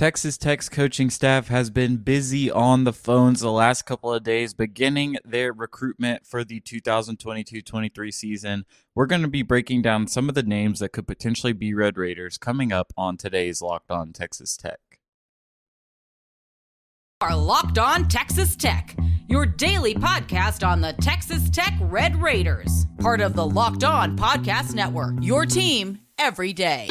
Texas 0.00 0.38
Tech's 0.38 0.70
coaching 0.70 1.10
staff 1.10 1.48
has 1.48 1.68
been 1.68 1.98
busy 1.98 2.50
on 2.50 2.84
the 2.84 2.92
phones 2.94 3.40
the 3.40 3.52
last 3.52 3.82
couple 3.82 4.14
of 4.14 4.22
days, 4.22 4.54
beginning 4.54 5.18
their 5.26 5.52
recruitment 5.52 6.24
for 6.26 6.42
the 6.42 6.58
2022 6.58 7.60
23 7.60 8.10
season. 8.10 8.64
We're 8.94 9.04
going 9.04 9.20
to 9.20 9.28
be 9.28 9.42
breaking 9.42 9.82
down 9.82 10.06
some 10.06 10.30
of 10.30 10.34
the 10.34 10.42
names 10.42 10.78
that 10.78 10.92
could 10.92 11.06
potentially 11.06 11.52
be 11.52 11.74
Red 11.74 11.98
Raiders 11.98 12.38
coming 12.38 12.72
up 12.72 12.94
on 12.96 13.18
today's 13.18 13.60
Locked 13.60 13.90
On 13.90 14.14
Texas 14.14 14.56
Tech. 14.56 14.80
Our 17.20 17.36
Locked 17.36 17.76
On 17.76 18.08
Texas 18.08 18.56
Tech, 18.56 18.96
your 19.28 19.44
daily 19.44 19.92
podcast 19.92 20.66
on 20.66 20.80
the 20.80 20.94
Texas 20.94 21.50
Tech 21.50 21.74
Red 21.78 22.16
Raiders, 22.22 22.86
part 23.00 23.20
of 23.20 23.34
the 23.34 23.46
Locked 23.46 23.84
On 23.84 24.16
Podcast 24.16 24.72
Network, 24.72 25.16
your 25.20 25.44
team 25.44 25.98
every 26.18 26.54
day. 26.54 26.88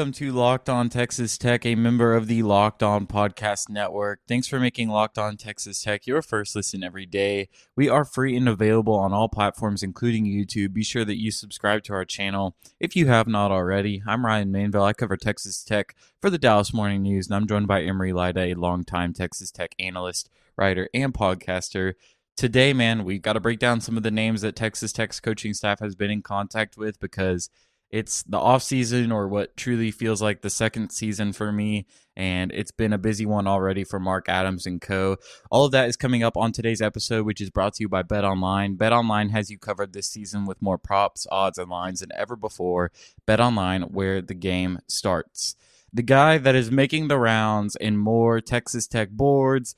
Welcome 0.00 0.12
to 0.14 0.32
Locked 0.32 0.70
On 0.70 0.88
Texas 0.88 1.36
Tech, 1.36 1.66
a 1.66 1.74
member 1.74 2.14
of 2.14 2.26
the 2.26 2.42
Locked 2.42 2.82
On 2.82 3.06
Podcast 3.06 3.68
Network. 3.68 4.20
Thanks 4.26 4.48
for 4.48 4.58
making 4.58 4.88
Locked 4.88 5.18
On 5.18 5.36
Texas 5.36 5.82
Tech 5.82 6.06
your 6.06 6.22
first 6.22 6.56
listen 6.56 6.82
every 6.82 7.04
day. 7.04 7.50
We 7.76 7.90
are 7.90 8.06
free 8.06 8.34
and 8.34 8.48
available 8.48 8.94
on 8.94 9.12
all 9.12 9.28
platforms, 9.28 9.82
including 9.82 10.24
YouTube. 10.24 10.72
Be 10.72 10.82
sure 10.82 11.04
that 11.04 11.20
you 11.20 11.30
subscribe 11.30 11.82
to 11.82 11.92
our 11.92 12.06
channel 12.06 12.56
if 12.80 12.96
you 12.96 13.08
have 13.08 13.28
not 13.28 13.50
already. 13.50 14.02
I'm 14.06 14.24
Ryan 14.24 14.50
Mainville. 14.50 14.86
I 14.86 14.94
cover 14.94 15.18
Texas 15.18 15.62
Tech 15.62 15.94
for 16.18 16.30
the 16.30 16.38
Dallas 16.38 16.72
Morning 16.72 17.02
News, 17.02 17.26
and 17.26 17.36
I'm 17.36 17.46
joined 17.46 17.68
by 17.68 17.82
Emery 17.82 18.14
Lida, 18.14 18.40
a 18.40 18.54
longtime 18.54 19.12
Texas 19.12 19.50
Tech 19.50 19.74
analyst, 19.78 20.30
writer, 20.56 20.88
and 20.94 21.12
podcaster. 21.12 21.92
Today, 22.38 22.72
man, 22.72 23.04
we've 23.04 23.20
got 23.20 23.34
to 23.34 23.40
break 23.40 23.58
down 23.58 23.82
some 23.82 23.98
of 23.98 24.02
the 24.02 24.10
names 24.10 24.40
that 24.40 24.56
Texas 24.56 24.94
Tech's 24.94 25.20
coaching 25.20 25.52
staff 25.52 25.80
has 25.80 25.94
been 25.94 26.10
in 26.10 26.22
contact 26.22 26.78
with 26.78 26.98
because– 27.00 27.50
it's 27.90 28.22
the 28.22 28.38
off 28.38 28.62
season 28.62 29.10
or 29.10 29.28
what 29.28 29.56
truly 29.56 29.90
feels 29.90 30.22
like 30.22 30.42
the 30.42 30.50
second 30.50 30.90
season 30.90 31.32
for 31.32 31.50
me 31.50 31.86
and 32.16 32.52
it's 32.52 32.70
been 32.70 32.92
a 32.92 32.98
busy 32.98 33.26
one 33.26 33.46
already 33.46 33.82
for 33.82 33.98
Mark 33.98 34.28
Adams 34.28 34.66
and 34.66 34.80
co. 34.80 35.16
All 35.50 35.64
of 35.64 35.72
that 35.72 35.88
is 35.88 35.96
coming 35.96 36.22
up 36.22 36.36
on 36.36 36.52
today's 36.52 36.80
episode 36.80 37.26
which 37.26 37.40
is 37.40 37.50
brought 37.50 37.74
to 37.74 37.82
you 37.82 37.88
by 37.88 38.02
Bet 38.02 38.24
Online. 38.24 38.76
Bet 38.76 38.92
Online 38.92 39.30
has 39.30 39.50
you 39.50 39.58
covered 39.58 39.92
this 39.92 40.08
season 40.08 40.46
with 40.46 40.62
more 40.62 40.78
props, 40.78 41.26
odds 41.32 41.58
and 41.58 41.70
lines 41.70 42.00
than 42.00 42.10
ever 42.14 42.36
before. 42.36 42.92
Bet 43.26 43.40
Online 43.40 43.82
where 43.82 44.22
the 44.22 44.34
game 44.34 44.78
starts. 44.86 45.56
The 45.92 46.02
guy 46.02 46.38
that 46.38 46.54
is 46.54 46.70
making 46.70 47.08
the 47.08 47.18
rounds 47.18 47.76
in 47.80 47.96
more 47.96 48.40
Texas 48.40 48.86
Tech 48.86 49.10
boards, 49.10 49.74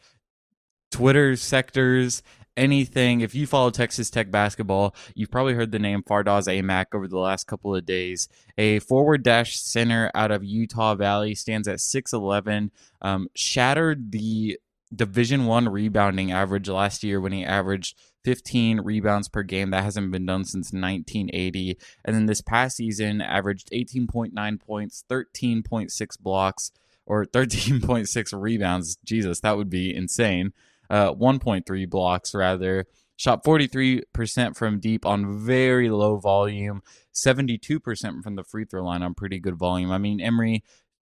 Twitter 0.90 1.36
sectors, 1.36 2.22
anything, 2.56 3.20
if 3.20 3.34
you 3.34 3.46
follow 3.46 3.70
Texas 3.70 4.10
Tech 4.10 4.30
basketball, 4.30 4.94
you've 5.14 5.30
probably 5.30 5.54
heard 5.54 5.72
the 5.72 5.78
name 5.78 6.02
Fardaws 6.02 6.46
Aimaq 6.46 6.86
over 6.94 7.08
the 7.08 7.18
last 7.18 7.46
couple 7.46 7.74
of 7.74 7.86
days. 7.86 8.28
A 8.58 8.78
forward 8.80 9.22
dash 9.22 9.58
center 9.58 10.10
out 10.14 10.30
of 10.30 10.44
Utah 10.44 10.94
Valley 10.94 11.34
stands 11.34 11.68
at 11.68 11.78
6'11, 11.78 12.70
um, 13.00 13.28
shattered 13.34 14.12
the 14.12 14.58
Division 14.94 15.46
One 15.46 15.68
rebounding 15.68 16.32
average 16.32 16.68
last 16.68 17.02
year 17.02 17.20
when 17.20 17.32
he 17.32 17.44
averaged 17.44 17.98
15 18.24 18.80
rebounds 18.80 19.28
per 19.28 19.42
game. 19.42 19.70
That 19.70 19.84
hasn't 19.84 20.12
been 20.12 20.26
done 20.26 20.44
since 20.44 20.72
1980. 20.72 21.78
And 22.04 22.14
then 22.14 22.26
this 22.26 22.42
past 22.42 22.76
season, 22.76 23.20
averaged 23.22 23.70
18.9 23.70 24.60
points, 24.60 25.04
13.6 25.08 26.20
blocks, 26.20 26.72
or 27.06 27.24
13.6 27.26 28.40
rebounds. 28.40 28.96
Jesus, 29.04 29.40
that 29.40 29.56
would 29.56 29.70
be 29.70 29.94
insane 29.94 30.52
uh, 30.92 31.14
1.3 31.14 31.90
blocks 31.90 32.34
rather. 32.34 32.86
Shot 33.16 33.44
43% 33.44 34.56
from 34.56 34.80
deep 34.80 35.06
on 35.06 35.38
very 35.44 35.90
low 35.90 36.16
volume, 36.16 36.82
72% 37.14 38.22
from 38.22 38.36
the 38.36 38.44
free 38.44 38.64
throw 38.64 38.84
line 38.84 39.02
on 39.02 39.14
pretty 39.14 39.38
good 39.38 39.56
volume. 39.56 39.90
I 39.90 39.98
mean, 39.98 40.20
Emery, 40.20 40.64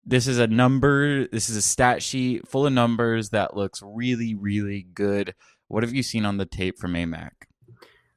this 0.04 0.26
is 0.26 0.38
a 0.38 0.46
number, 0.46 1.26
this 1.28 1.48
is 1.48 1.56
a 1.56 1.62
stat 1.62 2.02
sheet 2.02 2.46
full 2.48 2.66
of 2.66 2.72
numbers 2.72 3.30
that 3.30 3.56
looks 3.56 3.80
really, 3.82 4.34
really 4.34 4.86
good. 4.92 5.34
What 5.68 5.82
have 5.82 5.94
you 5.94 6.02
seen 6.02 6.24
on 6.24 6.36
the 6.36 6.46
tape 6.46 6.78
from 6.78 6.94
Aimaq? 6.94 7.30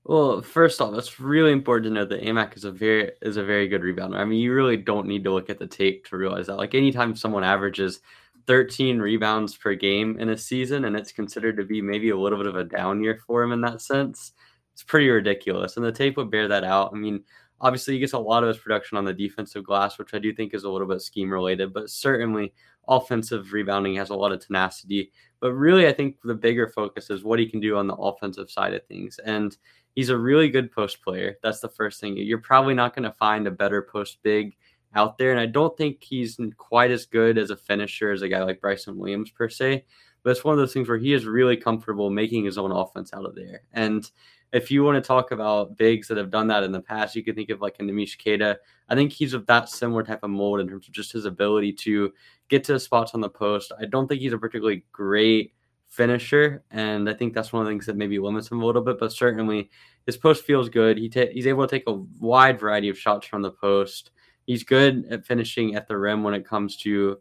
Well, 0.05 0.41
first 0.41 0.81
off, 0.81 0.93
it's 0.95 1.19
really 1.19 1.51
important 1.51 1.85
to 1.85 1.93
know 1.93 2.05
that 2.05 2.23
Aimaq 2.23 2.57
is 2.57 2.65
a 2.65 2.71
very 2.71 3.11
is 3.21 3.38
a 3.38 3.43
very 3.43 3.69
good 3.69 3.81
rebounder. 3.81 4.17
I 4.17 4.25
mean, 4.25 4.39
you 4.39 4.53
really 4.53 4.75
don't 4.75 5.07
need 5.07 5.23
to 5.23 5.31
look 5.31 5.49
at 5.49 5.59
the 5.59 5.67
tape 5.67 6.07
to 6.07 6.17
realize 6.17 6.47
that. 6.47 6.57
Like 6.57 6.75
anytime 6.75 7.15
someone 7.15 7.43
averages 7.43 8.01
13 8.47 8.99
rebounds 8.99 9.55
per 9.55 9.75
game 9.75 10.17
in 10.19 10.29
a 10.29 10.37
season, 10.37 10.85
and 10.85 10.95
it's 10.95 11.11
considered 11.11 11.57
to 11.57 11.63
be 11.65 11.81
maybe 11.81 12.09
a 12.09 12.17
little 12.17 12.37
bit 12.37 12.47
of 12.47 12.55
a 12.55 12.63
down 12.63 13.01
year 13.03 13.19
for 13.25 13.43
him 13.43 13.51
in 13.51 13.61
that 13.61 13.81
sense. 13.81 14.33
It's 14.73 14.83
pretty 14.83 15.09
ridiculous. 15.09 15.77
And 15.77 15.85
the 15.85 15.91
tape 15.91 16.17
would 16.17 16.31
bear 16.31 16.47
that 16.47 16.63
out. 16.63 16.91
I 16.93 16.97
mean, 16.97 17.23
obviously, 17.61 17.93
he 17.93 17.99
gets 17.99 18.13
a 18.13 18.19
lot 18.19 18.43
of 18.43 18.49
his 18.49 18.57
production 18.57 18.97
on 18.97 19.05
the 19.05 19.13
defensive 19.13 19.63
glass, 19.63 19.97
which 19.97 20.13
I 20.13 20.19
do 20.19 20.33
think 20.33 20.53
is 20.53 20.63
a 20.63 20.69
little 20.69 20.87
bit 20.87 21.01
scheme 21.01 21.31
related, 21.31 21.73
but 21.73 21.89
certainly 21.89 22.53
offensive 22.87 23.53
rebounding 23.53 23.95
has 23.95 24.09
a 24.09 24.15
lot 24.15 24.31
of 24.31 24.45
tenacity. 24.45 25.11
But 25.39 25.53
really, 25.53 25.87
I 25.87 25.93
think 25.93 26.17
the 26.23 26.35
bigger 26.35 26.67
focus 26.67 27.09
is 27.09 27.23
what 27.23 27.39
he 27.39 27.45
can 27.45 27.59
do 27.59 27.77
on 27.77 27.87
the 27.87 27.95
offensive 27.95 28.49
side 28.49 28.73
of 28.73 28.85
things. 28.87 29.19
And 29.25 29.55
he's 29.95 30.09
a 30.09 30.17
really 30.17 30.49
good 30.49 30.71
post 30.71 31.01
player. 31.01 31.37
That's 31.43 31.59
the 31.59 31.69
first 31.69 32.01
thing. 32.01 32.17
You're 32.17 32.39
probably 32.39 32.73
not 32.73 32.95
going 32.95 33.03
to 33.03 33.11
find 33.13 33.47
a 33.47 33.51
better 33.51 33.81
post 33.81 34.17
big 34.23 34.55
out 34.95 35.17
there. 35.17 35.31
And 35.31 35.39
I 35.39 35.45
don't 35.45 35.75
think 35.77 36.03
he's 36.03 36.39
quite 36.57 36.91
as 36.91 37.05
good 37.05 37.37
as 37.37 37.49
a 37.49 37.57
finisher 37.57 38.11
as 38.11 38.21
a 38.21 38.29
guy 38.29 38.43
like 38.43 38.61
Bryson 38.61 38.97
Williams 38.97 39.31
per 39.31 39.49
se. 39.49 39.85
But 40.23 40.31
it's 40.31 40.43
one 40.43 40.53
of 40.53 40.59
those 40.59 40.73
things 40.73 40.87
where 40.87 40.97
he 40.97 41.13
is 41.13 41.25
really 41.25 41.57
comfortable 41.57 42.09
making 42.09 42.45
his 42.45 42.57
own 42.57 42.71
offense 42.71 43.13
out 43.13 43.25
of 43.25 43.35
there. 43.35 43.63
And 43.73 44.09
if 44.53 44.69
you 44.69 44.83
want 44.83 45.03
to 45.03 45.05
talk 45.05 45.31
about 45.31 45.77
bigs 45.77 46.07
that 46.07 46.17
have 46.17 46.29
done 46.29 46.47
that 46.47 46.63
in 46.63 46.71
the 46.71 46.79
past, 46.79 47.15
you 47.15 47.23
could 47.23 47.35
think 47.35 47.49
of 47.49 47.59
like 47.59 47.75
a 47.79 47.83
Neemias 47.83 48.17
Queta. 48.17 48.57
I 48.87 48.95
think 48.95 49.11
he's 49.11 49.33
of 49.33 49.47
that 49.47 49.67
similar 49.67 50.03
type 50.03 50.23
of 50.23 50.29
mold 50.29 50.59
in 50.59 50.67
terms 50.67 50.87
of 50.87 50.93
just 50.93 51.11
his 51.11 51.25
ability 51.25 51.73
to 51.73 52.13
get 52.49 52.63
to 52.65 52.79
spots 52.79 53.13
on 53.15 53.21
the 53.21 53.29
post. 53.29 53.71
I 53.79 53.85
don't 53.85 54.07
think 54.07 54.21
he's 54.21 54.33
a 54.33 54.37
particularly 54.37 54.85
great 54.91 55.53
finisher, 55.87 56.63
and 56.69 57.09
I 57.09 57.13
think 57.13 57.33
that's 57.33 57.51
one 57.51 57.61
of 57.61 57.65
the 57.65 57.71
things 57.71 57.87
that 57.87 57.97
maybe 57.97 58.19
limits 58.19 58.51
him 58.51 58.61
a 58.61 58.65
little 58.65 58.83
bit. 58.83 58.99
But 58.99 59.11
certainly, 59.11 59.71
his 60.05 60.17
post 60.17 60.45
feels 60.45 60.69
good. 60.69 60.97
He 60.97 61.09
ta- 61.09 61.31
he's 61.31 61.47
able 61.47 61.65
to 61.65 61.75
take 61.75 61.87
a 61.87 61.93
wide 62.19 62.59
variety 62.59 62.89
of 62.89 62.97
shots 62.97 63.25
from 63.25 63.41
the 63.41 63.51
post 63.51 64.11
he's 64.45 64.63
good 64.63 65.05
at 65.09 65.25
finishing 65.25 65.75
at 65.75 65.87
the 65.87 65.97
rim 65.97 66.23
when 66.23 66.33
it 66.33 66.47
comes 66.47 66.77
to 66.77 67.19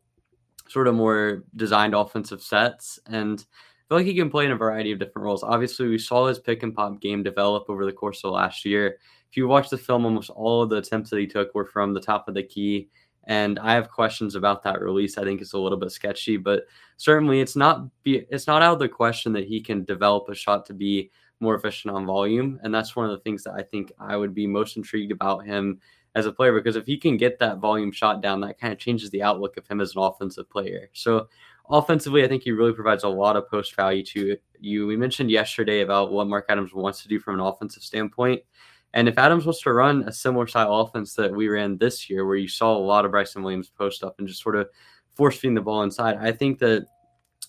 sort 0.69 0.89
of 0.89 0.95
more 0.95 1.45
designed 1.57 1.95
offensive 1.95 2.43
sets. 2.43 2.99
And 3.07 3.39
I 3.41 3.83
feel 3.89 3.99
like 3.99 4.07
he 4.07 4.15
can 4.15 4.31
play 4.31 4.47
in 4.47 4.53
a 4.53 4.57
variety 4.57 4.93
of 4.93 4.99
different 4.99 5.25
roles. 5.25 5.43
Obviously, 5.43 5.89
we 5.89 5.99
saw 5.99 6.27
his 6.27 6.39
pick 6.39 6.63
and 6.63 6.75
pop 6.75 7.01
game 7.01 7.23
develop 7.23 7.69
over 7.69 7.85
the 7.85 7.93
course 7.93 8.25
of 8.25 8.33
last 8.33 8.65
year. 8.65 8.99
If 9.31 9.37
you 9.37 9.49
watch 9.49 9.71
the 9.71 9.79
film, 9.79 10.05
almost 10.05 10.31
all 10.31 10.63
of 10.63 10.71
the 10.71 10.77
attempts 10.77 11.11
that 11.11 11.19
he 11.19 11.27
took 11.27 11.55
were 11.55 11.65
from 11.65 11.95
the 11.95 12.01
top 12.01 12.29
of 12.29 12.35
the 12.35 12.43
key. 12.43 12.89
And 13.25 13.59
I 13.61 13.75
have 13.75 13.91
questions 13.91 14.35
about 14.35 14.65
that 14.65 14.81
release. 14.81 15.17
I 15.17 15.25
think 15.25 15.41
it's 15.41 15.53
a 15.53 15.59
little 15.59 15.79
bit 15.79 15.93
sketchy, 15.93 16.37
but 16.37 16.65
certainly 16.97 17.41
it's 17.41 17.55
not 17.55 17.87
be, 18.03 18.27
it's 18.31 18.47
not 18.47 18.63
out 18.63 18.75
of 18.75 18.79
the 18.81 18.89
question 18.89 19.33
that 19.35 19.47
he 19.47 19.61
can 19.61 19.85
develop 19.85 20.29
a 20.29 20.35
shot 20.35 20.67
to 20.67 20.75
be 20.75 21.11
more 21.39 21.55
efficient 21.55 21.95
on 21.95 22.07
volume. 22.07 22.59
And 22.63 22.75
that's 22.75 22.97
one 22.97 23.07
of 23.07 23.13
the 23.13 23.23
things 23.23 23.45
that 23.45 23.55
I 23.55 23.63
think 23.63 23.93
I 23.99 24.17
would 24.17 24.35
be 24.35 24.47
most 24.47 24.77
intrigued 24.77 25.13
about 25.13 25.45
him 25.45 25.81
as 26.15 26.27
a 26.27 26.33
player 26.33 26.53
because 26.53 26.77
if 26.77 26.87
he 26.87 26.97
can 26.97 27.17
get 27.17 27.39
that 27.39 27.59
volume 27.59 27.93
shot 27.93 28.21
down, 28.21 28.41
that 28.41 28.59
kind 28.59 28.73
of 28.73 28.79
changes 28.79 29.11
the 29.11 29.23
outlook 29.23 29.57
of 29.57 29.67
him 29.67 29.81
as 29.81 29.97
an 29.97 30.03
offensive 30.03 30.49
player. 30.51 30.91
So 30.93 31.29
offensively, 31.71 32.25
I 32.25 32.29
think 32.29 32.43
he 32.43 32.53
really 32.53 32.73
provides 32.73 33.05
a 33.05 33.09
lot 33.09 33.37
of 33.37 33.49
post 33.49 33.75
value 33.75 34.05
to 34.05 34.37
you. 34.61 34.87
We 34.87 34.97
mentioned 34.97 35.31
yesterday 35.31 35.81
about 35.81 36.13
what 36.13 36.29
Mark 36.29 36.47
Adams 36.49 36.75
wants 36.75 37.03
to 37.03 37.09
do 37.09 37.19
from 37.19 37.35
an 37.35 37.47
offensive 37.47 37.83
standpoint. 37.83 38.43
And 38.95 39.09
if 39.09 39.19
Adams 39.19 39.47
wants 39.47 39.63
to 39.63 39.73
run 39.73 40.03
a 40.07 40.13
similar 40.13 40.47
style 40.47 40.81
offense 40.81 41.15
that 41.15 41.33
we 41.33 41.49
ran 41.49 41.79
this 41.79 42.11
year, 42.11 42.27
where 42.27 42.37
you 42.37 42.49
saw 42.49 42.77
a 42.77 42.79
lot 42.79 43.07
of 43.07 43.11
Bryson 43.11 43.43
Williams 43.43 43.71
post 43.71 44.05
up 44.05 44.17
and 44.19 44.29
just 44.29 44.43
sort 44.43 44.57
of 44.57 44.69
force 45.15 45.39
feeding 45.39 45.55
the 45.55 45.63
ball 45.63 45.83
inside, 45.83 46.19
I 46.21 46.33
think 46.33 46.59
that 46.59 46.87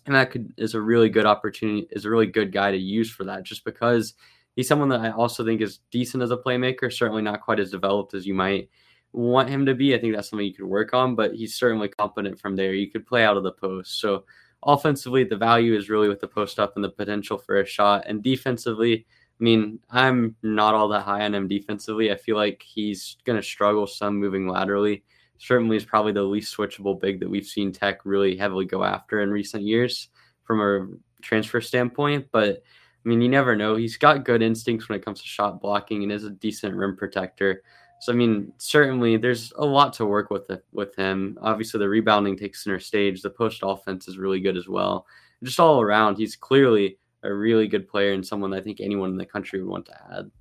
and 0.06 0.16
that 0.16 0.32
could 0.32 0.54
is 0.58 0.74
a 0.74 0.82
really 0.82 1.10
good 1.10 1.26
opportunity, 1.26 1.88
is 1.92 2.06
a 2.06 2.10
really 2.10 2.28
good 2.28 2.52
guy 2.52 2.72
to 2.72 2.78
use 2.78 3.10
for 3.10 3.26
that, 3.26 3.44
just 3.44 3.66
because 3.66 4.14
he's 4.56 4.68
someone 4.68 4.90
that 4.90 5.02
I 5.02 5.12
also 5.12 5.46
think 5.46 5.62
is 5.62 5.80
decent 5.92 6.24
as 6.24 6.32
a 6.32 6.38
playmaker, 6.38 6.92
certainly 6.92 7.22
not 7.22 7.42
quite 7.42 7.60
as 7.60 7.72
developed 7.72 8.14
as 8.14 8.26
you 8.26 8.34
might 8.34 8.70
want 9.12 9.50
him 9.50 9.66
to 9.66 9.76
be. 9.76 9.94
I 9.94 10.00
think 10.00 10.16
that's 10.16 10.30
something 10.30 10.46
you 10.46 10.54
could 10.54 10.66
work 10.66 10.94
on, 10.94 11.16
but 11.16 11.34
he's 11.34 11.56
certainly 11.56 11.88
competent 11.88 12.40
from 12.40 12.56
there. 12.56 12.74
You 12.74 12.90
could 12.90 13.06
play 13.06 13.24
out 13.24 13.38
of 13.38 13.44
the 13.44 13.52
post. 13.52 14.00
So 14.00 14.26
offensively, 14.64 15.24
the 15.24 15.38
value 15.38 15.76
is 15.76 15.90
really 15.90 16.10
with 16.10 16.20
the 16.20 16.28
post 16.28 16.60
up 16.60 16.74
and 16.76 16.84
the 16.84 16.90
potential 16.90 17.38
for 17.38 17.60
a 17.60 17.66
shot. 17.66 18.06
And 18.08 18.24
defensively, 18.24 19.06
I 19.40 19.44
mean, 19.44 19.80
I'm 19.90 20.36
not 20.42 20.74
all 20.74 20.88
that 20.90 21.02
high 21.02 21.22
on 21.26 21.36
him 21.36 21.48
defensively. 21.48 22.12
I 22.12 22.16
feel 22.16 22.36
like 22.36 22.64
he's 22.64 23.18
going 23.24 23.40
to 23.40 23.44
struggle 23.44 23.88
some 23.88 24.20
moving 24.20 24.48
laterally. 24.48 25.04
Certainly 25.38 25.78
is 25.78 25.86
probably 25.86 26.14
the 26.14 26.24
least 26.24 26.56
switchable 26.56 27.00
big 27.00 27.20
that 27.20 27.30
we've 27.30 27.46
seen 27.46 27.72
Tech 27.72 28.06
really 28.06 28.38
heavily 28.38 28.66
go 28.66 28.84
after 28.84 29.22
in 29.22 29.32
recent 29.32 29.64
years 29.64 30.10
from 30.44 30.62
a 30.62 30.88
transfer 31.22 31.60
standpoint. 31.62 32.28
But 32.32 32.64
I 33.06 33.10
mean, 33.10 33.22
you 33.22 33.30
never 33.30 33.56
know. 33.56 33.76
He's 33.76 33.98
got 33.98 34.24
good 34.24 34.42
instincts 34.42 34.88
when 34.88 34.98
it 34.98 35.04
comes 35.04 35.22
to 35.22 35.28
shot 35.28 35.62
blocking 35.62 36.04
and 36.04 36.12
is 36.12 36.24
a 36.24 36.30
decent 36.30 36.76
rim 36.76 36.96
protector. 36.96 37.62
So 38.00 38.12
I 38.12 38.16
mean, 38.16 38.54
certainly 38.58 39.18
there's 39.18 39.54
a 39.58 39.66
lot 39.66 39.94
to 39.94 40.06
work 40.06 40.30
with 40.30 40.50
with 40.72 40.96
him. 40.96 41.38
Obviously, 41.42 41.80
the 41.80 41.90
rebounding 41.90 42.38
takes 42.38 42.64
center 42.64 42.80
stage. 42.80 43.22
The 43.22 43.30
post 43.30 43.62
offense 43.64 44.08
is 44.08 44.18
really 44.18 44.40
good 44.40 44.58
as 44.58 44.68
well. 44.68 45.06
Just 45.44 45.60
all 45.60 45.82
around, 45.82 46.18
he's 46.18 46.36
clearly 46.36 46.98
a 47.24 47.34
really 47.34 47.68
good 47.68 47.88
player 47.88 48.14
and 48.14 48.26
someone 48.26 48.54
I 48.54 48.62
think 48.62 48.80
anyone 48.82 49.12
in 49.12 49.18
the 49.18 49.26
country 49.26 49.62
would 49.62 49.70
want 49.70 49.86
to 49.88 49.98
add. 50.12 50.32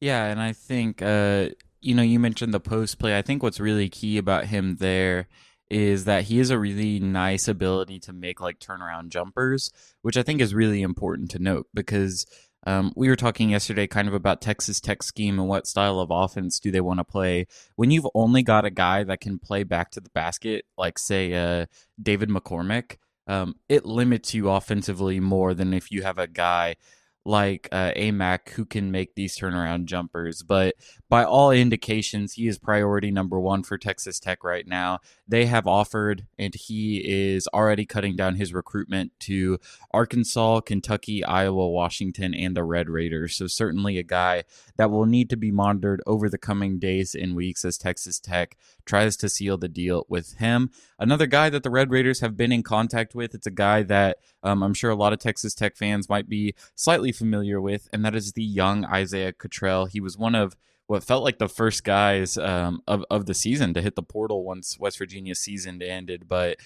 Yeah, 0.00 0.26
and 0.26 0.40
I 0.40 0.52
think 0.52 1.02
uh, 1.02 1.50
you 1.80 1.94
know 1.94 2.02
you 2.02 2.18
mentioned 2.18 2.54
the 2.54 2.60
post 2.60 2.98
play. 2.98 3.16
I 3.16 3.22
think 3.22 3.42
what's 3.42 3.60
really 3.60 3.88
key 3.88 4.18
about 4.18 4.46
him 4.46 4.76
there 4.76 5.28
is 5.70 6.04
that 6.04 6.24
he 6.24 6.38
has 6.38 6.50
a 6.50 6.58
really 6.58 6.98
nice 7.00 7.48
ability 7.48 8.00
to 8.00 8.12
make 8.12 8.40
like 8.40 8.58
turnaround 8.58 9.08
jumpers, 9.08 9.70
which 10.02 10.16
I 10.16 10.22
think 10.22 10.40
is 10.40 10.54
really 10.54 10.82
important 10.82 11.30
to 11.30 11.38
note 11.38 11.68
because 11.72 12.26
um, 12.66 12.92
we 12.94 13.08
were 13.08 13.16
talking 13.16 13.50
yesterday 13.50 13.86
kind 13.86 14.08
of 14.08 14.14
about 14.14 14.42
Texas 14.42 14.80
Tech 14.80 15.02
scheme 15.02 15.38
and 15.38 15.48
what 15.48 15.66
style 15.66 15.98
of 16.00 16.10
offense 16.10 16.60
do 16.60 16.70
they 16.70 16.80
want 16.80 16.98
to 16.98 17.04
play. 17.04 17.46
When 17.76 17.90
you've 17.90 18.08
only 18.14 18.42
got 18.42 18.64
a 18.64 18.70
guy 18.70 19.04
that 19.04 19.20
can 19.20 19.38
play 19.38 19.62
back 19.62 19.90
to 19.92 20.00
the 20.00 20.10
basket, 20.10 20.66
like 20.76 20.98
say 20.98 21.32
uh, 21.32 21.66
David 22.02 22.28
McCormick, 22.28 22.96
um, 23.26 23.54
it 23.68 23.86
limits 23.86 24.34
you 24.34 24.50
offensively 24.50 25.20
more 25.20 25.54
than 25.54 25.72
if 25.72 25.90
you 25.90 26.02
have 26.02 26.18
a 26.18 26.26
guy 26.26 26.76
like 27.24 27.68
uh, 27.70 27.92
Aimaq 27.96 28.50
who 28.50 28.64
can 28.64 28.90
make 28.90 29.14
these 29.14 29.38
turnaround 29.38 29.84
jumpers. 29.84 30.42
But 30.42 30.76
by 31.08 31.24
all 31.24 31.50
indications, 31.50 32.34
he 32.34 32.48
is 32.48 32.58
priority 32.58 33.10
number 33.10 33.38
one 33.38 33.62
for 33.62 33.76
Texas 33.76 34.18
Tech 34.18 34.42
right 34.42 34.66
now. 34.66 35.00
They 35.28 35.46
have 35.46 35.66
offered, 35.66 36.26
and 36.38 36.54
he 36.54 36.98
is 37.04 37.46
already 37.48 37.84
cutting 37.84 38.16
down 38.16 38.36
his 38.36 38.54
recruitment 38.54 39.12
to 39.20 39.58
Arkansas, 39.92 40.60
Kentucky, 40.60 41.22
Iowa, 41.24 41.68
Washington, 41.68 42.34
and 42.34 42.56
the 42.56 42.64
Red 42.64 42.88
Raiders. 42.88 43.36
So, 43.36 43.46
certainly 43.46 43.98
a 43.98 44.02
guy 44.02 44.44
that 44.76 44.90
will 44.90 45.06
need 45.06 45.28
to 45.30 45.36
be 45.36 45.50
monitored 45.50 46.02
over 46.06 46.28
the 46.28 46.38
coming 46.38 46.78
days 46.78 47.14
and 47.14 47.36
weeks 47.36 47.64
as 47.64 47.76
Texas 47.76 48.18
Tech 48.18 48.56
tries 48.90 49.16
to 49.16 49.28
seal 49.28 49.56
the 49.56 49.68
deal 49.68 50.04
with 50.08 50.36
him. 50.38 50.68
Another 50.98 51.26
guy 51.26 51.48
that 51.48 51.62
the 51.62 51.70
Red 51.70 51.92
Raiders 51.92 52.20
have 52.20 52.36
been 52.36 52.50
in 52.50 52.64
contact 52.64 53.14
with, 53.14 53.36
it's 53.36 53.46
a 53.46 53.52
guy 53.52 53.84
that 53.84 54.18
um, 54.42 54.64
I'm 54.64 54.74
sure 54.74 54.90
a 54.90 54.96
lot 54.96 55.12
of 55.12 55.20
Texas 55.20 55.54
Tech 55.54 55.76
fans 55.76 56.08
might 56.08 56.28
be 56.28 56.56
slightly 56.74 57.12
familiar 57.12 57.60
with, 57.60 57.88
and 57.92 58.04
that 58.04 58.16
is 58.16 58.32
the 58.32 58.42
young 58.42 58.84
Isaiah 58.84 59.32
Cottrell. 59.32 59.86
He 59.86 60.00
was 60.00 60.18
one 60.18 60.34
of 60.34 60.56
what 60.88 61.04
felt 61.04 61.22
like 61.22 61.38
the 61.38 61.48
first 61.48 61.84
guys 61.84 62.36
um, 62.36 62.82
of, 62.88 63.04
of 63.10 63.26
the 63.26 63.34
season 63.34 63.72
to 63.74 63.80
hit 63.80 63.94
the 63.94 64.02
portal 64.02 64.42
once 64.44 64.76
West 64.76 64.98
Virginia's 64.98 65.38
season 65.38 65.80
ended. 65.80 66.26
But 66.26 66.56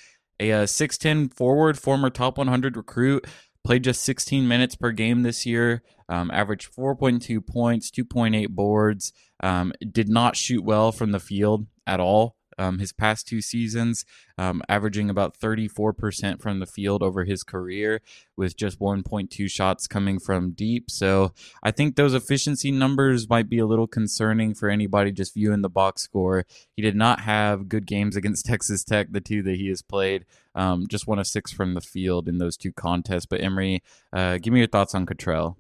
a, 0.41 0.49
a 0.49 0.63
uh, 0.63 0.65
6'10 0.65 1.35
forward, 1.35 1.79
former 1.79 2.09
top 2.09 2.39
100 2.39 2.75
recruit, 2.75 3.27
played 3.65 3.85
just 3.85 4.03
16 4.03 4.49
minutes 4.49 4.77
per 4.77 4.93
game 4.93 5.25
this 5.25 5.45
year, 5.45 5.83
um, 6.09 6.31
averaged 6.31 6.75
4.2 6.75 7.47
points, 7.47 7.91
2.8 7.91 8.49
boards, 8.49 9.13
um, 9.41 9.75
did 9.93 10.09
not 10.09 10.37
shoot 10.37 10.65
well 10.65 10.91
from 10.91 11.13
the 11.13 11.21
field 11.21 11.67
at 11.87 12.01
all 12.01 12.37
um, 12.59 12.79
his 12.79 12.93
past 12.93 13.27
two 13.27 13.41
seasons, 13.41 14.05
um, 14.39 14.63
averaging 14.69 15.11
about 15.11 15.39
34% 15.39 16.41
from 16.41 16.59
the 16.59 16.67
field 16.67 17.03
over 17.03 17.25
his 17.25 17.43
career, 17.43 18.01
with 18.37 18.57
just 18.57 18.79
1.2 18.79 19.51
shots 19.51 19.87
coming 19.87 20.19
from 20.19 20.53
deep. 20.53 20.91
So 20.91 21.33
I 21.63 21.71
think 21.71 21.97
those 21.97 22.15
efficiency 22.15 22.71
numbers 22.71 23.29
might 23.29 23.49
be 23.49 23.59
a 23.59 23.67
little 23.67 23.87
concerning 23.87 24.55
for 24.55 24.69
anybody 24.69 25.13
just 25.13 25.35
viewing 25.35 25.63
the 25.63 25.69
box 25.69 26.03
score. 26.03 26.47
He 26.77 26.83
did 26.83 26.97
not 26.97 27.21
have 27.21 27.69
good 27.69 27.87
games 27.87 28.17
against 28.17 28.47
Texas 28.47 28.85
Tech, 28.85 29.13
the 29.13 29.21
two 29.21 29.43
that 29.43 29.57
he 29.57 29.69
has 29.69 29.83
played. 29.83 30.25
Um, 30.55 30.87
just 30.89 31.07
one 31.07 31.19
of 31.19 31.27
six 31.27 31.53
from 31.53 31.75
the 31.75 31.81
field 31.81 32.29
in 32.29 32.39
those 32.39 32.57
two 32.57 32.73
contests. 32.73 33.27
But 33.27 33.43
Emery, 33.43 33.83
uh, 34.13 34.39
give 34.39 34.53
me 34.53 34.61
your 34.61 34.69
thoughts 34.69 34.95
on 34.95 35.05
Cottrell. 35.05 35.57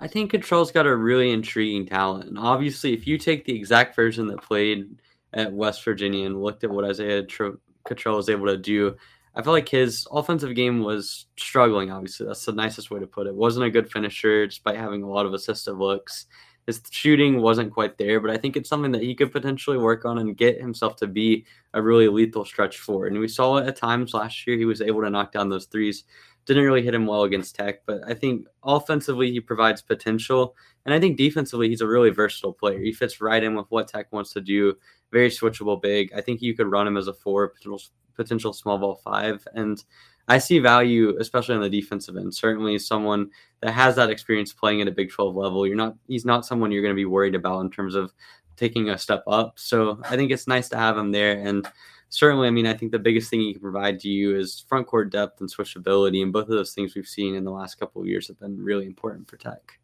I 0.00 0.08
think 0.08 0.32
Cottrell's 0.32 0.72
got 0.72 0.86
a 0.86 0.96
really 0.96 1.30
intriguing 1.30 1.86
talent. 1.86 2.24
And 2.24 2.38
obviously, 2.38 2.92
if 2.92 3.06
you 3.06 3.18
take 3.18 3.44
the 3.44 3.54
exact 3.54 3.94
version 3.94 4.26
that 4.28 4.42
played 4.42 4.98
at 5.32 5.52
West 5.52 5.84
Virginia 5.84 6.26
and 6.26 6.42
looked 6.42 6.64
at 6.64 6.70
what 6.70 6.84
Isaiah 6.84 7.22
Tr- 7.22 7.58
Cottrell 7.84 8.16
was 8.16 8.28
able 8.28 8.46
to 8.46 8.56
do, 8.56 8.96
I 9.34 9.42
felt 9.42 9.54
like 9.54 9.68
his 9.68 10.06
offensive 10.12 10.54
game 10.54 10.82
was 10.82 11.26
struggling. 11.36 11.90
Obviously, 11.90 12.26
that's 12.26 12.44
the 12.44 12.52
nicest 12.52 12.90
way 12.90 13.00
to 13.00 13.06
put 13.06 13.26
it. 13.26 13.34
Wasn't 13.34 13.64
a 13.64 13.70
good 13.70 13.90
finisher, 13.90 14.46
despite 14.46 14.76
having 14.76 15.02
a 15.02 15.08
lot 15.08 15.24
of 15.24 15.32
assistive 15.32 15.78
looks. 15.78 16.26
His 16.66 16.80
shooting 16.90 17.40
wasn't 17.40 17.72
quite 17.72 17.98
there, 17.98 18.20
but 18.20 18.30
I 18.30 18.36
think 18.36 18.56
it's 18.56 18.68
something 18.68 18.92
that 18.92 19.02
he 19.02 19.14
could 19.14 19.32
potentially 19.32 19.78
work 19.78 20.04
on 20.04 20.18
and 20.18 20.36
get 20.36 20.60
himself 20.60 20.96
to 20.96 21.08
be 21.08 21.44
a 21.74 21.82
really 21.82 22.06
lethal 22.08 22.44
stretch 22.44 22.78
forward. 22.78 23.12
And 23.12 23.20
we 23.20 23.26
saw 23.26 23.56
it 23.56 23.66
at 23.66 23.74
times 23.74 24.14
last 24.14 24.46
year. 24.46 24.56
He 24.56 24.64
was 24.64 24.80
able 24.80 25.02
to 25.02 25.10
knock 25.10 25.32
down 25.32 25.48
those 25.48 25.66
threes. 25.66 26.04
Didn't 26.44 26.64
really 26.64 26.82
hit 26.82 26.94
him 26.94 27.06
well 27.06 27.22
against 27.22 27.54
Tech, 27.54 27.86
but 27.86 28.00
I 28.06 28.14
think 28.14 28.46
offensively 28.64 29.30
he 29.30 29.40
provides 29.40 29.80
potential. 29.80 30.56
And 30.84 30.92
I 30.92 30.98
think 30.98 31.16
defensively 31.16 31.68
he's 31.68 31.80
a 31.80 31.86
really 31.86 32.10
versatile 32.10 32.52
player. 32.52 32.80
He 32.80 32.92
fits 32.92 33.20
right 33.20 33.42
in 33.42 33.54
with 33.54 33.66
what 33.68 33.86
Tech 33.88 34.12
wants 34.12 34.32
to 34.32 34.40
do 34.40 34.76
very 35.12 35.28
switchable 35.28 35.80
big. 35.80 36.12
I 36.16 36.20
think 36.20 36.42
you 36.42 36.54
could 36.54 36.70
run 36.70 36.86
him 36.86 36.96
as 36.96 37.06
a 37.06 37.14
four, 37.14 37.48
potential, 37.48 37.80
potential 38.16 38.52
small 38.52 38.78
ball 38.78 38.96
five. 38.96 39.46
And 39.54 39.82
I 40.26 40.38
see 40.38 40.58
value, 40.58 41.16
especially 41.20 41.54
on 41.54 41.60
the 41.60 41.70
defensive 41.70 42.16
end. 42.16 42.34
Certainly, 42.34 42.78
someone 42.78 43.30
that 43.60 43.72
has 43.72 43.94
that 43.96 44.10
experience 44.10 44.52
playing 44.52 44.80
at 44.80 44.88
a 44.88 44.92
Big 44.92 45.10
12 45.10 45.36
level. 45.36 45.66
You're 45.66 45.76
not, 45.76 45.96
he's 46.08 46.24
not 46.24 46.46
someone 46.46 46.72
you're 46.72 46.82
going 46.82 46.94
to 46.94 47.00
be 47.00 47.04
worried 47.04 47.34
about 47.34 47.60
in 47.60 47.70
terms 47.70 47.94
of 47.94 48.12
taking 48.56 48.88
a 48.88 48.98
step 48.98 49.22
up. 49.26 49.58
So 49.58 50.00
I 50.08 50.16
think 50.16 50.30
it's 50.30 50.46
nice 50.46 50.68
to 50.70 50.76
have 50.76 50.96
him 50.96 51.12
there. 51.12 51.38
And 51.38 51.66
certainly, 52.12 52.46
I 52.46 52.50
mean, 52.50 52.66
I 52.66 52.74
think 52.74 52.92
the 52.92 52.98
biggest 52.98 53.30
thing 53.30 53.40
he 53.40 53.52
can 53.52 53.62
provide 53.62 53.98
to 54.00 54.08
you 54.08 54.36
is 54.36 54.64
front 54.68 54.86
court 54.86 55.10
depth 55.10 55.40
and 55.40 55.50
switchability. 55.50 56.22
And 56.22 56.32
both 56.32 56.44
of 56.44 56.50
those 56.50 56.74
things 56.74 56.94
we've 56.94 57.06
seen 57.06 57.34
in 57.34 57.44
the 57.44 57.50
last 57.50 57.76
couple 57.76 58.02
of 58.02 58.06
years 58.06 58.28
have 58.28 58.38
been 58.38 58.62
really 58.62 58.84
important 58.84 59.28
for 59.28 59.38
Tech. 59.38 59.78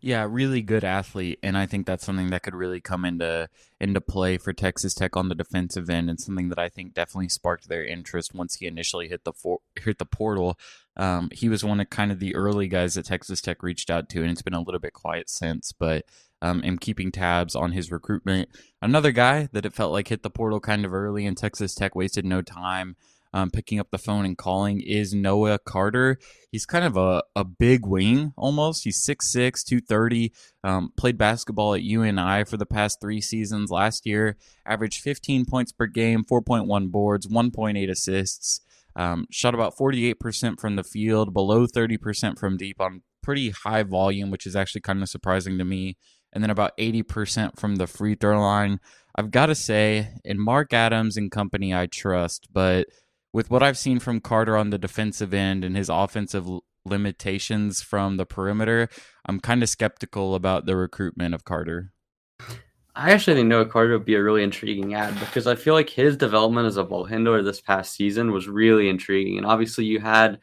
Yeah, 0.00 0.26
really 0.30 0.62
good 0.62 0.84
athlete, 0.84 1.40
and 1.42 1.58
I 1.58 1.66
think 1.66 1.84
that's 1.84 2.06
something 2.06 2.30
that 2.30 2.44
could 2.44 2.54
really 2.54 2.80
come 2.80 3.04
into 3.04 3.48
into 3.80 4.00
play 4.00 4.38
for 4.38 4.52
Texas 4.52 4.94
Tech 4.94 5.16
on 5.16 5.28
the 5.28 5.34
defensive 5.34 5.90
end, 5.90 6.08
and 6.08 6.20
something 6.20 6.50
that 6.50 6.58
I 6.58 6.68
think 6.68 6.94
definitely 6.94 7.30
sparked 7.30 7.68
their 7.68 7.84
interest 7.84 8.32
once 8.32 8.54
he 8.54 8.66
initially 8.66 9.08
hit 9.08 9.24
the 9.24 9.32
for, 9.32 9.58
hit 9.74 9.98
the 9.98 10.04
portal. 10.04 10.56
Um, 10.96 11.30
he 11.32 11.48
was 11.48 11.64
one 11.64 11.80
of 11.80 11.90
kind 11.90 12.12
of 12.12 12.20
the 12.20 12.36
early 12.36 12.68
guys 12.68 12.94
that 12.94 13.06
Texas 13.06 13.40
Tech 13.40 13.62
reached 13.64 13.90
out 13.90 14.08
to, 14.10 14.22
and 14.22 14.30
it's 14.30 14.42
been 14.42 14.54
a 14.54 14.62
little 14.62 14.80
bit 14.80 14.92
quiet 14.92 15.28
since, 15.28 15.72
but 15.72 16.04
um, 16.40 16.62
am 16.64 16.78
keeping 16.78 17.10
tabs 17.10 17.56
on 17.56 17.72
his 17.72 17.90
recruitment. 17.90 18.50
Another 18.80 19.10
guy 19.10 19.48
that 19.52 19.66
it 19.66 19.74
felt 19.74 19.92
like 19.92 20.08
hit 20.08 20.22
the 20.22 20.30
portal 20.30 20.60
kind 20.60 20.84
of 20.84 20.94
early, 20.94 21.26
and 21.26 21.36
Texas 21.36 21.74
Tech 21.74 21.96
wasted 21.96 22.24
no 22.24 22.40
time 22.40 22.94
um, 23.38 23.50
picking 23.50 23.78
up 23.78 23.90
the 23.90 23.98
phone 23.98 24.24
and 24.24 24.36
calling 24.36 24.80
is 24.80 25.14
Noah 25.14 25.58
Carter. 25.60 26.18
He's 26.50 26.66
kind 26.66 26.84
of 26.84 26.96
a, 26.96 27.22
a 27.36 27.44
big 27.44 27.86
wing 27.86 28.32
almost. 28.36 28.82
He's 28.82 29.04
6'6, 29.06 29.64
230. 29.64 30.32
Um, 30.64 30.92
played 30.96 31.16
basketball 31.16 31.74
at 31.74 31.82
UNI 31.82 32.44
for 32.44 32.56
the 32.56 32.66
past 32.66 33.00
three 33.00 33.20
seasons. 33.20 33.70
Last 33.70 34.06
year, 34.06 34.36
averaged 34.66 35.02
15 35.02 35.44
points 35.44 35.70
per 35.70 35.86
game, 35.86 36.24
4.1 36.24 36.90
boards, 36.90 37.28
1.8 37.28 37.90
assists. 37.90 38.60
Um, 38.96 39.26
shot 39.30 39.54
about 39.54 39.76
48% 39.76 40.58
from 40.58 40.74
the 40.74 40.82
field, 40.82 41.32
below 41.32 41.66
30% 41.66 42.38
from 42.38 42.56
deep 42.56 42.80
on 42.80 43.02
pretty 43.22 43.50
high 43.50 43.84
volume, 43.84 44.30
which 44.30 44.46
is 44.46 44.56
actually 44.56 44.80
kind 44.80 45.00
of 45.00 45.08
surprising 45.08 45.58
to 45.58 45.64
me. 45.64 45.96
And 46.32 46.42
then 46.42 46.50
about 46.50 46.76
80% 46.76 47.58
from 47.58 47.76
the 47.76 47.86
free 47.86 48.16
throw 48.16 48.40
line. 48.40 48.80
I've 49.14 49.30
got 49.30 49.46
to 49.46 49.54
say, 49.54 50.08
in 50.24 50.38
Mark 50.40 50.72
Adams 50.72 51.16
and 51.16 51.30
company, 51.30 51.74
I 51.74 51.86
trust, 51.86 52.48
but 52.52 52.86
with 53.32 53.50
what 53.50 53.62
I've 53.62 53.78
seen 53.78 53.98
from 53.98 54.20
Carter 54.20 54.56
on 54.56 54.70
the 54.70 54.78
defensive 54.78 55.34
end 55.34 55.64
and 55.64 55.76
his 55.76 55.88
offensive 55.88 56.48
limitations 56.84 57.82
from 57.82 58.16
the 58.16 58.26
perimeter, 58.26 58.88
I'm 59.26 59.40
kind 59.40 59.62
of 59.62 59.68
skeptical 59.68 60.34
about 60.34 60.66
the 60.66 60.76
recruitment 60.76 61.34
of 61.34 61.44
Carter. 61.44 61.92
I 62.94 63.12
actually 63.12 63.36
think 63.36 63.48
Noah 63.48 63.66
Carter 63.66 63.92
would 63.92 64.04
be 64.04 64.16
a 64.16 64.22
really 64.22 64.42
intriguing 64.42 64.94
ad 64.94 65.18
because 65.20 65.46
I 65.46 65.54
feel 65.54 65.74
like 65.74 65.88
his 65.88 66.16
development 66.16 66.66
as 66.66 66.76
a 66.76 66.84
ball 66.84 67.04
handler 67.04 67.42
this 67.42 67.60
past 67.60 67.94
season 67.94 68.32
was 68.32 68.48
really 68.48 68.88
intriguing. 68.88 69.36
And 69.38 69.46
obviously, 69.46 69.84
you 69.84 70.00
had 70.00 70.40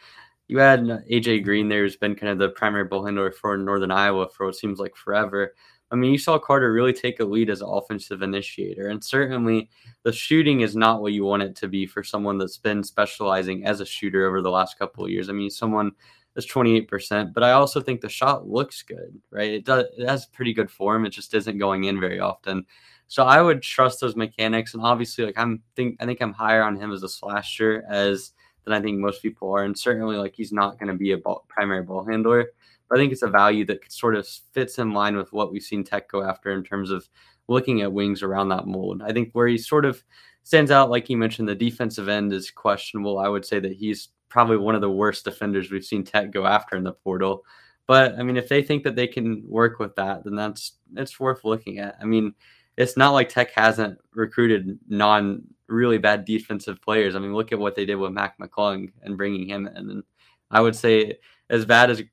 you 0.48 0.60
had 0.60 0.82
AJ 0.82 1.44
Green 1.44 1.68
there, 1.68 1.82
who's 1.82 1.98
been 1.98 2.15
kind 2.15 2.32
of 2.32 2.38
the 2.38 2.50
primary 2.50 2.86
ball 2.86 3.04
handler 3.04 3.32
for 3.32 3.58
Northern 3.58 3.92
Iowa 3.92 4.30
for 4.30 4.46
what 4.46 4.56
seems 4.56 4.80
like 4.80 4.96
forever. 4.96 5.54
I 5.92 5.96
mean, 5.96 6.12
you 6.12 6.18
saw 6.18 6.39
Carter 6.39 6.74
really 6.74 6.94
take 6.94 7.20
a 7.20 7.25
lead 7.25 7.50
as 7.50 7.62
an 7.62 7.70
offensive 7.70 8.22
initiator, 8.22 8.88
and 8.88 9.04
certainly 9.04 9.70
the 10.04 10.12
shooting 10.12 10.62
is 10.62 10.75
not 10.75 11.01
what 11.01 11.13
you 11.13 11.24
want 11.24 11.44
it 11.44 11.56
to 11.58 11.68
be 11.68 11.86
for 11.86 12.04
someone 12.04 12.38
that's 12.38 12.58
been 12.58 12.84
specializing 12.84 13.65
as 13.65 13.82
a 13.82 13.86
shooter 13.86 14.25
over 14.25 14.42
the 14.42 14.50
last 14.50 14.80
couple 14.80 15.06
of 15.06 15.12
years. 15.12 15.30
I 15.30 15.34
mean, 15.34 15.50
someone 15.50 15.92
that's 16.34 16.48
28%, 16.48 17.34
but 17.34 17.44
I 17.44 17.51
also 17.51 17.80
think 17.80 18.01
the 18.01 18.10
shot 18.10 18.48
looks 18.48 18.84
good, 18.84 19.20
right? 19.30 19.51
It 19.51 19.65
does 19.65 19.86
it 19.98 20.08
has 20.08 20.25
pretty 20.25 20.54
good 20.54 20.70
form. 20.70 21.06
It 21.06 21.12
just 21.12 21.34
isn't 21.34 21.58
going 21.58 21.86
in 21.86 22.00
very 22.00 22.20
often. 22.20 22.65
So 23.08 23.24
I 23.24 23.42
would 23.42 23.62
trust 23.62 24.01
those 24.01 24.15
mechanics, 24.15 24.74
and 24.74 24.84
obviously, 24.84 25.25
like 25.25 25.38
I'm 25.38 25.62
think 25.75 25.98
I 26.01 26.06
think 26.06 26.22
I'm 26.22 26.34
higher 26.34 26.63
on 26.63 26.75
him 26.75 26.92
as 26.92 27.04
a 27.04 27.10
slasher 27.10 27.84
as 27.89 28.32
than 28.65 28.74
I 28.74 28.82
think 28.82 29.00
most 29.00 29.22
people 29.22 29.51
are, 29.54 29.63
and 29.63 29.77
certainly 29.77 30.18
like 30.18 30.36
he's 30.36 30.51
not 30.51 30.80
going 30.80 30.92
to 30.92 30.98
be 30.98 31.12
a 31.12 31.18
ball, 31.18 31.46
primary 31.48 31.84
ball 31.84 32.04
handler. 32.04 32.48
But 32.89 32.98
I 32.98 33.01
think 33.01 33.12
it's 33.12 33.22
a 33.22 33.27
value 33.27 33.65
that 33.65 33.92
sort 33.92 34.15
of 34.15 34.27
fits 34.54 34.77
in 34.80 34.94
line 34.94 35.15
with 35.15 35.32
what 35.34 35.51
we've 35.51 35.63
seen 35.63 35.84
Tech 35.84 36.10
go 36.10 36.24
after 36.24 36.51
in 36.51 36.63
terms 36.63 36.92
of 36.92 37.08
looking 37.48 37.82
at 37.82 37.92
wings 37.92 38.24
around 38.24 38.50
that 38.50 38.68
mold. 38.68 39.01
I 39.04 39.12
think 39.12 39.30
where 39.34 39.48
he 39.48 39.58
sort 39.58 39.86
of 39.86 40.04
stands 40.44 40.72
out, 40.72 40.89
like 40.89 41.10
you 41.10 41.18
mentioned, 41.18 41.48
the 41.48 41.56
defensive 41.56 42.08
end 42.08 42.34
is 42.34 42.51
questionable. 42.51 43.20
I 43.20 43.27
would 43.27 43.46
say 43.46 43.60
that 43.60 43.74
he's 43.74 44.10
probably 44.30 44.58
one 44.58 44.75
of 44.75 44.82
the 44.82 44.89
worst 44.89 45.25
defenders 45.25 45.72
we've 45.72 45.86
seen 45.86 46.04
Tech 46.04 46.32
go 46.32 46.46
after 46.46 46.75
in 46.75 46.84
the 46.84 46.94
portal. 46.94 47.44
But 47.88 48.18
I 48.18 48.24
mean, 48.24 48.38
if 48.38 48.50
they 48.50 48.63
think 48.63 48.84
that 48.84 48.96
they 48.96 49.08
can 49.08 49.44
work 49.48 49.80
with 49.80 49.96
that, 49.96 50.24
then 50.24 50.36
that's 50.36 50.74
it's 50.96 51.20
worth 51.20 51.44
looking 51.44 51.80
at. 51.80 51.96
I 52.01 52.06
mean, 52.06 52.34
it's 52.77 52.98
not 52.98 53.12
like 53.12 53.30
Tech 53.30 53.51
hasn't 53.51 54.00
recruited 54.13 54.80
non 54.88 55.44
really 55.68 55.98
bad 55.98 56.25
defensive 56.25 56.82
players. 56.82 57.15
I 57.15 57.20
mean, 57.20 57.34
look 57.34 57.51
at 57.51 57.60
what 57.60 57.75
they 57.75 57.86
did 57.86 57.96
with 57.96 58.12
Mac 58.12 58.38
McClung 58.39 58.92
and 59.04 59.18
bringing 59.18 59.48
him 59.48 59.68
in. 59.68 59.89
And 59.89 60.04
I 60.51 60.62
would 60.62 60.75
say 60.75 61.18
as 61.50 61.65
bad 61.65 61.89
as 61.89 62.04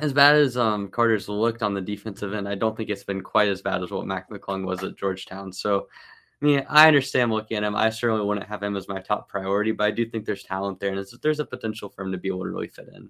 as 0.00 0.12
bad 0.12 0.36
as 0.36 0.56
um, 0.56 0.88
Carter's 0.88 1.28
looked 1.28 1.62
on 1.62 1.74
the 1.74 1.80
defensive 1.80 2.34
end, 2.34 2.48
I 2.48 2.54
don't 2.54 2.76
think 2.76 2.90
it's 2.90 3.04
been 3.04 3.22
quite 3.22 3.48
as 3.48 3.62
bad 3.62 3.82
as 3.82 3.90
what 3.90 4.06
Mac 4.06 4.28
McClung 4.30 4.64
was 4.64 4.82
at 4.82 4.96
Georgetown. 4.96 5.52
So, 5.52 5.88
I 6.42 6.44
mean, 6.44 6.66
I 6.68 6.88
understand 6.88 7.30
looking 7.30 7.56
at 7.56 7.62
him. 7.62 7.76
I 7.76 7.90
certainly 7.90 8.24
wouldn't 8.24 8.48
have 8.48 8.62
him 8.62 8.76
as 8.76 8.88
my 8.88 9.00
top 9.00 9.28
priority, 9.28 9.72
but 9.72 9.84
I 9.84 9.90
do 9.90 10.04
think 10.08 10.24
there's 10.24 10.42
talent 10.42 10.80
there, 10.80 10.92
and 10.92 11.06
there's 11.22 11.40
a 11.40 11.44
potential 11.44 11.88
for 11.88 12.04
him 12.04 12.12
to 12.12 12.18
be 12.18 12.28
able 12.28 12.44
to 12.44 12.50
really 12.50 12.68
fit 12.68 12.88
in. 12.94 13.08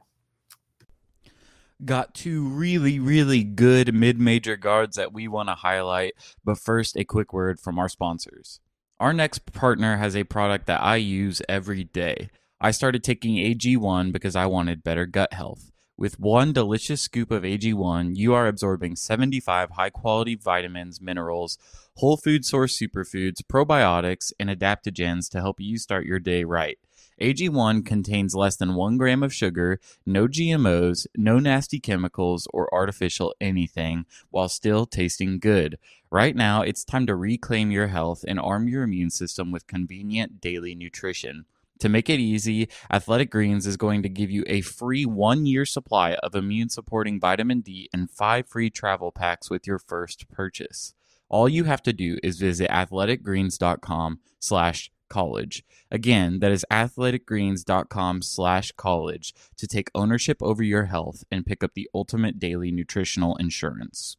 Got 1.84 2.14
two 2.14 2.46
really, 2.46 2.98
really 3.00 3.42
good 3.42 3.92
mid 3.92 4.20
major 4.20 4.56
guards 4.56 4.96
that 4.96 5.12
we 5.12 5.26
want 5.26 5.48
to 5.48 5.54
highlight, 5.54 6.14
but 6.44 6.58
first, 6.58 6.96
a 6.96 7.04
quick 7.04 7.32
word 7.32 7.58
from 7.58 7.78
our 7.78 7.88
sponsors. 7.88 8.60
Our 9.00 9.12
next 9.12 9.52
partner 9.52 9.96
has 9.96 10.14
a 10.14 10.24
product 10.24 10.66
that 10.66 10.80
I 10.80 10.96
use 10.96 11.42
every 11.48 11.84
day. 11.84 12.30
I 12.60 12.70
started 12.70 13.02
taking 13.02 13.36
AG1 13.36 14.12
because 14.12 14.36
I 14.36 14.46
wanted 14.46 14.84
better 14.84 15.04
gut 15.04 15.32
health. 15.32 15.72
With 15.96 16.18
one 16.18 16.52
delicious 16.52 17.02
scoop 17.02 17.30
of 17.30 17.44
AG1, 17.44 18.16
you 18.16 18.34
are 18.34 18.48
absorbing 18.48 18.96
75 18.96 19.70
high 19.70 19.90
quality 19.90 20.34
vitamins, 20.34 21.00
minerals, 21.00 21.56
whole 21.98 22.16
food 22.16 22.44
source 22.44 22.76
superfoods, 22.76 23.42
probiotics, 23.42 24.32
and 24.40 24.50
adaptogens 24.50 25.30
to 25.30 25.40
help 25.40 25.60
you 25.60 25.78
start 25.78 26.04
your 26.04 26.18
day 26.18 26.42
right. 26.42 26.78
AG1 27.20 27.86
contains 27.86 28.34
less 28.34 28.56
than 28.56 28.74
1 28.74 28.96
gram 28.96 29.22
of 29.22 29.32
sugar, 29.32 29.78
no 30.04 30.26
GMOs, 30.26 31.06
no 31.16 31.38
nasty 31.38 31.78
chemicals 31.78 32.48
or 32.52 32.74
artificial 32.74 33.32
anything, 33.40 34.04
while 34.30 34.48
still 34.48 34.86
tasting 34.86 35.38
good. 35.38 35.78
Right 36.10 36.34
now, 36.34 36.62
it's 36.62 36.84
time 36.84 37.06
to 37.06 37.14
reclaim 37.14 37.70
your 37.70 37.86
health 37.86 38.24
and 38.26 38.40
arm 38.40 38.66
your 38.66 38.82
immune 38.82 39.10
system 39.10 39.52
with 39.52 39.68
convenient 39.68 40.40
daily 40.40 40.74
nutrition. 40.74 41.44
To 41.80 41.88
make 41.88 42.08
it 42.08 42.20
easy, 42.20 42.68
Athletic 42.90 43.30
Greens 43.30 43.66
is 43.66 43.76
going 43.76 44.02
to 44.02 44.08
give 44.08 44.30
you 44.30 44.44
a 44.46 44.60
free 44.60 45.04
one 45.04 45.44
year 45.44 45.66
supply 45.66 46.14
of 46.14 46.34
immune 46.34 46.68
supporting 46.68 47.20
vitamin 47.20 47.60
D 47.60 47.88
and 47.92 48.10
five 48.10 48.48
free 48.48 48.70
travel 48.70 49.10
packs 49.10 49.50
with 49.50 49.66
your 49.66 49.78
first 49.78 50.30
purchase. 50.30 50.94
All 51.28 51.48
you 51.48 51.64
have 51.64 51.82
to 51.82 51.92
do 51.92 52.18
is 52.22 52.38
visit 52.38 52.70
athleticgreens.com 52.70 54.20
slash 54.38 54.90
college. 55.08 55.64
Again, 55.90 56.40
that 56.40 56.52
is 56.52 56.64
athleticgreens.com 56.70 58.22
slash 58.22 58.72
college 58.72 59.34
to 59.56 59.66
take 59.66 59.90
ownership 59.94 60.38
over 60.40 60.62
your 60.62 60.84
health 60.84 61.24
and 61.30 61.46
pick 61.46 61.64
up 61.64 61.74
the 61.74 61.88
ultimate 61.94 62.38
daily 62.38 62.70
nutritional 62.70 63.36
insurance. 63.36 64.16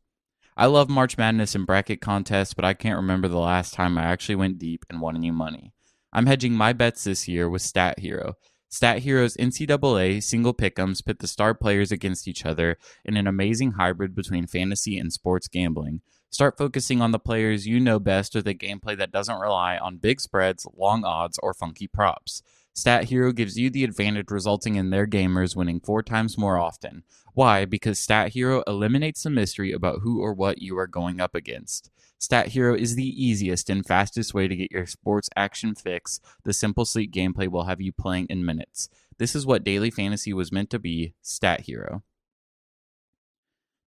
I 0.57 0.67
love 0.67 0.89
March 0.89 1.17
Madness 1.17 1.53
and 1.53 1.65
bracket 1.65 1.99
contests, 1.99 2.53
but 2.53 2.63
I 2.63 2.73
can't 2.73 2.95
remember 2.95 3.27
the 3.27 3.39
last 3.39 3.73
time 3.73 3.97
I 3.97 4.03
actually 4.03 4.35
went 4.35 4.57
deep 4.57 4.85
and 4.89 5.01
won 5.01 5.15
any 5.17 5.31
money. 5.31 5.73
I'm 6.15 6.27
hedging 6.27 6.53
my 6.53 6.71
bets 6.71 7.03
this 7.03 7.27
year 7.27 7.49
with 7.49 7.61
Stat 7.61 7.99
Hero. 7.99 8.35
Stat 8.69 8.99
Hero's 8.99 9.35
NCAA 9.35 10.23
single 10.23 10.53
pick'ems 10.53 11.05
pit 11.05 11.19
the 11.19 11.27
star 11.27 11.53
players 11.53 11.91
against 11.91 12.25
each 12.25 12.45
other 12.45 12.77
in 13.03 13.17
an 13.17 13.27
amazing 13.27 13.73
hybrid 13.73 14.15
between 14.15 14.47
fantasy 14.47 14.97
and 14.97 15.11
sports 15.11 15.49
gambling. 15.49 15.99
Start 16.29 16.57
focusing 16.57 17.01
on 17.01 17.11
the 17.11 17.19
players 17.19 17.67
you 17.67 17.81
know 17.81 17.99
best 17.99 18.33
with 18.33 18.47
a 18.47 18.53
gameplay 18.53 18.97
that 18.97 19.11
doesn't 19.11 19.41
rely 19.41 19.77
on 19.77 19.97
big 19.97 20.21
spreads, 20.21 20.65
long 20.77 21.03
odds, 21.03 21.37
or 21.43 21.53
funky 21.53 21.85
props. 21.85 22.41
Stat 22.73 23.03
Hero 23.05 23.33
gives 23.33 23.57
you 23.57 23.69
the 23.69 23.83
advantage, 23.83 24.31
resulting 24.31 24.75
in 24.75 24.91
their 24.91 25.07
gamers 25.07 25.53
winning 25.53 25.81
four 25.81 26.01
times 26.01 26.37
more 26.37 26.57
often. 26.57 27.03
Why? 27.33 27.65
Because 27.65 27.99
Stat 27.99 28.29
Hero 28.29 28.63
eliminates 28.67 29.23
the 29.23 29.29
mystery 29.29 29.73
about 29.73 29.99
who 30.01 30.21
or 30.21 30.33
what 30.33 30.61
you 30.61 30.77
are 30.77 30.87
going 30.87 31.19
up 31.19 31.35
against. 31.35 31.89
Stat 32.25 32.47
Hero 32.47 32.75
is 32.75 32.95
the 32.95 33.23
easiest 33.23 33.69
and 33.69 33.85
fastest 33.85 34.33
way 34.33 34.47
to 34.47 34.55
get 34.55 34.71
your 34.71 34.87
sports 34.87 35.29
action 35.35 35.75
fix. 35.75 36.19
The 36.43 36.53
simple, 36.53 36.83
sleek 36.83 37.11
gameplay 37.11 37.47
will 37.47 37.65
have 37.65 37.79
you 37.79 37.91
playing 37.91 38.25
in 38.31 38.43
minutes. 38.43 38.89
This 39.19 39.35
is 39.35 39.45
what 39.45 39.63
daily 39.63 39.91
fantasy 39.91 40.33
was 40.33 40.51
meant 40.51 40.71
to 40.71 40.79
be 40.79 41.13
Stat 41.21 41.61
Hero. 41.61 42.01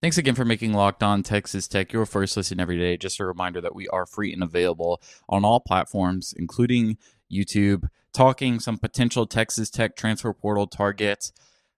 Thanks 0.03 0.19
again 0.19 0.35
for 0.35 0.45
making 0.45 0.75
Locked 0.75 1.03
On 1.03 1.23
Texas 1.23 1.67
Tech 1.67 1.95
your 1.95 2.05
first 2.05 2.37
listen 2.37 2.61
every 2.61 2.77
day. 2.77 2.99
Just 2.99 3.19
a 3.21 3.25
reminder 3.25 3.63
that 3.63 3.75
we 3.75 3.89
are 3.89 4.05
free 4.05 4.35
and 4.35 4.43
available 4.43 5.01
on 5.31 5.43
all 5.43 5.59
platforms, 5.59 6.35
including 6.37 6.99
YouTube, 7.33 7.89
talking 8.13 8.61
some 8.61 8.77
potential 8.77 9.27
Texas 9.27 9.71
Tech 9.71 9.97
transfer 9.97 10.35
portal 10.35 10.67
targets. 10.67 11.33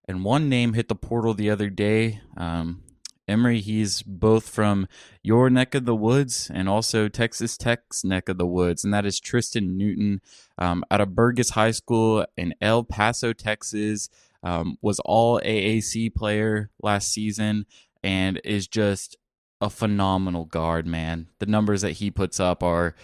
And 0.08 0.24
one 0.24 0.48
name 0.48 0.72
hit 0.72 0.88
the 0.88 0.96
portal 0.96 1.34
the 1.34 1.50
other 1.50 1.70
day. 1.70 2.20
Um, 2.36 2.82
Emery, 3.28 3.61
he's 3.61 4.02
both 4.02 4.49
from 4.49 4.88
your 5.23 5.50
neck 5.50 5.75
of 5.75 5.85
the 5.85 5.94
woods 5.94 6.50
and 6.52 6.68
also 6.68 7.08
Texas 7.08 7.56
Tech's 7.56 8.04
neck 8.04 8.28
of 8.28 8.38
the 8.38 8.47
woods, 8.47 8.85
and 8.85 8.92
that 8.94 9.06
is 9.06 9.20
Tristen 9.20 9.76
Newton 9.76 10.20
um, 10.56 10.85
out 10.90 11.00
of 11.00 11.14
Burges 11.14 11.50
High 11.50 11.73
School 11.73 12.26
in 12.37 12.54
El 12.61 12.85
Paso, 12.85 13.32
Texas. 13.32 14.08
Um, 14.40 14.78
was 14.80 15.00
all 15.00 15.40
AAC 15.40 16.14
player 16.14 16.70
last 16.80 17.12
season 17.12 17.66
and 18.04 18.40
is 18.44 18.68
just 18.68 19.16
a 19.61 19.68
phenomenal 19.68 20.44
guard, 20.44 20.87
man. 20.87 21.28
The 21.40 21.47
numbers 21.47 21.82
that 21.82 21.92
he 21.92 22.11
puts 22.11 22.38
up 22.38 22.62
are 22.62 22.94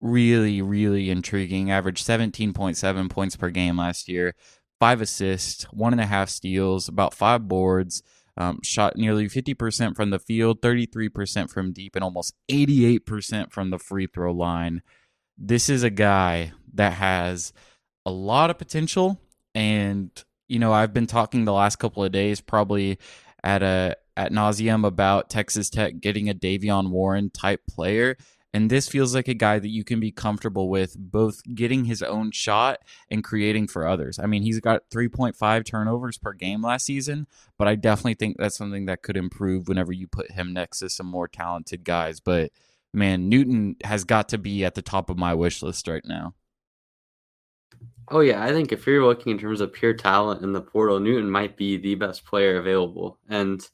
really, 0.00 0.62
really 0.62 1.10
intriguing. 1.10 1.70
Averaged 1.70 2.06
17.7 2.06 3.10
points 3.10 3.36
per 3.36 3.50
game 3.50 3.76
last 3.76 4.08
year, 4.08 4.34
five 4.78 5.00
assists, 5.00 5.64
one 5.72 5.92
and 5.92 6.00
a 6.00 6.06
half 6.06 6.28
steals, 6.28 6.88
about 6.88 7.14
five 7.14 7.46
boards. 7.48 8.02
Um, 8.40 8.60
shot 8.62 8.96
nearly 8.96 9.28
50% 9.28 9.94
from 9.94 10.08
the 10.08 10.18
field, 10.18 10.62
33% 10.62 11.50
from 11.50 11.74
deep, 11.74 11.94
and 11.94 12.02
almost 12.02 12.32
88% 12.50 13.52
from 13.52 13.68
the 13.68 13.78
free 13.78 14.06
throw 14.06 14.32
line. 14.32 14.80
This 15.36 15.68
is 15.68 15.82
a 15.82 15.90
guy 15.90 16.52
that 16.72 16.94
has 16.94 17.52
a 18.06 18.10
lot 18.10 18.48
of 18.48 18.56
potential. 18.56 19.20
And, 19.54 20.10
you 20.48 20.58
know, 20.58 20.72
I've 20.72 20.94
been 20.94 21.06
talking 21.06 21.44
the 21.44 21.52
last 21.52 21.76
couple 21.76 22.02
of 22.02 22.12
days, 22.12 22.40
probably 22.40 22.98
at 23.44 23.62
a 23.62 23.96
at 24.16 24.32
nauseum 24.32 24.86
about 24.86 25.28
Texas 25.28 25.68
Tech 25.68 26.00
getting 26.00 26.30
a 26.30 26.34
Davion 26.34 26.88
Warren 26.88 27.28
type 27.28 27.60
player. 27.68 28.16
And 28.52 28.68
this 28.68 28.88
feels 28.88 29.14
like 29.14 29.28
a 29.28 29.34
guy 29.34 29.60
that 29.60 29.68
you 29.68 29.84
can 29.84 30.00
be 30.00 30.10
comfortable 30.10 30.68
with 30.68 30.96
both 30.98 31.40
getting 31.54 31.84
his 31.84 32.02
own 32.02 32.32
shot 32.32 32.80
and 33.08 33.22
creating 33.22 33.68
for 33.68 33.86
others. 33.86 34.18
I 34.18 34.26
mean, 34.26 34.42
he's 34.42 34.58
got 34.58 34.90
3.5 34.90 35.64
turnovers 35.64 36.18
per 36.18 36.32
game 36.32 36.60
last 36.60 36.86
season, 36.86 37.28
but 37.58 37.68
I 37.68 37.76
definitely 37.76 38.14
think 38.14 38.38
that's 38.38 38.56
something 38.56 38.86
that 38.86 39.02
could 39.02 39.16
improve 39.16 39.68
whenever 39.68 39.92
you 39.92 40.08
put 40.08 40.32
him 40.32 40.52
next 40.52 40.80
to 40.80 40.90
some 40.90 41.06
more 41.06 41.28
talented 41.28 41.84
guys. 41.84 42.18
But 42.18 42.50
man, 42.92 43.28
Newton 43.28 43.76
has 43.84 44.02
got 44.02 44.28
to 44.30 44.38
be 44.38 44.64
at 44.64 44.74
the 44.74 44.82
top 44.82 45.10
of 45.10 45.16
my 45.16 45.32
wish 45.32 45.62
list 45.62 45.86
right 45.86 46.04
now. 46.04 46.34
Oh 48.08 48.20
yeah, 48.20 48.42
I 48.42 48.50
think 48.50 48.72
if 48.72 48.84
you're 48.84 49.06
looking 49.06 49.30
in 49.30 49.38
terms 49.38 49.60
of 49.60 49.72
pure 49.72 49.94
talent 49.94 50.42
in 50.42 50.52
the 50.52 50.60
portal, 50.60 50.98
Newton 50.98 51.30
might 51.30 51.56
be 51.56 51.76
the 51.76 51.94
best 51.94 52.24
player 52.24 52.56
available. 52.56 53.18
And 53.28 53.64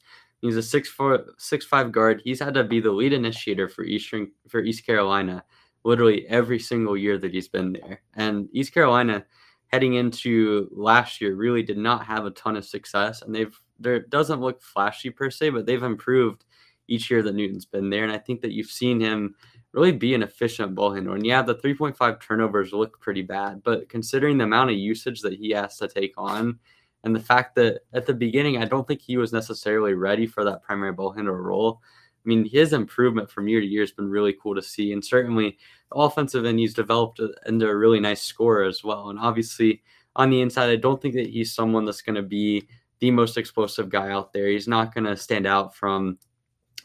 He's 0.41 0.57
a 0.57 0.63
six 0.63 0.89
four 0.89 1.25
six 1.37 1.65
five 1.65 1.91
guard. 1.91 2.21
He's 2.23 2.39
had 2.39 2.53
to 2.53 2.63
be 2.63 2.79
the 2.79 2.91
lead 2.91 3.13
initiator 3.13 3.67
for 3.67 3.83
Eastern 3.83 4.31
for 4.47 4.61
East 4.61 4.85
Carolina, 4.85 5.43
literally 5.83 6.27
every 6.27 6.59
single 6.59 6.95
year 6.95 7.17
that 7.17 7.33
he's 7.33 7.47
been 7.47 7.73
there. 7.73 8.01
And 8.15 8.47
East 8.53 8.73
Carolina, 8.73 9.25
heading 9.67 9.95
into 9.95 10.69
last 10.71 11.21
year, 11.21 11.35
really 11.35 11.63
did 11.63 11.77
not 11.77 12.05
have 12.05 12.25
a 12.25 12.31
ton 12.31 12.55
of 12.55 12.65
success, 12.65 13.21
and 13.21 13.33
they've 13.33 13.59
there 13.79 13.99
doesn't 13.99 14.41
look 14.41 14.61
flashy 14.61 15.09
per 15.09 15.29
se, 15.29 15.49
but 15.49 15.65
they've 15.65 15.83
improved 15.83 16.45
each 16.87 17.11
year 17.11 17.21
that 17.21 17.35
Newton's 17.35 17.65
been 17.65 17.89
there. 17.89 18.03
And 18.03 18.11
I 18.11 18.17
think 18.17 18.41
that 18.41 18.53
you've 18.53 18.71
seen 18.71 18.99
him 18.99 19.35
really 19.73 19.91
be 19.91 20.13
an 20.13 20.23
efficient 20.23 20.73
ball 20.73 20.93
handler. 20.93 21.15
And 21.15 21.25
yeah, 21.25 21.41
the 21.41 21.55
3.5 21.55 22.21
turnovers 22.21 22.73
look 22.73 22.99
pretty 22.99 23.21
bad, 23.21 23.61
but 23.63 23.89
considering 23.89 24.37
the 24.37 24.45
amount 24.45 24.71
of 24.71 24.77
usage 24.77 25.21
that 25.21 25.33
he 25.33 25.51
has 25.51 25.77
to 25.77 25.87
take 25.87 26.13
on 26.17 26.59
and 27.03 27.15
the 27.15 27.19
fact 27.19 27.55
that 27.55 27.81
at 27.93 28.05
the 28.05 28.13
beginning, 28.13 28.57
I 28.57 28.65
don't 28.65 28.87
think 28.87 29.01
he 29.01 29.17
was 29.17 29.31
necessarily 29.31 29.93
ready 29.93 30.25
for 30.27 30.43
that 30.43 30.63
primary 30.63 30.91
ball 30.91 31.11
handler 31.11 31.41
role. 31.41 31.79
I 31.83 32.27
mean, 32.27 32.43
his 32.43 32.73
improvement 32.73 33.31
from 33.31 33.47
year 33.47 33.61
to 33.61 33.65
year 33.65 33.83
has 33.83 33.91
been 33.91 34.09
really 34.09 34.35
cool 34.41 34.55
to 34.55 34.61
see. 34.61 34.91
And 34.91 35.03
certainly 35.03 35.57
the 35.91 35.97
offensive 35.97 36.45
end, 36.45 36.59
he's 36.59 36.73
developed 36.73 37.21
into 37.45 37.67
a 37.67 37.75
really 37.75 38.01
nice 38.01 38.21
scorer 38.21 38.63
as 38.65 38.83
well. 38.83 39.09
And 39.09 39.17
obviously 39.19 39.81
on 40.15 40.29
the 40.29 40.41
inside, 40.41 40.69
I 40.69 40.75
don't 40.75 41.01
think 41.01 41.13
that 41.13 41.27
he's 41.29 41.53
someone 41.53 41.85
that's 41.85 42.01
going 42.01 42.15
to 42.15 42.23
be 42.23 42.67
the 42.99 43.11
most 43.11 43.37
explosive 43.37 43.89
guy 43.89 44.09
out 44.09 44.33
there. 44.33 44.47
He's 44.47 44.67
not 44.67 44.93
going 44.93 45.05
to 45.05 45.15
stand 45.15 45.45
out 45.45 45.75
from 45.75 46.17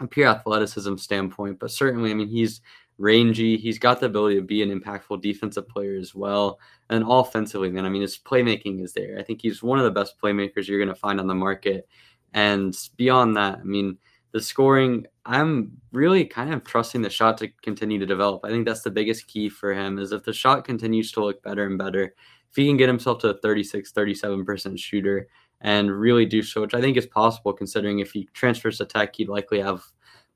a 0.00 0.07
pure 0.07 0.28
athleticism 0.28 0.97
standpoint, 0.97 1.59
but 1.59 1.71
certainly, 1.71 2.11
I 2.11 2.14
mean, 2.14 2.28
he's 2.28 2.61
rangy. 3.02 3.56
He's 3.56 3.80
got 3.80 3.99
the 3.99 4.06
ability 4.06 4.37
to 4.37 4.42
be 4.42 4.62
an 4.62 4.80
impactful 4.80 5.21
defensive 5.21 5.68
player 5.68 5.97
as 5.97 6.14
well. 6.14 6.61
And 6.88 7.04
offensively, 7.06 7.68
man, 7.68 7.85
I 7.85 7.88
mean, 7.88 8.02
his 8.02 8.16
playmaking 8.16 8.82
is 8.82 8.92
there. 8.92 9.18
I 9.18 9.23
think 9.25 9.42
he's 9.42 9.62
one 9.62 9.78
of 9.78 9.85
the 9.85 9.90
best 9.90 10.21
playmakers 10.23 10.68
you're 10.68 10.78
going 10.78 10.88
to 10.88 10.94
find 10.94 11.18
on 11.18 11.26
the 11.26 11.35
market. 11.35 11.88
And 12.32 12.76
beyond 12.97 13.37
that, 13.37 13.59
I 13.59 13.64
mean, 13.64 13.99
the 14.30 14.40
scoring, 14.40 15.06
I'm 15.26 15.73
really 15.90 16.25
kind 16.25 16.54
of 16.54 16.64
trusting 16.64 17.02
the 17.02 17.11
shot 17.11 17.38
to 17.38 17.49
continue 17.62 17.99
to 17.99 18.06
develop. 18.06 18.44
I 18.44 18.50
think 18.50 18.66
that's 18.66 18.82
the 18.82 18.90
biggest 18.90 19.26
key 19.26 19.49
for 19.49 19.75
him 19.75 19.99
is 19.99 20.12
if 20.12 20.23
the 20.23 20.32
shot 20.32 20.64
continues 20.64 21.11
to 21.12 21.25
look 21.25 21.42
better 21.42 21.66
and 21.66 21.76
better, 21.76 22.14
if 22.50 22.56
he 22.56 22.66
can 22.66 22.76
get 22.76 22.88
himself 22.88 23.18
to 23.21 23.30
a 23.30 23.38
36, 23.38 23.92
37% 23.92 24.78
shooter, 24.78 25.28
and 25.61 25.90
really 25.90 26.26
do 26.26 26.42
so, 26.42 26.61
which 26.61 26.75
I 26.75 26.80
think 26.80 26.97
is 26.97 27.06
possible 27.06 27.52
considering 27.52 27.99
if 27.99 28.12
he 28.12 28.28
transfers 28.32 28.78
to 28.78 28.85
Tech, 28.85 29.14
he'd 29.16 29.28
likely 29.28 29.61
have 29.61 29.85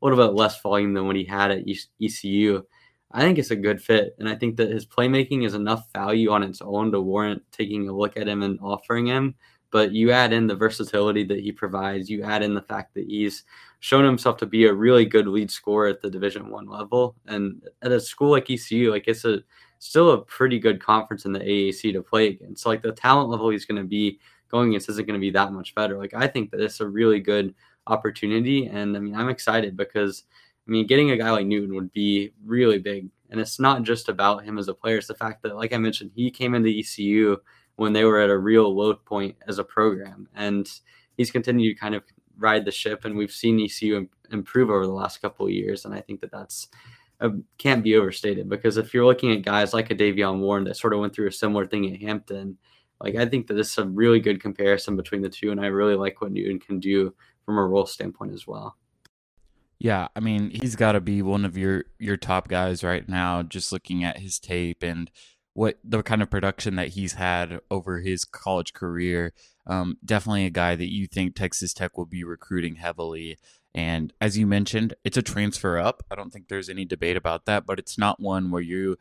a 0.01 0.05
little 0.05 0.19
bit 0.19 0.35
less 0.35 0.61
volume 0.61 0.95
than 0.95 1.07
what 1.07 1.17
he 1.17 1.25
had 1.25 1.51
at 1.51 1.65
ECU. 2.03 2.63
I 3.13 3.21
think 3.21 3.39
it's 3.39 3.51
a 3.51 3.57
good 3.57 3.81
fit, 3.81 4.15
and 4.19 4.29
I 4.29 4.35
think 4.35 4.57
that 4.57 4.71
his 4.71 4.85
playmaking 4.85 5.47
is 5.47 5.55
enough 5.55 5.91
value 5.93 6.31
on 6.31 6.43
its 6.43 6.61
own 6.61 6.93
to 6.93 7.01
warrant 7.01 7.43
taking 7.53 7.89
a 7.89 7.93
look 7.93 8.17
at 8.17 8.29
him 8.29 8.43
and 8.43 8.59
offering 8.61 9.07
him. 9.07 9.35
But 9.71 9.93
you 9.93 10.11
add 10.11 10.33
in 10.33 10.47
the 10.47 10.55
versatility 10.55 11.25
that 11.25 11.41
he 11.41 11.53
provides, 11.53 12.11
you 12.11 12.23
add 12.23 12.43
in 12.43 12.55
the 12.55 12.63
fact 12.63 12.95
that 12.95 13.07
he's 13.07 13.45
shown 13.81 14.05
himself 14.05 14.37
to 14.39 14.47
be 14.47 14.67
a 14.67 14.73
really 14.73 15.05
good 15.05 15.27
lead 15.27 15.51
scorer 15.51 15.89
at 15.89 16.01
the 16.03 16.11
Division 16.11 16.51
One 16.51 16.67
level, 16.67 17.17
and 17.27 17.63
at 17.83 17.93
a 17.93 18.01
school 18.01 18.31
like 18.31 18.51
ECU, 18.51 18.91
like 18.91 19.09
it's 19.09 19.25
a 19.25 19.43
still 19.79 20.11
a 20.11 20.23
pretty 20.23 20.59
good 20.59 20.83
conference 20.83 21.25
in 21.25 21.33
the 21.33 21.41
AAC 21.41 21.93
to 21.93 22.03
play 22.03 22.29
against. 22.29 22.63
So 22.63 22.71
like 22.71 22.83
the 22.83 22.93
talent 22.93 23.29
level 23.29 23.51
he's 23.51 23.67
going 23.67 23.81
to 23.81 23.89
be 23.89 24.19
going 24.51 24.71
against 24.71 24.89
isn't 24.89 25.07
going 25.07 25.19
to 25.19 25.25
be 25.25 25.31
that 25.31 25.53
much 25.53 25.75
better. 25.75 25.99
Like 25.99 26.15
I 26.15 26.27
think 26.27 26.51
that 26.51 26.61
it's 26.61 26.81
a 26.81 26.89
really 26.89 27.21
good 27.21 27.55
opportunity, 27.87 28.67
and 28.67 28.97
I 28.97 29.01
mean 29.01 29.15
I'm 29.15 29.29
excited 29.29 29.77
because 29.77 30.25
I 30.67 30.71
mean 30.71 30.87
getting 30.87 31.11
a 31.11 31.17
guy 31.17 31.31
like 31.31 31.47
Newton 31.47 31.75
would 31.75 31.93
be 31.93 32.33
really 32.45 32.79
big, 32.79 33.09
and 33.31 33.41
it's 33.41 33.59
not 33.61 33.83
just 33.83 34.09
about 34.09 34.45
him 34.45 34.59
as 34.59 34.69
a 34.69 34.75
player. 34.75 34.99
It's 34.99 35.07
the 35.07 35.15
fact 35.15 35.43
that, 35.43 35.57
like 35.57 35.73
I 35.73 35.79
mentioned, 35.79 36.13
he 36.15 36.31
came 36.31 36.55
into 36.55 36.71
ECU 36.71 37.39
when 37.77 37.93
they 37.93 38.05
were 38.05 38.21
at 38.21 38.31
a 38.31 38.39
real 38.39 38.75
low 38.75 38.95
point 38.95 39.37
as 39.47 39.59
a 39.59 39.65
program, 39.65 40.29
and 40.35 40.69
he's 41.17 41.31
continued 41.31 41.75
to 41.75 41.81
kind 41.81 41.95
of 41.95 42.03
ride 42.39 42.65
the 42.65 42.73
ship, 42.73 43.05
and 43.05 43.17
we've 43.17 43.33
seen 43.33 43.61
ECU 43.61 44.09
improve 44.31 44.71
over 44.71 44.87
the 44.87 44.93
last 44.93 45.23
couple 45.23 45.47
of 45.47 45.53
years, 45.53 45.85
and 45.85 45.95
I 45.95 46.01
think 46.01 46.21
that 46.21 46.33
that's 46.33 46.69
uh, 47.21 47.31
can't 47.59 47.83
be 47.83 47.97
overstated. 47.97 48.49
Because 48.49 48.77
if 48.77 48.93
you're 48.93 49.07
looking 49.07 49.33
at 49.33 49.43
guys 49.43 49.73
like 49.73 49.91
a 49.91 49.95
Davion 49.95 50.41
Warren 50.41 50.65
that 50.65 50.77
sort 50.77 50.93
of 50.93 51.01
went 51.01 51.15
through 51.15 51.29
a 51.29 51.33
similar 51.33 51.67
thing 51.67 51.93
at 51.93 52.01
Hampton, 52.01 52.59
like 53.01 53.17
I 53.17 53.27
think 53.27 53.47
that 53.47 53.55
this 53.55 53.73
is 53.73 53.79
a 53.79 53.87
really 53.87 54.21
good 54.21 54.41
comparison 54.41 54.97
between 54.97 55.23
the 55.23 55.29
two, 55.29 55.51
and 55.51 55.61
I 55.61 55.67
really 55.67 55.97
like 55.97 56.21
what 56.21 56.33
Newton 56.33 56.59
can 56.59 56.81
do 56.81 57.15
from 57.45 57.59
a 57.59 57.67
role 57.67 57.87
standpoint 57.87 58.33
as 58.33 58.47
well. 58.47 58.77
Yeah, 59.79 60.09
I 60.17 60.21
mean, 60.21 60.51
he's 60.51 60.75
got 60.75 60.93
to 60.93 61.01
be 61.01 61.21
one 61.21 61.45
of 61.45 61.57
your 61.57 61.85
your 61.99 62.17
top 62.17 62.49
guys 62.49 62.83
right 62.83 63.07
now. 63.09 63.43
Just 63.43 63.73
looking 63.73 64.05
at 64.05 64.19
his 64.19 64.39
tape 64.39 64.83
and 64.83 65.11
what 65.53 65.79
the 65.85 66.03
kind 66.03 66.23
of 66.23 66.31
production 66.31 66.77
that 66.77 66.89
he's 66.89 67.15
had 67.15 67.61
over 67.71 68.01
his 68.01 68.25
college 68.25 68.73
career, 68.73 69.33
um, 69.67 69.97
definitely 70.05 70.45
a 70.45 70.51
guy 70.51 70.77
that 70.77 70.93
you 70.93 71.07
think 71.07 71.35
Texas 71.35 71.73
Tech 71.73 71.97
will 71.97 72.07
be 72.07 72.25
recruiting 72.25 72.77
heavily. 72.77 73.39
And 73.75 74.13
as 74.21 74.37
you 74.39 74.47
mentioned, 74.47 74.95
it's 75.05 75.17
a 75.17 75.23
transfer 75.23 75.79
up. 75.79 76.03
I 76.11 76.15
don't 76.15 76.31
think 76.31 76.49
there's 76.49 76.69
any 76.71 76.85
debate 76.85 77.17
about 77.17 77.45
that, 77.47 77.67
but 77.67 77.79
it's 77.79 77.99
not 77.99 78.21
one 78.21 78.51
where 78.51 78.63
you 78.63 78.97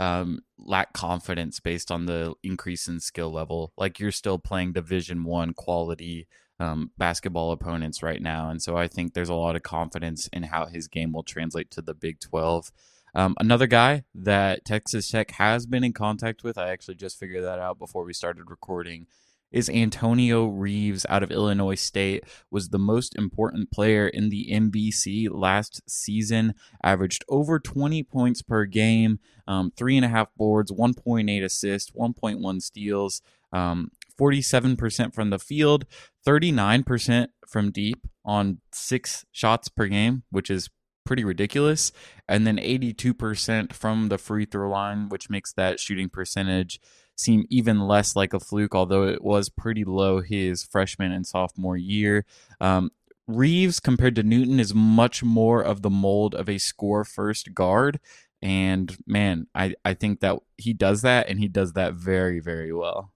um, 0.00 0.40
lack 0.58 0.92
confidence 0.94 1.60
based 1.60 1.92
on 1.92 2.06
the 2.06 2.34
increase 2.42 2.88
in 2.88 2.98
skill 2.98 3.30
level. 3.30 3.72
Like 3.76 4.00
you're 4.00 4.10
still 4.10 4.38
playing 4.38 4.72
Division 4.72 5.22
One 5.24 5.52
quality 5.52 6.26
um, 6.58 6.90
basketball 6.98 7.52
opponents 7.52 8.02
right 8.02 8.20
now, 8.20 8.50
and 8.50 8.60
so 8.60 8.76
I 8.76 8.88
think 8.88 9.12
there's 9.12 9.28
a 9.28 9.34
lot 9.34 9.56
of 9.56 9.62
confidence 9.62 10.28
in 10.32 10.44
how 10.44 10.66
his 10.66 10.88
game 10.88 11.12
will 11.12 11.22
translate 11.22 11.70
to 11.72 11.82
the 11.82 11.94
Big 11.94 12.18
Twelve. 12.18 12.72
Um, 13.14 13.34
another 13.38 13.66
guy 13.66 14.04
that 14.14 14.64
Texas 14.64 15.10
Tech 15.10 15.32
has 15.32 15.66
been 15.66 15.84
in 15.84 15.92
contact 15.92 16.44
with, 16.44 16.56
I 16.56 16.70
actually 16.70 16.94
just 16.94 17.18
figured 17.18 17.44
that 17.44 17.58
out 17.58 17.78
before 17.78 18.04
we 18.04 18.12
started 18.12 18.50
recording, 18.50 19.06
is 19.50 19.68
Antonio 19.68 20.46
Reeves 20.46 21.04
out 21.08 21.22
of 21.22 21.30
Illinois 21.30 21.74
State 21.74 22.24
was 22.50 22.68
the 22.68 22.78
most 22.78 23.16
important 23.16 23.70
player 23.70 24.06
in 24.06 24.28
the 24.28 24.48
MVC 24.50 25.28
last 25.30 25.82
season. 25.88 26.54
Averaged 26.82 27.24
over 27.28 27.58
20 27.58 28.02
points 28.04 28.42
per 28.42 28.64
game, 28.64 29.18
um, 29.46 29.72
three 29.76 29.96
and 29.96 30.04
a 30.04 30.08
half 30.08 30.28
boards, 30.36 30.70
1.8 30.70 31.44
assists, 31.44 31.90
1.1 31.90 32.62
steals, 32.62 33.22
um, 33.52 33.90
47% 34.18 35.14
from 35.14 35.30
the 35.30 35.38
field, 35.38 35.86
39% 36.26 37.28
from 37.48 37.70
deep 37.70 38.06
on 38.24 38.58
six 38.72 39.24
shots 39.32 39.68
per 39.68 39.86
game, 39.86 40.22
which 40.30 40.50
is 40.50 40.68
pretty 41.10 41.24
ridiculous. 41.24 41.90
And 42.28 42.46
then 42.46 42.56
82% 42.56 43.72
from 43.72 44.10
the 44.10 44.16
free 44.16 44.44
throw 44.44 44.70
line, 44.70 45.08
which 45.08 45.28
makes 45.28 45.52
that 45.54 45.80
shooting 45.80 46.08
percentage 46.08 46.80
seem 47.16 47.46
even 47.50 47.80
less 47.80 48.14
like 48.14 48.32
a 48.32 48.38
fluke, 48.38 48.76
although 48.76 49.08
it 49.08 49.20
was 49.20 49.48
pretty 49.48 49.82
low 49.82 50.20
his 50.20 50.62
freshman 50.62 51.10
and 51.10 51.26
sophomore 51.26 51.76
year. 51.76 52.26
Um, 52.60 52.92
Reeves, 53.26 53.80
compared 53.80 54.14
to 54.14 54.22
Newton, 54.22 54.60
is 54.60 54.72
much 54.72 55.24
more 55.24 55.60
of 55.60 55.82
the 55.82 55.90
mold 55.90 56.36
of 56.36 56.48
a 56.48 56.58
score 56.58 57.02
first 57.02 57.54
guard. 57.54 57.98
And 58.40 58.96
man, 59.04 59.48
I, 59.52 59.74
I 59.84 59.94
think 59.94 60.20
that 60.20 60.38
he 60.58 60.72
does 60.72 61.02
that 61.02 61.28
and 61.28 61.40
he 61.40 61.48
does 61.48 61.72
that 61.72 61.94
very, 61.94 62.38
very 62.38 62.72
well. 62.72 63.12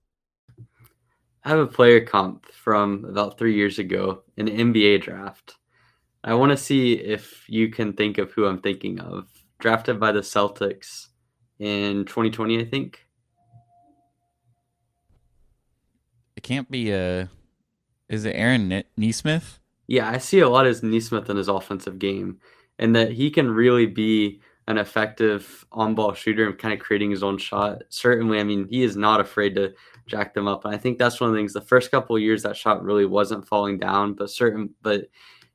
I 1.45 1.51
have 1.51 1.61
a 1.61 1.67
player 1.69 2.05
comp 2.05 2.51
from 2.51 3.05
about 3.05 3.39
three 3.39 3.55
years 3.55 3.79
ago, 3.79 4.25
an 4.37 4.49
NBA 4.49 5.03
draft. 5.03 5.59
I 6.27 6.33
want 6.33 6.53
to 6.53 6.57
see 6.57 6.95
if 6.95 7.45
you 7.49 7.69
can 7.69 7.93
think 7.93 8.17
of 8.17 8.33
who 8.33 8.47
I'm 8.47 8.61
thinking 8.61 8.99
of. 8.99 9.29
Drafted 9.59 10.01
by 10.01 10.11
the 10.11 10.21
Celtics 10.21 11.09
in 11.59 12.07
2020, 12.07 12.61
I 12.61 12.65
think. 12.65 13.07
It 16.37 16.43
can't 16.43 16.71
be 16.71 16.93
a. 16.93 17.29
Is 18.09 18.25
it 18.25 18.37
Aaron 18.37 18.85
Nesmith? 18.97 19.61
Yeah, 19.87 20.09
I 20.09 20.17
see 20.17 20.41
a 20.41 20.49
lot 20.49 20.67
as 20.67 20.83
Nesmith 20.83 21.29
in 21.29 21.37
his 21.37 21.49
offensive 21.49 21.99
game, 21.99 22.41
and 22.79 22.97
that 22.97 23.13
he 23.13 23.31
can 23.31 23.51
really 23.51 23.87
be 23.87 24.41
an 24.67 24.79
effective 24.79 25.67
on-ball 25.73 26.15
shooter 26.15 26.47
and 26.47 26.59
kind 26.59 26.73
of 26.73 26.81
creating 26.81 27.11
his 27.11 27.23
own 27.23 27.37
shot. 27.37 27.83
Certainly, 27.91 28.41
I 28.41 28.45
mean, 28.45 28.67
he 28.69 28.83
is 28.83 28.97
not 28.97 29.21
afraid 29.21 29.55
to 29.57 29.75
jack 30.07 30.33
them 30.33 30.49
up, 30.49 30.65
and 30.65 30.75
I 30.75 30.79
think 30.79 30.99
that's 30.99 31.21
one 31.21 31.29
of 31.29 31.35
the 31.35 31.39
things. 31.39 31.53
The 31.53 31.61
first 31.61 31.91
couple 31.91 32.19
years, 32.19 32.43
that 32.43 32.57
shot 32.57 32.83
really 32.83 33.05
wasn't 33.05 33.47
falling 33.47 33.79
down, 33.79 34.15
but 34.15 34.31
certain, 34.31 34.71
but 34.83 35.09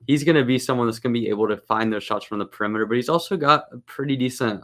he's 0.07 0.23
going 0.23 0.35
to 0.35 0.45
be 0.45 0.59
someone 0.59 0.87
that's 0.87 0.99
going 0.99 1.13
to 1.13 1.19
be 1.19 1.29
able 1.29 1.47
to 1.47 1.57
find 1.57 1.91
those 1.91 2.03
shots 2.03 2.25
from 2.25 2.39
the 2.39 2.45
perimeter. 2.45 2.85
But 2.85 2.97
he's 2.97 3.09
also 3.09 3.37
got 3.37 3.65
a 3.71 3.77
pretty 3.79 4.15
decent, 4.15 4.63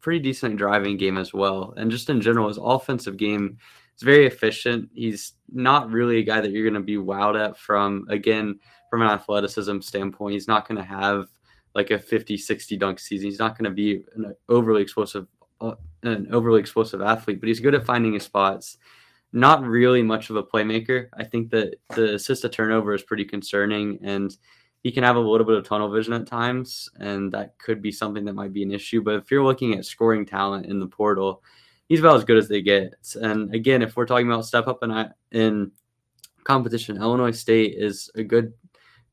pretty 0.00 0.20
decent 0.20 0.56
driving 0.56 0.96
game 0.96 1.18
as 1.18 1.32
well, 1.32 1.74
and 1.76 1.90
just 1.90 2.10
in 2.10 2.20
general, 2.20 2.48
his 2.48 2.58
offensive 2.60 3.16
game 3.16 3.58
He's 3.94 4.02
very 4.02 4.26
efficient. 4.26 4.90
He's 4.92 5.34
not 5.52 5.90
really 5.90 6.18
a 6.18 6.24
guy 6.24 6.40
that 6.40 6.50
you're 6.50 6.68
going 6.68 6.74
to 6.74 6.80
be 6.80 6.96
wowed 6.96 7.40
at 7.40 7.56
from, 7.56 8.06
again, 8.10 8.58
from 8.90 9.02
an 9.02 9.08
athleticism 9.08 9.80
standpoint. 9.80 10.34
He's 10.34 10.48
not 10.48 10.66
going 10.66 10.78
to 10.78 10.84
have 10.84 11.28
like 11.74 11.90
a 11.90 11.98
50, 11.98 12.36
60 12.36 12.76
dunk 12.76 12.98
season. 12.98 13.28
He's 13.28 13.38
not 13.38 13.56
going 13.56 13.64
to 13.64 13.70
be 13.70 14.04
an 14.16 14.34
overly 14.48 14.82
explosive, 14.82 15.28
uh, 15.60 15.74
an 16.02 16.28
overly 16.32 16.60
explosive 16.60 17.02
athlete, 17.02 17.40
but 17.40 17.48
he's 17.48 17.60
good 17.60 17.74
at 17.74 17.86
finding 17.86 18.14
his 18.14 18.24
spots. 18.24 18.78
Not 19.36 19.64
really 19.64 20.00
much 20.00 20.30
of 20.30 20.36
a 20.36 20.44
playmaker. 20.44 21.08
I 21.12 21.24
think 21.24 21.50
that 21.50 21.74
the 21.96 22.14
assist 22.14 22.42
to 22.42 22.48
turnover 22.48 22.94
is 22.94 23.02
pretty 23.02 23.24
concerning, 23.24 23.98
and 24.00 24.34
he 24.84 24.92
can 24.92 25.02
have 25.02 25.16
a 25.16 25.20
little 25.20 25.44
bit 25.44 25.56
of 25.56 25.66
tunnel 25.66 25.90
vision 25.90 26.12
at 26.12 26.28
times, 26.28 26.88
and 27.00 27.32
that 27.32 27.58
could 27.58 27.82
be 27.82 27.90
something 27.90 28.24
that 28.26 28.34
might 28.34 28.52
be 28.52 28.62
an 28.62 28.70
issue. 28.70 29.02
But 29.02 29.16
if 29.16 29.32
you're 29.32 29.42
looking 29.42 29.74
at 29.74 29.86
scoring 29.86 30.24
talent 30.24 30.66
in 30.66 30.78
the 30.78 30.86
portal, 30.86 31.42
he's 31.88 31.98
about 31.98 32.14
as 32.16 32.24
good 32.24 32.38
as 32.38 32.46
they 32.46 32.62
get. 32.62 32.94
And 33.20 33.52
again, 33.52 33.82
if 33.82 33.96
we're 33.96 34.06
talking 34.06 34.30
about 34.30 34.46
step 34.46 34.68
up 34.68 34.84
in 34.84 35.12
in 35.32 35.72
competition, 36.44 36.98
Illinois 36.98 37.32
State 37.32 37.74
is 37.76 38.10
a 38.14 38.22
good 38.22 38.52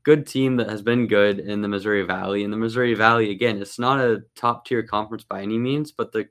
good 0.04 0.28
team 0.28 0.58
that 0.58 0.70
has 0.70 0.84
been 0.84 1.08
good 1.08 1.40
in 1.40 1.62
the 1.64 1.68
Missouri 1.68 2.04
Valley. 2.04 2.44
And 2.44 2.54
the 2.54 2.58
Missouri 2.58 2.94
Valley, 2.94 3.32
again, 3.32 3.60
it's 3.60 3.80
not 3.80 4.00
a 4.00 4.24
top 4.36 4.66
tier 4.66 4.84
conference 4.84 5.24
by 5.24 5.42
any 5.42 5.58
means, 5.58 5.92
but 5.92 6.12
the 6.12 6.28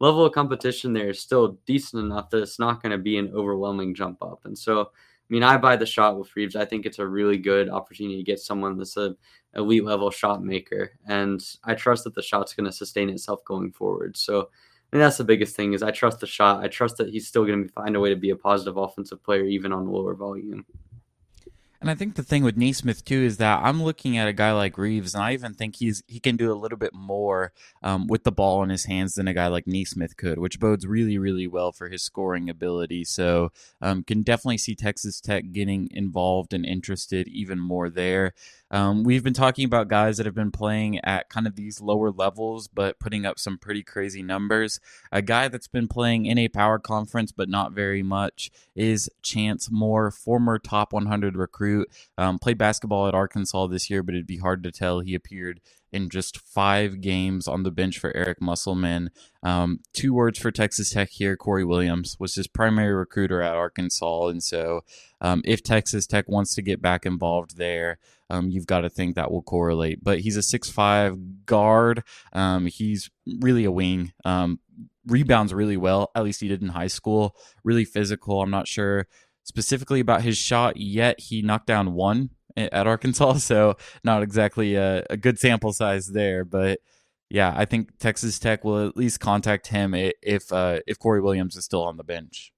level 0.00 0.24
of 0.24 0.32
competition 0.32 0.92
there 0.92 1.10
is 1.10 1.20
still 1.20 1.58
decent 1.66 2.02
enough 2.02 2.30
that 2.30 2.42
it's 2.42 2.58
not 2.58 2.82
going 2.82 2.92
to 2.92 2.98
be 2.98 3.18
an 3.18 3.32
overwhelming 3.34 3.94
jump 3.94 4.22
up. 4.22 4.40
And 4.44 4.58
so, 4.58 4.80
I 4.80 4.86
mean, 5.28 5.42
I 5.42 5.56
buy 5.58 5.76
the 5.76 5.86
shot 5.86 6.18
with 6.18 6.34
Reeves. 6.34 6.56
I 6.56 6.64
think 6.64 6.86
it's 6.86 6.98
a 6.98 7.06
really 7.06 7.36
good 7.36 7.68
opportunity 7.68 8.16
to 8.16 8.24
get 8.24 8.40
someone 8.40 8.76
that's 8.76 8.96
a 8.96 9.14
elite 9.54 9.84
level 9.84 10.10
shot 10.10 10.42
maker, 10.42 10.92
and 11.06 11.44
I 11.64 11.74
trust 11.74 12.04
that 12.04 12.14
the 12.14 12.22
shot's 12.22 12.54
going 12.54 12.66
to 12.66 12.72
sustain 12.72 13.10
itself 13.10 13.44
going 13.44 13.72
forward. 13.72 14.16
So 14.16 14.48
and 14.92 15.00
that's 15.00 15.18
the 15.18 15.24
biggest 15.24 15.54
thing 15.54 15.72
is 15.72 15.82
I 15.82 15.92
trust 15.92 16.20
the 16.20 16.26
shot. 16.26 16.64
I 16.64 16.68
trust 16.68 16.96
that 16.96 17.10
he's 17.10 17.28
still 17.28 17.44
going 17.44 17.66
to 17.66 17.72
find 17.72 17.94
a 17.94 18.00
way 18.00 18.10
to 18.10 18.16
be 18.16 18.30
a 18.30 18.36
positive 18.36 18.76
offensive 18.76 19.22
player 19.22 19.44
even 19.44 19.72
on 19.72 19.88
lower 19.88 20.14
volume. 20.14 20.64
And 21.80 21.90
I 21.90 21.94
think 21.94 22.14
the 22.14 22.22
thing 22.22 22.44
with 22.44 22.58
Nesmith 22.58 23.04
too 23.06 23.22
is 23.22 23.38
that 23.38 23.60
I'm 23.62 23.82
looking 23.82 24.18
at 24.18 24.28
a 24.28 24.34
guy 24.34 24.52
like 24.52 24.76
Reeves, 24.76 25.14
and 25.14 25.24
I 25.24 25.32
even 25.32 25.54
think 25.54 25.76
he's 25.76 26.02
he 26.06 26.20
can 26.20 26.36
do 26.36 26.52
a 26.52 26.54
little 26.54 26.76
bit 26.76 26.92
more 26.92 27.52
um, 27.82 28.06
with 28.06 28.24
the 28.24 28.32
ball 28.32 28.62
in 28.62 28.68
his 28.68 28.84
hands 28.84 29.14
than 29.14 29.26
a 29.26 29.32
guy 29.32 29.46
like 29.46 29.66
Nesmith 29.66 30.18
could, 30.18 30.38
which 30.38 30.60
bodes 30.60 30.86
really 30.86 31.16
really 31.16 31.46
well 31.46 31.72
for 31.72 31.88
his 31.88 32.02
scoring 32.02 32.50
ability. 32.50 33.04
So 33.04 33.50
um, 33.80 34.02
can 34.02 34.20
definitely 34.20 34.58
see 34.58 34.74
Texas 34.74 35.22
Tech 35.22 35.52
getting 35.52 35.88
involved 35.90 36.52
and 36.52 36.66
interested 36.66 37.26
even 37.28 37.58
more 37.58 37.88
there. 37.88 38.34
Um, 38.70 39.02
we've 39.02 39.24
been 39.24 39.34
talking 39.34 39.64
about 39.64 39.88
guys 39.88 40.16
that 40.16 40.26
have 40.26 40.34
been 40.34 40.52
playing 40.52 41.00
at 41.00 41.28
kind 41.28 41.46
of 41.46 41.56
these 41.56 41.80
lower 41.80 42.10
levels, 42.10 42.68
but 42.68 42.98
putting 43.00 43.26
up 43.26 43.38
some 43.38 43.58
pretty 43.58 43.82
crazy 43.82 44.22
numbers. 44.22 44.80
A 45.10 45.22
guy 45.22 45.48
that's 45.48 45.66
been 45.66 45.88
playing 45.88 46.26
in 46.26 46.38
a 46.38 46.48
power 46.48 46.78
conference, 46.78 47.32
but 47.32 47.48
not 47.48 47.72
very 47.72 48.02
much, 48.02 48.50
is 48.76 49.10
Chance 49.22 49.70
Moore, 49.70 50.10
former 50.10 50.58
top 50.58 50.92
100 50.92 51.36
recruit. 51.36 51.88
Um, 52.16 52.38
played 52.38 52.58
basketball 52.58 53.08
at 53.08 53.14
Arkansas 53.14 53.66
this 53.66 53.90
year, 53.90 54.02
but 54.02 54.14
it'd 54.14 54.26
be 54.26 54.38
hard 54.38 54.62
to 54.62 54.70
tell. 54.72 55.00
He 55.00 55.14
appeared 55.14 55.60
in 55.92 56.08
just 56.08 56.38
five 56.38 57.00
games 57.00 57.48
on 57.48 57.62
the 57.62 57.70
bench 57.70 57.98
for 57.98 58.16
Eric 58.16 58.40
Musselman. 58.40 59.10
Um, 59.42 59.80
two 59.92 60.12
words 60.14 60.38
for 60.38 60.50
Texas 60.50 60.90
Tech 60.90 61.10
here 61.10 61.36
Corey 61.36 61.64
Williams 61.64 62.16
was 62.18 62.34
his 62.34 62.46
primary 62.46 62.92
recruiter 62.92 63.42
at 63.42 63.54
Arkansas. 63.54 64.28
And 64.28 64.42
so 64.42 64.82
um, 65.20 65.42
if 65.44 65.62
Texas 65.62 66.06
Tech 66.06 66.28
wants 66.28 66.54
to 66.54 66.62
get 66.62 66.80
back 66.80 67.06
involved 67.06 67.56
there, 67.56 67.98
um, 68.28 68.50
you've 68.50 68.66
got 68.66 68.82
to 68.82 68.90
think 68.90 69.14
that 69.14 69.30
will 69.30 69.42
correlate. 69.42 70.04
But 70.04 70.20
he's 70.20 70.36
a 70.36 70.42
six-five 70.42 71.46
guard. 71.46 72.04
Um, 72.32 72.66
he's 72.66 73.10
really 73.40 73.64
a 73.64 73.72
wing. 73.72 74.12
Um, 74.24 74.60
rebounds 75.06 75.52
really 75.52 75.76
well. 75.76 76.10
At 76.14 76.24
least 76.24 76.40
he 76.40 76.48
did 76.48 76.62
in 76.62 76.68
high 76.68 76.86
school. 76.86 77.34
Really 77.64 77.84
physical. 77.84 78.40
I'm 78.40 78.50
not 78.50 78.68
sure 78.68 79.06
specifically 79.42 80.00
about 80.00 80.22
his 80.22 80.38
shot 80.38 80.76
yet. 80.76 81.18
He 81.18 81.42
knocked 81.42 81.66
down 81.66 81.94
one 81.94 82.30
at 82.56 82.86
Arkansas, 82.86 83.34
so 83.38 83.76
not 84.04 84.22
exactly 84.22 84.74
a, 84.74 85.04
a 85.10 85.16
good 85.16 85.38
sample 85.38 85.72
size 85.72 86.08
there. 86.08 86.44
But 86.44 86.80
yeah, 87.28 87.54
I 87.56 87.64
think 87.64 87.98
Texas 87.98 88.38
Tech 88.38 88.64
will 88.64 88.88
at 88.88 88.96
least 88.96 89.20
contact 89.20 89.68
him 89.68 89.94
if 89.94 90.52
uh, 90.52 90.80
if 90.86 90.98
Corey 90.98 91.20
Williams 91.20 91.56
is 91.56 91.64
still 91.64 91.82
on 91.82 91.96
the 91.96 92.04
bench. 92.04 92.52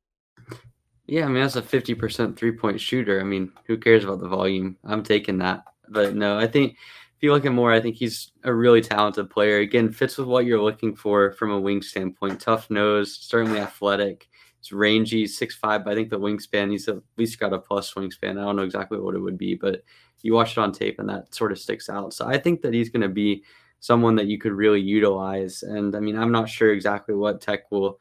Yeah, 1.06 1.24
I 1.24 1.28
mean 1.28 1.42
that's 1.42 1.56
a 1.56 1.62
fifty 1.62 1.94
percent 1.94 2.38
three 2.38 2.52
point 2.52 2.80
shooter. 2.80 3.20
I 3.20 3.24
mean, 3.24 3.52
who 3.66 3.76
cares 3.76 4.04
about 4.04 4.20
the 4.20 4.28
volume? 4.28 4.76
I'm 4.84 5.02
taking 5.02 5.38
that. 5.38 5.64
But 5.88 6.14
no, 6.14 6.38
I 6.38 6.46
think 6.46 6.72
if 6.72 7.26
you 7.26 7.32
look 7.32 7.44
at 7.44 7.52
more, 7.52 7.72
I 7.72 7.80
think 7.80 7.96
he's 7.96 8.32
a 8.44 8.52
really 8.52 8.80
talented 8.80 9.28
player. 9.30 9.58
Again, 9.58 9.92
fits 9.92 10.16
with 10.16 10.26
what 10.26 10.46
you're 10.46 10.62
looking 10.62 10.96
for 10.96 11.32
from 11.32 11.50
a 11.50 11.60
wing 11.60 11.82
standpoint. 11.82 12.40
Tough 12.40 12.70
nose, 12.70 13.18
certainly 13.20 13.60
athletic. 13.60 14.28
It's 14.62 14.70
rangy, 14.70 15.26
six 15.26 15.56
five. 15.56 15.88
I 15.88 15.94
think 15.96 16.08
the 16.08 16.20
wingspan, 16.20 16.70
he's 16.70 16.86
at 16.86 16.98
least 17.16 17.40
got 17.40 17.52
a 17.52 17.58
plus 17.58 17.94
wingspan. 17.94 18.38
I 18.38 18.44
don't 18.44 18.54
know 18.54 18.62
exactly 18.62 19.00
what 19.00 19.16
it 19.16 19.18
would 19.18 19.36
be, 19.36 19.56
but 19.56 19.82
you 20.22 20.34
watch 20.34 20.52
it 20.52 20.58
on 20.58 20.70
tape 20.70 21.00
and 21.00 21.08
that 21.08 21.34
sort 21.34 21.50
of 21.50 21.58
sticks 21.58 21.88
out. 21.88 22.14
So 22.14 22.28
I 22.28 22.38
think 22.38 22.62
that 22.62 22.72
he's 22.72 22.88
going 22.88 23.02
to 23.02 23.08
be 23.08 23.42
someone 23.80 24.14
that 24.14 24.28
you 24.28 24.38
could 24.38 24.52
really 24.52 24.80
utilize. 24.80 25.64
And 25.64 25.96
I 25.96 25.98
mean, 25.98 26.16
I'm 26.16 26.30
not 26.30 26.48
sure 26.48 26.72
exactly 26.72 27.16
what 27.16 27.40
Tech 27.40 27.72
will, 27.72 27.98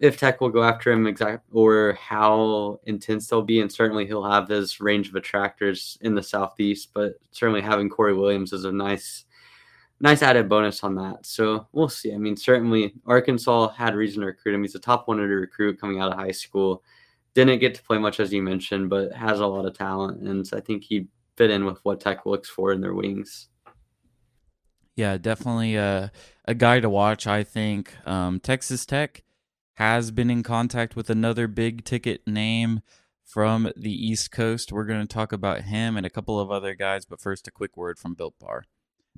if 0.00 0.18
Tech 0.18 0.40
will 0.40 0.48
go 0.48 0.64
after 0.64 0.90
him 0.90 1.06
exact 1.06 1.44
or 1.52 1.92
how 1.92 2.80
intense 2.82 3.28
they'll 3.28 3.42
be. 3.42 3.60
And 3.60 3.70
certainly 3.70 4.06
he'll 4.06 4.28
have 4.28 4.48
his 4.48 4.80
range 4.80 5.08
of 5.08 5.14
attractors 5.14 5.98
in 6.00 6.16
the 6.16 6.22
Southeast, 6.24 6.90
but 6.92 7.12
certainly 7.30 7.60
having 7.60 7.88
Corey 7.88 8.14
Williams 8.14 8.52
is 8.52 8.64
a 8.64 8.72
nice 8.72 9.25
nice 10.00 10.22
added 10.22 10.48
bonus 10.48 10.84
on 10.84 10.94
that. 10.96 11.24
So 11.24 11.66
we'll 11.72 11.88
see. 11.88 12.12
I 12.12 12.18
mean, 12.18 12.36
certainly 12.36 12.94
Arkansas 13.06 13.68
had 13.70 13.94
reason 13.94 14.20
to 14.20 14.26
recruit 14.26 14.54
him. 14.54 14.62
He's 14.62 14.74
a 14.74 14.80
top 14.80 15.08
100 15.08 15.28
recruit 15.28 15.80
coming 15.80 16.00
out 16.00 16.12
of 16.12 16.18
high 16.18 16.32
school. 16.32 16.82
Didn't 17.34 17.58
get 17.58 17.74
to 17.74 17.82
play 17.82 17.98
much, 17.98 18.20
as 18.20 18.32
you 18.32 18.42
mentioned, 18.42 18.90
but 18.90 19.12
has 19.12 19.40
a 19.40 19.46
lot 19.46 19.66
of 19.66 19.76
talent. 19.76 20.22
And 20.22 20.48
I 20.54 20.60
think 20.60 20.84
he 20.84 21.08
fit 21.36 21.50
in 21.50 21.64
with 21.64 21.78
what 21.84 22.00
Tech 22.00 22.26
looks 22.26 22.48
for 22.48 22.72
in 22.72 22.80
their 22.80 22.94
wings. 22.94 23.48
Yeah, 24.96 25.18
definitely 25.18 25.76
a, 25.76 26.10
a 26.46 26.54
guy 26.54 26.80
to 26.80 26.88
watch, 26.88 27.26
I 27.26 27.44
think. 27.44 27.92
Um, 28.06 28.40
Texas 28.40 28.86
Tech 28.86 29.22
has 29.74 30.10
been 30.10 30.30
in 30.30 30.42
contact 30.42 30.96
with 30.96 31.10
another 31.10 31.46
big 31.46 31.84
ticket 31.84 32.26
name 32.26 32.80
from 33.22 33.70
the 33.76 33.92
East 33.92 34.30
Coast. 34.30 34.72
We're 34.72 34.86
going 34.86 35.06
to 35.06 35.06
talk 35.06 35.32
about 35.32 35.62
him 35.62 35.98
and 35.98 36.06
a 36.06 36.10
couple 36.10 36.40
of 36.40 36.50
other 36.50 36.74
guys, 36.74 37.04
but 37.04 37.20
first, 37.20 37.46
a 37.46 37.50
quick 37.50 37.76
word 37.76 37.98
from 37.98 38.14
Built 38.14 38.38
Bar. 38.38 38.64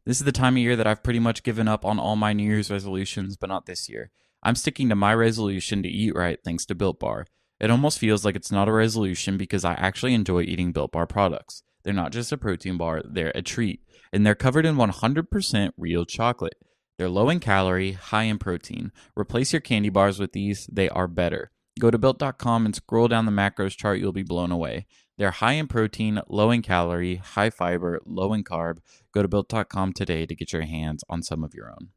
This 0.09 0.21
is 0.21 0.25
the 0.25 0.33
time 0.33 0.55
of 0.55 0.63
year 0.63 0.75
that 0.75 0.87
I've 0.87 1.03
pretty 1.03 1.19
much 1.19 1.43
given 1.43 1.69
up 1.69 1.85
on 1.85 1.99
all 1.99 2.17
my 2.17 2.33
New 2.33 2.49
Year's 2.49 2.71
resolutions, 2.71 3.37
but 3.37 3.51
not 3.51 3.67
this 3.67 3.91
year. 3.91 4.11
I'm 4.43 4.55
sticking 4.55 4.89
to 4.89 4.97
my 4.97 5.13
resolution 5.13 5.83
to 5.83 5.89
eat 5.91 6.17
right 6.17 6.39
thanks 6.43 6.65
to 6.65 6.75
Built 6.75 6.99
Bar. 6.99 7.27
It 7.61 7.71
almost 7.71 7.99
feels 7.99 8.25
like 8.25 8.35
it's 8.35 8.51
not 8.51 8.71
a 8.71 8.73
resolution 8.73 9.37
because 9.37 9.67
I 9.67 9.75
actually 9.75 10.15
enjoy 10.15 10.45
eating 10.45 10.73
Built 10.73 10.93
Bar 10.93 11.07
products. 11.07 11.63
They're 11.83 11.93
not 11.93 12.13
just 12.13 12.33
a 12.33 12.39
protein 12.39 12.79
bar, 12.79 13.03
they're 13.05 13.33
a 13.35 13.43
treat. 13.43 13.83
And 14.11 14.25
they're 14.25 14.35
covered 14.35 14.65
in 14.65 14.77
100% 14.77 15.73
real 15.77 16.07
chocolate. 16.07 16.57
They're 16.97 17.11
low 17.11 17.29
in 17.29 17.39
calorie, 17.39 17.93
high 17.93 18.23
in 18.23 18.39
protein. 18.39 18.93
Replace 19.15 19.53
your 19.53 19.61
candy 19.61 19.91
bars 19.91 20.19
with 20.19 20.33
these, 20.33 20.71
they 20.73 20.89
are 20.89 21.07
better. 21.07 21.51
Go 21.79 21.91
to 21.91 21.99
built.com 21.99 22.65
and 22.65 22.75
scroll 22.75 23.09
down 23.09 23.27
the 23.27 23.31
macros 23.31 23.77
chart, 23.77 23.99
you'll 23.99 24.13
be 24.13 24.23
blown 24.23 24.53
away. 24.53 24.87
They're 25.19 25.33
high 25.33 25.55
in 25.55 25.67
protein, 25.67 26.21
low 26.29 26.53
in 26.53 26.63
calorie, 26.63 27.17
high 27.17 27.51
fiber, 27.51 28.01
low 28.07 28.33
in 28.33 28.45
carb. 28.45 28.79
Go 29.13 29.21
to 29.21 29.29
built.com 29.29 29.93
today 29.93 30.25
to 30.25 30.35
get 30.35 30.53
your 30.53 30.63
hands 30.63 31.03
on 31.11 31.23
some 31.23 31.43
of 31.43 31.55
your 31.55 31.71
own. 31.71 31.89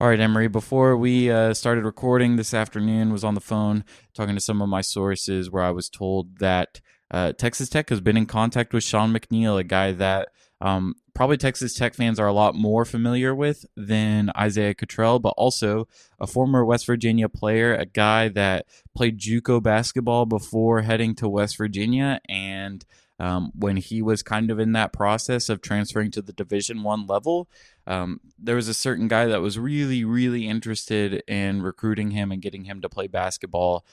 All 0.00 0.08
right, 0.08 0.20
Emery, 0.20 0.48
before 0.48 0.96
we 0.96 1.30
uh, 1.30 1.54
started 1.54 1.84
recording 1.84 2.36
this 2.36 2.52
afternoon, 2.52 3.12
was 3.12 3.24
on 3.24 3.34
the 3.34 3.40
phone 3.40 3.84
talking 4.14 4.34
to 4.34 4.40
some 4.40 4.60
of 4.60 4.68
my 4.68 4.80
sources 4.80 5.50
where 5.50 5.62
I 5.62 5.70
was 5.70 5.88
told 5.88 6.38
that 6.38 6.80
uh, 7.10 7.32
Texas 7.32 7.68
Tech 7.68 7.90
has 7.90 8.00
been 8.00 8.16
in 8.16 8.26
contact 8.26 8.74
with 8.74 8.84
Sean 8.84 9.12
McNeil, 9.12 9.58
a 9.58 9.64
guy 9.64 9.92
that 9.92 10.28
um, 10.60 10.94
probably 11.14 11.36
Texas 11.36 11.74
Tech 11.74 11.94
fans 11.94 12.18
are 12.18 12.26
a 12.26 12.32
lot 12.32 12.54
more 12.54 12.84
familiar 12.84 13.34
with 13.34 13.66
than 13.76 14.30
Isaiah 14.36 14.74
Cottrell, 14.74 15.18
but 15.18 15.34
also 15.36 15.86
a 16.18 16.26
former 16.26 16.64
West 16.64 16.86
Virginia 16.86 17.28
player, 17.28 17.74
a 17.74 17.84
guy 17.84 18.28
that 18.28 18.66
played 18.94 19.18
JUCO 19.18 19.62
basketball 19.62 20.26
before 20.26 20.82
heading 20.82 21.14
to 21.16 21.28
West 21.28 21.58
Virginia, 21.58 22.20
and 22.28 22.84
um, 23.18 23.50
when 23.54 23.78
he 23.78 24.02
was 24.02 24.22
kind 24.22 24.50
of 24.50 24.58
in 24.58 24.72
that 24.72 24.92
process 24.92 25.48
of 25.48 25.62
transferring 25.62 26.10
to 26.10 26.22
the 26.22 26.34
Division 26.34 26.82
One 26.82 27.06
level, 27.06 27.48
um, 27.86 28.20
there 28.38 28.56
was 28.56 28.68
a 28.68 28.74
certain 28.74 29.08
guy 29.08 29.26
that 29.26 29.40
was 29.40 29.58
really, 29.58 30.04
really 30.04 30.46
interested 30.46 31.22
in 31.26 31.62
recruiting 31.62 32.10
him 32.10 32.30
and 32.30 32.42
getting 32.42 32.64
him 32.64 32.82
to 32.82 32.88
play 32.88 33.06
basketball 33.06 33.84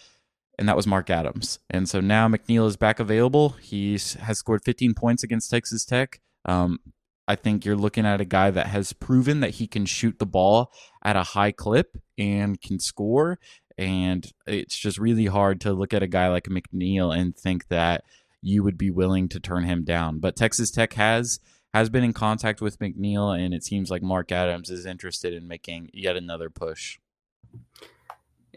and 0.59 0.69
that 0.69 0.75
was 0.75 0.85
Mark 0.85 1.09
Adams. 1.09 1.59
And 1.69 1.89
so 1.89 1.99
now 1.99 2.27
McNeil 2.27 2.67
is 2.67 2.77
back 2.77 2.99
available. 2.99 3.49
He 3.61 3.93
has 3.93 4.37
scored 4.37 4.63
15 4.63 4.93
points 4.93 5.23
against 5.23 5.49
Texas 5.49 5.83
Tech. 5.83 6.21
Um, 6.45 6.79
I 7.27 7.35
think 7.35 7.63
you're 7.63 7.77
looking 7.77 8.05
at 8.05 8.21
a 8.21 8.25
guy 8.25 8.51
that 8.51 8.67
has 8.67 8.91
proven 8.93 9.39
that 9.39 9.51
he 9.51 9.67
can 9.67 9.85
shoot 9.85 10.19
the 10.19 10.25
ball 10.25 10.71
at 11.03 11.15
a 11.15 11.23
high 11.23 11.51
clip 11.51 11.97
and 12.17 12.59
can 12.61 12.79
score. 12.79 13.39
And 13.77 14.29
it's 14.45 14.77
just 14.77 14.97
really 14.97 15.25
hard 15.27 15.61
to 15.61 15.73
look 15.73 15.93
at 15.93 16.03
a 16.03 16.07
guy 16.07 16.27
like 16.27 16.45
McNeil 16.45 17.15
and 17.17 17.35
think 17.35 17.69
that 17.69 18.03
you 18.41 18.61
would 18.61 18.77
be 18.77 18.91
willing 18.91 19.29
to 19.29 19.39
turn 19.39 19.63
him 19.63 19.83
down. 19.83 20.19
But 20.19 20.35
Texas 20.35 20.69
Tech 20.69 20.93
has 20.93 21.39
has 21.73 21.89
been 21.89 22.03
in 22.03 22.13
contact 22.13 22.61
with 22.61 22.77
McNeil, 22.77 23.35
and 23.35 23.51
it 23.51 23.63
seems 23.63 23.89
like 23.89 24.03
Mark 24.03 24.31
Adams 24.31 24.69
is 24.69 24.85
interested 24.85 25.33
in 25.33 25.47
making 25.47 25.89
yet 25.91 26.15
another 26.15 26.51
push. 26.51 26.99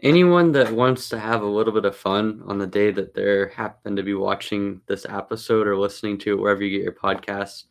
Anyone 0.03 0.51
that 0.51 0.71
wants 0.71 1.09
to 1.09 1.19
have 1.19 1.41
a 1.41 1.47
little 1.47 1.73
bit 1.73 1.85
of 1.85 1.95
fun 1.95 2.43
on 2.45 2.59
the 2.59 2.67
day 2.67 2.91
that 2.91 3.15
they're 3.15 3.47
happen 3.49 3.95
to 3.95 4.03
be 4.03 4.13
watching 4.13 4.79
this 4.85 5.07
episode 5.09 5.65
or 5.65 5.75
listening 5.75 6.19
to 6.19 6.33
it 6.33 6.39
wherever 6.39 6.63
you 6.63 6.77
get 6.77 6.83
your 6.83 6.93
podcast, 6.93 7.63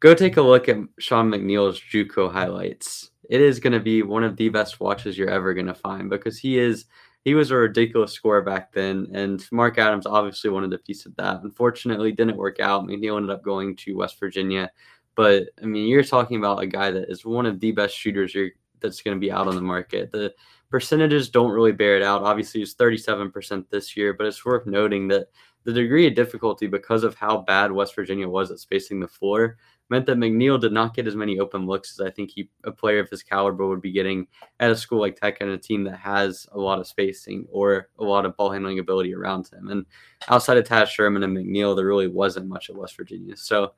go 0.00 0.14
take 0.14 0.38
a 0.38 0.42
look 0.42 0.68
at 0.68 0.78
Sean 0.98 1.30
McNeil's 1.30 1.78
JUCO 1.92 2.32
highlights. 2.32 3.10
It 3.28 3.42
is 3.42 3.60
going 3.60 3.74
to 3.74 3.80
be 3.80 4.02
one 4.02 4.24
of 4.24 4.36
the 4.36 4.48
best 4.48 4.80
watches 4.80 5.18
you're 5.18 5.28
ever 5.28 5.52
going 5.52 5.66
to 5.66 5.74
find 5.74 6.08
because 6.08 6.38
he 6.38 6.58
is 6.58 6.86
he 7.26 7.34
was 7.34 7.50
a 7.50 7.56
ridiculous 7.56 8.12
scorer 8.12 8.40
back 8.40 8.72
then, 8.72 9.08
and 9.12 9.44
Mark 9.50 9.78
Adams 9.78 10.06
obviously 10.06 10.48
wanted 10.48 10.72
a 10.72 10.78
piece 10.78 11.06
of 11.06 11.16
that. 11.16 11.42
Unfortunately, 11.42 12.12
didn't 12.12 12.36
work 12.36 12.60
out. 12.60 12.86
McNeil 12.86 13.16
ended 13.16 13.30
up 13.30 13.42
going 13.42 13.74
to 13.76 13.96
West 13.96 14.20
Virginia, 14.20 14.70
but 15.16 15.48
I 15.60 15.66
mean, 15.66 15.88
you're 15.88 16.04
talking 16.04 16.38
about 16.38 16.62
a 16.62 16.66
guy 16.66 16.92
that 16.92 17.10
is 17.10 17.26
one 17.26 17.44
of 17.44 17.58
the 17.58 17.72
best 17.72 17.96
shooters 17.96 18.34
that's 18.80 19.02
going 19.02 19.16
to 19.16 19.20
be 19.20 19.32
out 19.32 19.48
on 19.48 19.56
the 19.56 19.60
market. 19.60 20.12
The 20.12 20.32
percentages 20.70 21.28
don't 21.28 21.52
really 21.52 21.72
bear 21.72 21.96
it 21.96 22.02
out. 22.02 22.22
Obviously, 22.22 22.62
it's 22.62 22.74
37% 22.74 23.64
this 23.70 23.96
year, 23.96 24.12
but 24.12 24.26
it's 24.26 24.44
worth 24.44 24.66
noting 24.66 25.08
that 25.08 25.28
the 25.64 25.72
degree 25.72 26.06
of 26.06 26.14
difficulty 26.14 26.66
because 26.66 27.02
of 27.02 27.16
how 27.16 27.38
bad 27.38 27.72
West 27.72 27.94
Virginia 27.96 28.28
was 28.28 28.50
at 28.50 28.60
spacing 28.60 29.00
the 29.00 29.08
floor 29.08 29.56
meant 29.88 30.06
that 30.06 30.16
McNeil 30.16 30.60
did 30.60 30.72
not 30.72 30.94
get 30.94 31.06
as 31.06 31.16
many 31.16 31.38
open 31.38 31.66
looks 31.66 31.92
as 31.92 32.06
I 32.06 32.10
think 32.10 32.30
he 32.30 32.48
a 32.64 32.72
player 32.72 33.00
of 33.00 33.10
his 33.10 33.22
caliber 33.22 33.66
would 33.66 33.80
be 33.80 33.92
getting 33.92 34.26
at 34.60 34.70
a 34.70 34.76
school 34.76 35.00
like 35.00 35.16
Tech 35.16 35.40
and 35.40 35.50
a 35.50 35.58
team 35.58 35.84
that 35.84 35.96
has 35.96 36.46
a 36.52 36.58
lot 36.58 36.80
of 36.80 36.86
spacing 36.86 37.46
or 37.50 37.88
a 37.98 38.04
lot 38.04 38.24
of 38.24 38.36
ball 38.36 38.50
handling 38.50 38.78
ability 38.78 39.14
around 39.14 39.48
him. 39.48 39.68
And 39.68 39.86
outside 40.28 40.56
of 40.56 40.64
Taz 40.64 40.88
Sherman 40.88 41.22
and 41.22 41.36
McNeil, 41.36 41.76
there 41.76 41.86
really 41.86 42.08
wasn't 42.08 42.48
much 42.48 42.70
at 42.70 42.76
West 42.76 42.96
Virginia. 42.96 43.36
So 43.36 43.72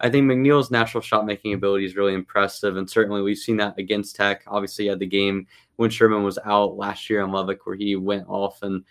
I 0.00 0.10
think 0.10 0.30
McNeil's 0.30 0.70
natural 0.70 1.00
shot 1.00 1.24
making 1.24 1.54
ability 1.54 1.84
is 1.84 1.96
really 1.96 2.14
impressive, 2.14 2.76
and 2.76 2.88
certainly 2.88 3.22
we've 3.22 3.38
seen 3.38 3.56
that 3.58 3.78
against 3.78 4.16
Tech. 4.16 4.42
Obviously, 4.46 4.86
had 4.86 4.98
the 4.98 5.06
game 5.06 5.46
when 5.76 5.90
Sherman 5.90 6.24
was 6.24 6.38
out 6.44 6.76
last 6.76 7.08
year 7.08 7.22
in 7.22 7.30
Lubbock, 7.30 7.64
where 7.66 7.76
he 7.76 7.96
went 7.96 8.28
off 8.28 8.62
and 8.62 8.84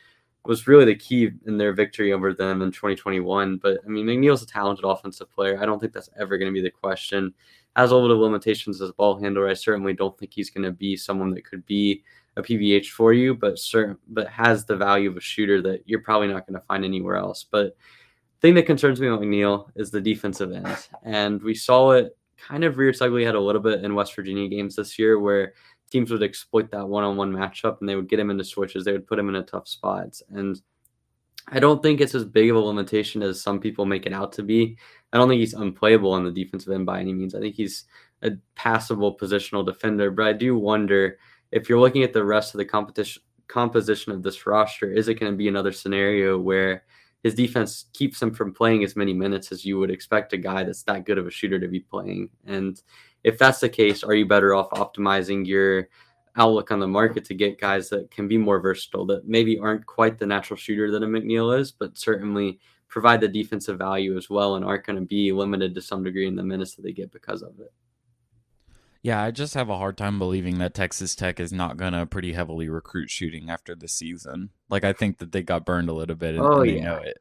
was 0.45 0.67
really 0.67 0.85
the 0.85 0.95
key 0.95 1.29
in 1.45 1.57
their 1.57 1.73
victory 1.73 2.11
over 2.13 2.33
them 2.33 2.61
in 2.61 2.71
2021. 2.71 3.57
But 3.57 3.79
I 3.85 3.89
mean, 3.89 4.05
McNeil's 4.05 4.43
a 4.43 4.47
talented 4.47 4.85
offensive 4.85 5.31
player. 5.31 5.61
I 5.61 5.65
don't 5.65 5.79
think 5.79 5.93
that's 5.93 6.09
ever 6.19 6.37
going 6.37 6.51
to 6.51 6.53
be 6.53 6.61
the 6.61 6.71
question. 6.71 7.33
Has 7.75 7.91
a 7.91 7.97
little 7.97 8.19
limitations 8.19 8.81
as 8.81 8.89
a 8.89 8.93
ball 8.93 9.19
handler. 9.19 9.47
I 9.47 9.53
certainly 9.53 9.93
don't 9.93 10.17
think 10.17 10.33
he's 10.33 10.49
going 10.49 10.63
to 10.63 10.71
be 10.71 10.95
someone 10.95 11.31
that 11.31 11.45
could 11.45 11.65
be 11.65 12.03
a 12.35 12.41
PBH 12.41 12.87
for 12.87 13.13
you, 13.13 13.35
but 13.35 13.59
certain, 13.59 13.97
but 14.07 14.27
has 14.27 14.65
the 14.65 14.75
value 14.75 15.09
of 15.09 15.17
a 15.17 15.21
shooter 15.21 15.61
that 15.61 15.83
you're 15.85 16.01
probably 16.01 16.27
not 16.27 16.45
going 16.47 16.59
to 16.59 16.65
find 16.65 16.83
anywhere 16.83 17.15
else. 17.15 17.45
But 17.49 17.75
thing 18.43 18.53
that 18.55 18.65
concerns 18.67 18.99
me 18.99 19.07
about 19.07 19.21
McNeil 19.21 19.69
is 19.75 19.89
the 19.89 20.01
defensive 20.01 20.51
end, 20.51 20.87
and 21.03 21.41
we 21.41 21.55
saw 21.55 21.91
it 21.91 22.15
kind 22.37 22.65
of 22.65 22.77
rear 22.77 22.93
ugly 22.99 23.23
head 23.23 23.35
a 23.35 23.39
little 23.39 23.61
bit 23.61 23.83
in 23.83 23.95
West 23.95 24.15
Virginia 24.15 24.49
games 24.49 24.75
this 24.75 24.99
year, 24.99 25.17
where 25.17 25.53
teams 25.89 26.11
would 26.11 26.21
exploit 26.21 26.69
that 26.71 26.87
one-on-one 26.87 27.31
matchup 27.31 27.79
and 27.79 27.87
they 27.87 27.95
would 27.95 28.09
get 28.09 28.19
him 28.19 28.29
into 28.29 28.43
switches. 28.43 28.83
They 28.83 28.91
would 28.91 29.07
put 29.07 29.17
him 29.17 29.29
in 29.29 29.35
a 29.35 29.43
tough 29.43 29.67
spots. 29.67 30.21
And 30.29 30.59
I 31.47 31.59
don't 31.59 31.81
think 31.81 32.01
it's 32.01 32.15
as 32.15 32.25
big 32.25 32.49
of 32.49 32.57
a 32.57 32.59
limitation 32.59 33.21
as 33.23 33.41
some 33.41 33.59
people 33.59 33.85
make 33.85 34.05
it 34.05 34.11
out 34.11 34.33
to 34.33 34.43
be. 34.43 34.77
I 35.13 35.17
don't 35.17 35.29
think 35.29 35.39
he's 35.39 35.53
unplayable 35.53 36.11
on 36.11 36.25
the 36.25 36.31
defensive 36.31 36.73
end 36.73 36.85
by 36.85 36.99
any 36.99 37.13
means. 37.13 37.35
I 37.35 37.39
think 37.39 37.55
he's 37.55 37.85
a 38.23 38.31
passable 38.55 39.17
positional 39.17 39.65
defender, 39.65 40.11
but 40.11 40.25
I 40.25 40.33
do 40.33 40.57
wonder 40.57 41.17
if 41.51 41.69
you're 41.69 41.79
looking 41.79 42.03
at 42.03 42.11
the 42.11 42.25
rest 42.25 42.53
of 42.53 42.57
the 42.57 42.65
competition 42.65 43.21
composition 43.47 44.11
of 44.11 44.23
this 44.23 44.47
roster, 44.47 44.91
is 44.91 45.07
it 45.07 45.19
going 45.19 45.31
to 45.31 45.37
be 45.37 45.47
another 45.47 45.71
scenario 45.71 46.39
where 46.39 46.83
his 47.23 47.33
defense 47.33 47.85
keeps 47.93 48.21
him 48.21 48.33
from 48.33 48.53
playing 48.53 48.83
as 48.83 48.95
many 48.95 49.13
minutes 49.13 49.51
as 49.51 49.65
you 49.65 49.79
would 49.79 49.89
expect 49.89 50.33
a 50.33 50.37
guy 50.37 50.63
that's 50.63 50.83
that 50.83 51.05
good 51.05 51.17
of 51.17 51.25
a 51.25 51.31
shooter 51.31 51.59
to 51.59 51.67
be 51.67 51.79
playing? 51.79 52.29
And 52.45 52.81
if 53.23 53.37
that's 53.37 53.61
the 53.61 53.69
case, 53.69 54.03
are 54.03 54.13
you 54.13 54.25
better 54.25 54.53
off 54.53 54.69
optimizing 54.71 55.47
your 55.47 55.87
outlook 56.35 56.71
on 56.71 56.79
the 56.79 56.87
market 56.87 57.23
to 57.25 57.33
get 57.33 57.59
guys 57.59 57.89
that 57.89 58.11
can 58.11 58.27
be 58.27 58.37
more 58.37 58.59
versatile, 58.59 59.05
that 59.05 59.27
maybe 59.27 59.57
aren't 59.57 59.85
quite 59.85 60.17
the 60.17 60.25
natural 60.25 60.57
shooter 60.57 60.91
that 60.91 61.03
a 61.03 61.07
McNeil 61.07 61.57
is, 61.57 61.71
but 61.71 61.97
certainly 61.97 62.59
provide 62.87 63.21
the 63.21 63.27
defensive 63.27 63.77
value 63.77 64.17
as 64.17 64.29
well 64.29 64.55
and 64.55 64.65
aren't 64.65 64.85
going 64.85 64.99
to 64.99 65.05
be 65.05 65.31
limited 65.31 65.73
to 65.73 65.81
some 65.81 66.03
degree 66.03 66.27
in 66.27 66.35
the 66.35 66.43
minutes 66.43 66.75
that 66.75 66.81
they 66.81 66.91
get 66.91 67.11
because 67.11 67.41
of 67.41 67.59
it. 67.59 67.71
Yeah, 69.03 69.21
I 69.21 69.31
just 69.31 69.53
have 69.53 69.69
a 69.69 69.77
hard 69.77 69.97
time 69.97 70.17
believing 70.17 70.59
that 70.59 70.73
Texas 70.73 71.13
Tech 71.13 71.41
is 71.41 71.51
not 71.51 71.75
going 71.75 71.91
to 71.91 72.05
pretty 72.05 72.31
heavily 72.31 72.69
recruit 72.69 73.09
shooting 73.09 73.49
after 73.49 73.75
the 73.75 73.89
season. 73.89 74.49
Like 74.69 74.85
I 74.85 74.93
think 74.93 75.17
that 75.17 75.33
they 75.33 75.43
got 75.43 75.65
burned 75.65 75.89
a 75.89 75.93
little 75.93 76.15
bit 76.15 76.35
and, 76.35 76.43
oh, 76.43 76.61
they 76.61 76.77
yeah. 76.77 76.83
know 76.85 76.95
it. 76.95 77.17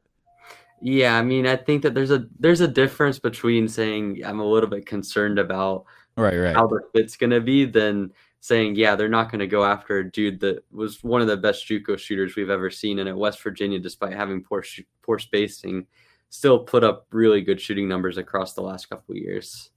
Yeah, 0.81 1.17
I 1.17 1.21
mean, 1.21 1.45
I 1.45 1.57
think 1.57 1.83
that 1.83 1.93
there's 1.93 2.11
a 2.11 2.25
there's 2.39 2.61
a 2.61 2.67
difference 2.67 3.19
between 3.19 3.67
saying 3.67 4.21
I'm 4.25 4.39
a 4.39 4.45
little 4.45 4.69
bit 4.69 4.85
concerned 4.85 5.39
about 5.39 5.85
right, 6.15 6.37
right. 6.37 6.55
how 6.55 6.67
the 6.67 6.81
fit's 6.93 7.17
going 7.17 7.29
to 7.29 7.41
be 7.41 7.65
than 7.65 8.11
saying, 8.39 8.75
yeah, 8.75 8.95
they're 8.95 9.07
not 9.07 9.31
going 9.31 9.39
to 9.39 9.47
go 9.47 9.63
after 9.63 9.99
a 9.99 10.11
dude 10.11 10.41
that 10.41 10.63
was 10.71 11.01
one 11.01 11.21
of 11.21 11.27
the 11.27 11.37
best 11.37 11.65
JUCO 11.67 11.97
shooters 11.97 12.35
we've 12.35 12.49
ever 12.49 12.69
seen, 12.69 12.99
and 12.99 13.07
at 13.07 13.15
West 13.15 13.41
Virginia, 13.41 13.79
despite 13.79 14.13
having 14.13 14.43
poor 14.43 14.63
poor 15.01 15.19
spacing, 15.19 15.85
still 16.29 16.59
put 16.59 16.83
up 16.83 17.07
really 17.11 17.41
good 17.41 17.61
shooting 17.61 17.87
numbers 17.87 18.17
across 18.17 18.53
the 18.53 18.61
last 18.61 18.89
couple 18.89 19.15
years. 19.15 19.69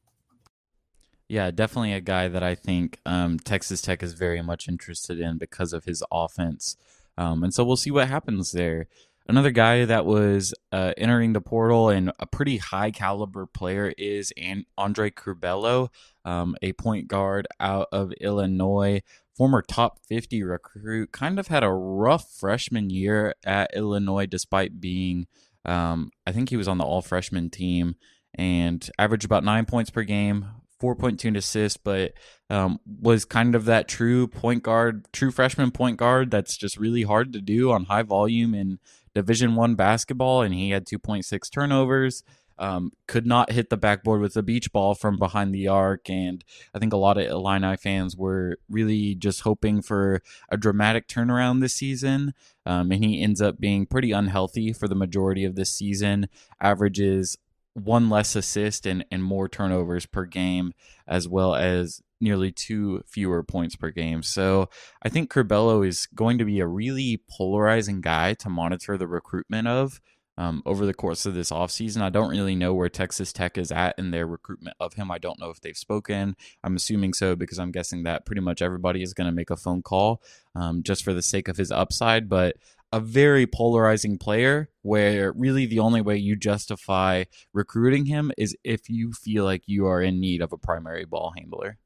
Yeah, 1.29 1.51
definitely 1.51 1.93
a 1.93 2.01
guy 2.01 2.29
that 2.29 2.43
I 2.43 2.55
think 2.55 3.01
um, 3.05 3.39
Texas 3.39 3.83
Tech 3.83 4.03
is 4.03 4.13
very 4.13 4.43
much 4.43 4.69
interested 4.69 5.19
in 5.19 5.39
because 5.39 5.73
of 5.73 5.85
his 5.85 6.05
offense, 6.13 6.77
um, 7.19 7.43
and 7.43 7.53
so 7.53 7.65
we'll 7.65 7.77
see 7.77 7.91
what 7.91 8.09
happens 8.09 8.53
there. 8.53 8.87
Another 9.29 9.51
guy 9.51 9.85
that 9.85 10.07
was 10.07 10.55
uh, 10.71 10.93
entering 10.97 11.33
the 11.33 11.41
portal 11.41 11.89
and 11.89 12.13
a 12.21 12.27
pretty 12.27 12.59
high 12.59 12.93
caliber 12.93 13.45
player 13.47 13.93
is 13.99 14.33
Andre 14.79 15.11
Curbelo, 15.11 15.89
um, 16.25 16.55
a 16.63 16.73
point 16.75 17.09
guard 17.09 17.49
out 17.59 17.89
of 17.91 18.13
Illinois, 18.21 19.03
former 19.37 19.63
top 19.63 19.99
50 20.07 20.45
recruit. 20.45 21.11
Kind 21.11 21.41
of 21.41 21.49
had 21.49 21.65
a 21.65 21.73
rough 21.73 22.31
freshman 22.39 22.89
year 22.89 23.35
at 23.45 23.75
Illinois, 23.75 24.27
despite 24.27 24.81
being, 24.81 25.27
um, 25.65 26.13
I 26.25 26.31
think 26.31 26.51
he 26.51 26.57
was 26.57 26.69
on 26.69 26.79
the 26.79 26.85
all 26.85 27.03
freshman 27.03 27.51
team 27.51 27.97
and 28.35 28.89
averaged 28.97 29.25
about 29.25 29.43
nine 29.43 29.65
points 29.65 29.91
per 29.91 30.05
game, 30.05 30.47
4.2 30.81 31.37
assists, 31.37 31.77
but 31.77 32.13
um, 32.51 32.79
was 33.01 33.25
kind 33.25 33.55
of 33.55 33.65
that 33.65 33.89
true 33.89 34.29
point 34.29 34.63
guard, 34.63 35.07
true 35.13 35.31
freshman 35.31 35.71
point 35.71 35.97
guard 35.97 36.31
that's 36.31 36.57
just 36.57 36.77
really 36.77 37.03
hard 37.03 37.33
to 37.33 37.41
do 37.41 37.73
on 37.73 37.85
high 37.85 38.03
volume 38.03 38.55
in 38.55 38.79
Division 39.15 39.55
One 39.55 39.75
basketball, 39.75 40.43
and 40.43 40.55
he 40.55 40.71
had 40.71 40.87
2.6 40.87 41.51
turnovers. 41.51 42.23
Um, 42.59 42.93
could 43.07 43.27
not 43.27 43.53
hit 43.53 43.69
the 43.69 43.77
backboard 43.77 44.23
with 44.23 44.35
a 44.35 44.43
beach 44.43 44.73
ball 44.73 44.95
from 44.95 45.19
behind 45.19 45.55
the 45.55 45.69
arc, 45.69 46.09
and 46.09 46.43
I 46.75 46.79
think 46.79 46.95
a 46.95 46.99
lot 46.99 47.19
of 47.19 47.27
Illini 47.27 47.77
fans 47.77 48.17
were 48.17 48.59
really 48.71 49.15
just 49.15 49.43
hoping 49.43 49.83
for 49.83 50.23
a 50.49 50.57
dramatic 50.57 51.07
turnaround 51.07 51.61
this 51.61 51.75
season. 51.75 52.33
Um, 52.65 52.91
and 52.91 53.05
he 53.05 53.23
ends 53.23 53.43
up 53.43 53.61
being 53.61 53.85
pretty 53.85 54.11
unhealthy 54.11 54.73
for 54.73 54.89
the 54.89 54.95
majority 54.95 55.45
of 55.45 55.55
this 55.55 55.73
season. 55.73 56.29
Averages 56.61 57.37
one 57.77 58.09
less 58.09 58.35
assist 58.35 58.87
and, 58.87 59.05
and 59.11 59.23
more 59.23 59.49
turnovers 59.49 60.07
per 60.07 60.25
game, 60.25 60.73
as 61.07 61.29
well 61.29 61.55
as 61.55 62.03
nearly 62.21 62.51
two 62.51 63.03
fewer 63.07 63.43
points 63.43 63.77
per 63.77 63.91
game. 63.91 64.23
So 64.23 64.71
I 65.03 65.11
think 65.11 65.31
Curbelo 65.31 65.87
is 65.87 66.07
going 66.07 66.39
to 66.39 66.47
be 66.47 66.61
a 66.61 66.67
really 66.67 67.23
polarizing 67.29 68.01
guy 68.01 68.33
to 68.35 68.49
monitor 68.49 68.97
the 68.97 69.07
recruitment 69.07 69.69
of 69.69 70.01
um, 70.39 70.63
over 70.67 70.85
the 70.87 70.95
course 70.95 71.27
of 71.27 71.35
this 71.35 71.51
offseason. 71.51 72.03
I 72.03 72.11
don't 72.11 72.31
really 72.31 72.55
know 72.55 72.75
where 72.75 72.89
Texas 72.89 73.33
Tech 73.33 73.59
is 73.59 73.71
at 73.71 73.99
in 73.99 74.11
their 74.11 74.27
recruitment 74.27 74.77
of 74.81 74.95
him. 74.95 75.11
I 75.11 75.19
don't 75.19 75.39
know 75.39 75.51
if 75.51 75.61
they've 75.61 75.77
spoken. 75.77 76.37
I'm 76.63 76.77
assuming 76.77 77.13
so 77.13 77.37
because 77.37 77.59
I'm 77.59 77.73
guessing 77.73 78.03
that 78.05 78.27
pretty 78.27 78.43
much 78.43 78.63
everybody 78.63 79.03
is 79.03 79.15
going 79.15 79.29
to 79.29 79.35
make 79.35 79.51
a 79.51 79.57
phone 79.57 79.83
call 79.83 80.23
um, 80.55 80.83
just 80.83 81.05
for 81.05 81.13
the 81.13 81.23
sake 81.23 81.49
of 81.49 81.57
his 81.57 81.71
upside. 81.71 82.29
But 82.29 82.57
a 82.93 83.01
very 83.01 83.47
polarizing 83.47 84.19
player 84.19 84.71
where 84.83 85.33
really 85.33 85.67
the 85.67 85.81
only 85.81 86.01
way 86.01 86.17
you 86.17 86.37
justify 86.37 87.25
recruiting 87.53 88.07
him 88.07 88.31
is 88.39 88.57
if 88.65 88.89
you 88.89 89.13
feel 89.13 89.45
like 89.45 89.63
you 89.67 89.87
are 89.87 90.03
in 90.03 90.21
need 90.21 90.41
of 90.41 90.53
a 90.53 90.59
primary 90.59 91.05
ball 91.05 91.33
handler. 91.37 91.79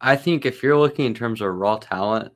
I 0.00 0.16
think 0.16 0.46
if 0.46 0.62
you're 0.62 0.78
looking 0.78 1.06
in 1.06 1.14
terms 1.14 1.40
of 1.40 1.54
raw 1.54 1.76
talent 1.76 2.32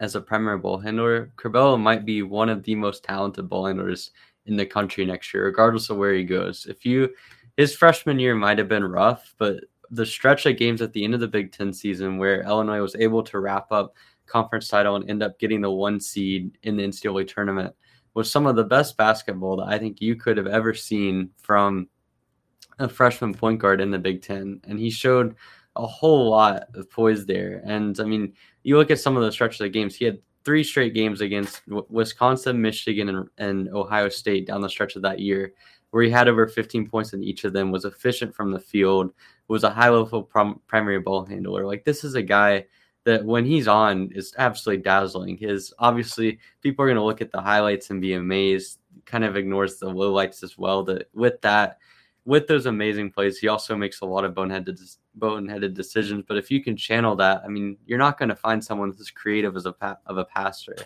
as 0.00 0.14
a 0.14 0.20
primary 0.20 0.58
ball 0.58 0.78
handler, 0.78 1.32
Curbelo 1.36 1.80
might 1.80 2.04
be 2.04 2.22
one 2.22 2.48
of 2.48 2.62
the 2.62 2.74
most 2.74 3.04
talented 3.04 3.48
ball 3.48 3.66
handlers 3.66 4.10
in 4.46 4.56
the 4.56 4.66
country 4.66 5.04
next 5.04 5.32
year, 5.34 5.44
regardless 5.44 5.90
of 5.90 5.96
where 5.96 6.14
he 6.14 6.24
goes. 6.24 6.66
If 6.66 6.84
you 6.84 7.10
his 7.56 7.74
freshman 7.74 8.20
year 8.20 8.36
might 8.36 8.58
have 8.58 8.68
been 8.68 8.84
rough, 8.84 9.34
but 9.36 9.64
the 9.90 10.06
stretch 10.06 10.46
of 10.46 10.56
games 10.56 10.80
at 10.80 10.92
the 10.92 11.04
end 11.04 11.14
of 11.14 11.20
the 11.20 11.26
Big 11.28 11.50
Ten 11.50 11.72
season 11.72 12.18
where 12.18 12.42
Illinois 12.42 12.80
was 12.80 12.94
able 12.96 13.22
to 13.24 13.40
wrap 13.40 13.72
up 13.72 13.94
conference 14.28 14.68
title 14.68 14.96
and 14.96 15.08
end 15.08 15.22
up 15.22 15.38
getting 15.38 15.60
the 15.60 15.70
one 15.70 16.00
seed 16.00 16.58
in 16.62 16.76
the 16.76 16.84
NCAA 16.84 17.26
tournament 17.26 17.74
was 18.14 18.30
some 18.30 18.46
of 18.46 18.56
the 18.56 18.64
best 18.64 18.96
basketball 18.96 19.56
that 19.56 19.68
I 19.68 19.78
think 19.78 20.00
you 20.00 20.16
could 20.16 20.36
have 20.36 20.46
ever 20.46 20.74
seen 20.74 21.30
from 21.40 21.88
a 22.78 22.88
freshman 22.88 23.34
point 23.34 23.60
guard 23.60 23.80
in 23.80 23.90
the 23.90 23.98
Big 23.98 24.22
Ten. 24.22 24.60
And 24.64 24.78
he 24.78 24.90
showed 24.90 25.36
a 25.76 25.86
whole 25.86 26.28
lot 26.30 26.64
of 26.74 26.90
poise 26.90 27.26
there. 27.26 27.62
And 27.64 27.98
I 28.00 28.04
mean, 28.04 28.32
you 28.62 28.76
look 28.76 28.90
at 28.90 29.00
some 29.00 29.16
of 29.16 29.22
the 29.22 29.32
stretches 29.32 29.60
of 29.60 29.72
games, 29.72 29.94
he 29.94 30.04
had 30.04 30.18
three 30.44 30.64
straight 30.64 30.94
games 30.94 31.20
against 31.20 31.62
Wisconsin, 31.66 32.60
Michigan, 32.60 33.08
and, 33.08 33.28
and 33.38 33.68
Ohio 33.68 34.08
State 34.08 34.46
down 34.46 34.62
the 34.62 34.68
stretch 34.68 34.96
of 34.96 35.02
that 35.02 35.20
year, 35.20 35.52
where 35.90 36.02
he 36.02 36.10
had 36.10 36.28
over 36.28 36.48
15 36.48 36.88
points 36.88 37.12
in 37.12 37.22
each 37.22 37.44
of 37.44 37.52
them, 37.52 37.70
was 37.70 37.84
efficient 37.84 38.34
from 38.34 38.50
the 38.50 38.60
field, 38.60 39.12
was 39.48 39.64
a 39.64 39.70
high 39.70 39.90
level 39.90 40.22
prom- 40.22 40.60
primary 40.66 41.00
ball 41.00 41.24
handler. 41.24 41.66
Like, 41.66 41.84
this 41.84 42.02
is 42.02 42.14
a 42.14 42.22
guy 42.22 42.64
that 43.08 43.24
when 43.24 43.46
he's 43.46 43.66
on 43.66 44.10
is 44.14 44.34
absolutely 44.36 44.82
dazzling. 44.82 45.38
His 45.38 45.72
obviously 45.78 46.38
people 46.60 46.84
are 46.84 46.88
going 46.88 46.98
to 46.98 47.04
look 47.04 47.22
at 47.22 47.32
the 47.32 47.40
highlights 47.40 47.88
and 47.88 48.02
be 48.02 48.12
amazed. 48.12 48.80
Kind 49.06 49.24
of 49.24 49.34
ignores 49.34 49.78
the 49.78 49.86
lowlights 49.86 50.42
as 50.42 50.58
well. 50.58 50.82
That 50.84 51.08
with 51.14 51.40
that, 51.40 51.78
with 52.26 52.46
those 52.46 52.66
amazing 52.66 53.10
plays, 53.10 53.38
he 53.38 53.48
also 53.48 53.74
makes 53.74 54.02
a 54.02 54.04
lot 54.04 54.26
of 54.26 54.34
boneheaded 54.34 54.78
boneheaded 55.18 55.72
decisions. 55.72 56.22
But 56.28 56.36
if 56.36 56.50
you 56.50 56.62
can 56.62 56.76
channel 56.76 57.16
that, 57.16 57.40
I 57.46 57.48
mean, 57.48 57.78
you're 57.86 57.96
not 57.96 58.18
going 58.18 58.28
to 58.28 58.36
find 58.36 58.62
someone 58.62 58.90
that's 58.90 59.00
as 59.00 59.10
creative 59.10 59.56
as 59.56 59.64
a 59.64 59.74
of 60.04 60.18
a 60.18 60.26
passer. 60.26 60.76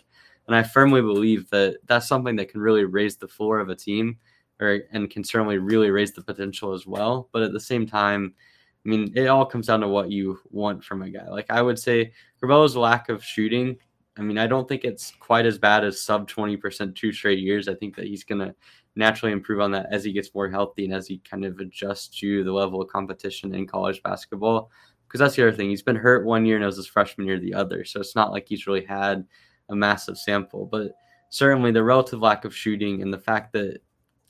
And 0.46 0.54
I 0.54 0.62
firmly 0.62 1.00
believe 1.00 1.50
that 1.50 1.78
that's 1.86 2.06
something 2.06 2.36
that 2.36 2.50
can 2.50 2.60
really 2.60 2.84
raise 2.84 3.16
the 3.16 3.26
floor 3.26 3.58
of 3.58 3.68
a 3.68 3.74
team, 3.74 4.16
or 4.60 4.82
and 4.92 5.10
can 5.10 5.24
certainly 5.24 5.58
really 5.58 5.90
raise 5.90 6.12
the 6.12 6.22
potential 6.22 6.72
as 6.72 6.86
well. 6.86 7.28
But 7.32 7.42
at 7.42 7.52
the 7.52 7.58
same 7.58 7.84
time, 7.84 8.34
I 8.84 8.88
mean, 8.88 9.12
it 9.14 9.26
all 9.26 9.46
comes 9.46 9.68
down 9.68 9.80
to 9.80 9.88
what 9.88 10.10
you 10.10 10.40
want 10.50 10.82
from 10.82 11.02
a 11.02 11.10
guy. 11.10 11.28
Like 11.28 11.50
I 11.50 11.62
would 11.62 11.78
say, 11.78 12.12
Curbelo's 12.40 12.76
lack 12.76 13.08
of 13.08 13.24
shooting. 13.24 13.76
I 14.18 14.22
mean, 14.22 14.38
I 14.38 14.46
don't 14.46 14.68
think 14.68 14.84
it's 14.84 15.12
quite 15.20 15.46
as 15.46 15.58
bad 15.58 15.84
as 15.84 16.02
sub 16.02 16.28
20% 16.28 16.94
two 16.94 17.12
straight 17.12 17.38
years. 17.38 17.68
I 17.68 17.74
think 17.74 17.96
that 17.96 18.06
he's 18.06 18.24
going 18.24 18.40
to 18.40 18.54
naturally 18.94 19.32
improve 19.32 19.60
on 19.60 19.70
that 19.72 19.86
as 19.90 20.04
he 20.04 20.12
gets 20.12 20.34
more 20.34 20.50
healthy 20.50 20.84
and 20.84 20.92
as 20.92 21.06
he 21.06 21.18
kind 21.18 21.44
of 21.44 21.58
adjusts 21.60 22.08
to 22.20 22.44
the 22.44 22.52
level 22.52 22.82
of 22.82 22.88
competition 22.88 23.54
in 23.54 23.66
college 23.66 24.02
basketball. 24.02 24.70
Because 25.06 25.20
that's 25.20 25.36
the 25.36 25.42
other 25.46 25.56
thing. 25.56 25.70
He's 25.70 25.82
been 25.82 25.96
hurt 25.96 26.26
one 26.26 26.44
year 26.44 26.56
and 26.56 26.62
it 26.62 26.66
was 26.66 26.76
his 26.76 26.86
freshman 26.86 27.26
year 27.26 27.38
the 27.38 27.54
other. 27.54 27.84
So 27.84 28.00
it's 28.00 28.16
not 28.16 28.32
like 28.32 28.48
he's 28.48 28.66
really 28.66 28.84
had 28.84 29.26
a 29.68 29.76
massive 29.76 30.18
sample. 30.18 30.66
But 30.66 30.92
certainly 31.30 31.70
the 31.70 31.84
relative 31.84 32.20
lack 32.20 32.44
of 32.44 32.54
shooting 32.54 33.00
and 33.00 33.12
the 33.12 33.18
fact 33.18 33.52
that 33.52 33.80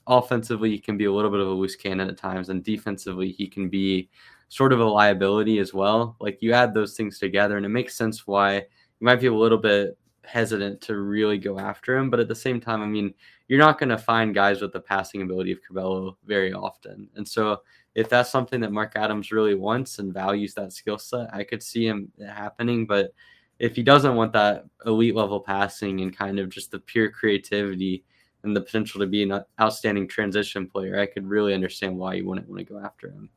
offensively 0.06 0.70
he 0.70 0.78
can 0.78 0.96
be 0.96 1.04
a 1.04 1.12
little 1.12 1.30
bit 1.30 1.40
of 1.40 1.48
a 1.48 1.50
loose 1.50 1.76
cannon 1.76 2.08
at 2.08 2.18
times 2.18 2.48
and 2.48 2.64
defensively 2.64 3.30
he 3.30 3.46
can 3.46 3.68
be 3.68 4.08
sort 4.52 4.74
of 4.74 4.80
a 4.80 4.84
liability 4.84 5.60
as 5.60 5.72
well. 5.72 6.14
Like 6.20 6.42
you 6.42 6.52
add 6.52 6.74
those 6.74 6.94
things 6.94 7.18
together 7.18 7.56
and 7.56 7.64
it 7.64 7.70
makes 7.70 7.96
sense 7.96 8.26
why 8.26 8.56
you 8.56 8.64
might 9.00 9.18
be 9.18 9.28
a 9.28 9.34
little 9.34 9.56
bit 9.56 9.96
hesitant 10.24 10.78
to 10.82 10.98
really 10.98 11.38
go 11.38 11.58
after 11.58 11.96
him. 11.96 12.10
But 12.10 12.20
at 12.20 12.28
the 12.28 12.34
same 12.34 12.60
time, 12.60 12.82
I 12.82 12.86
mean, 12.86 13.14
you're 13.48 13.58
not 13.58 13.78
going 13.78 13.88
to 13.88 13.96
find 13.96 14.34
guys 14.34 14.60
with 14.60 14.74
the 14.74 14.80
passing 14.80 15.22
ability 15.22 15.52
of 15.52 15.60
Curbelo 15.62 16.16
very 16.26 16.52
often. 16.52 17.08
And 17.14 17.26
so 17.26 17.62
if 17.94 18.10
that's 18.10 18.28
something 18.28 18.60
that 18.60 18.72
Mark 18.72 18.92
Adams 18.94 19.32
really 19.32 19.54
wants 19.54 20.00
and 20.00 20.12
values 20.12 20.52
that 20.52 20.74
skill 20.74 20.98
set, 20.98 21.32
I 21.34 21.44
could 21.44 21.62
see 21.62 21.86
him 21.86 22.12
happening. 22.20 22.84
But 22.84 23.14
if 23.58 23.74
he 23.74 23.82
doesn't 23.82 24.16
want 24.16 24.34
that 24.34 24.66
elite 24.84 25.14
level 25.14 25.40
passing 25.40 26.02
and 26.02 26.14
kind 26.14 26.38
of 26.38 26.50
just 26.50 26.72
the 26.72 26.78
pure 26.78 27.10
creativity 27.10 28.04
and 28.42 28.54
the 28.54 28.60
potential 28.60 29.00
to 29.00 29.06
be 29.06 29.22
an 29.22 29.42
outstanding 29.58 30.08
transition 30.08 30.66
player, 30.66 31.00
I 31.00 31.06
could 31.06 31.26
really 31.26 31.54
understand 31.54 31.96
why 31.96 32.14
you 32.14 32.26
wouldn't 32.26 32.50
want 32.50 32.58
to 32.58 32.70
go 32.70 32.78
after 32.78 33.08
him. 33.08 33.30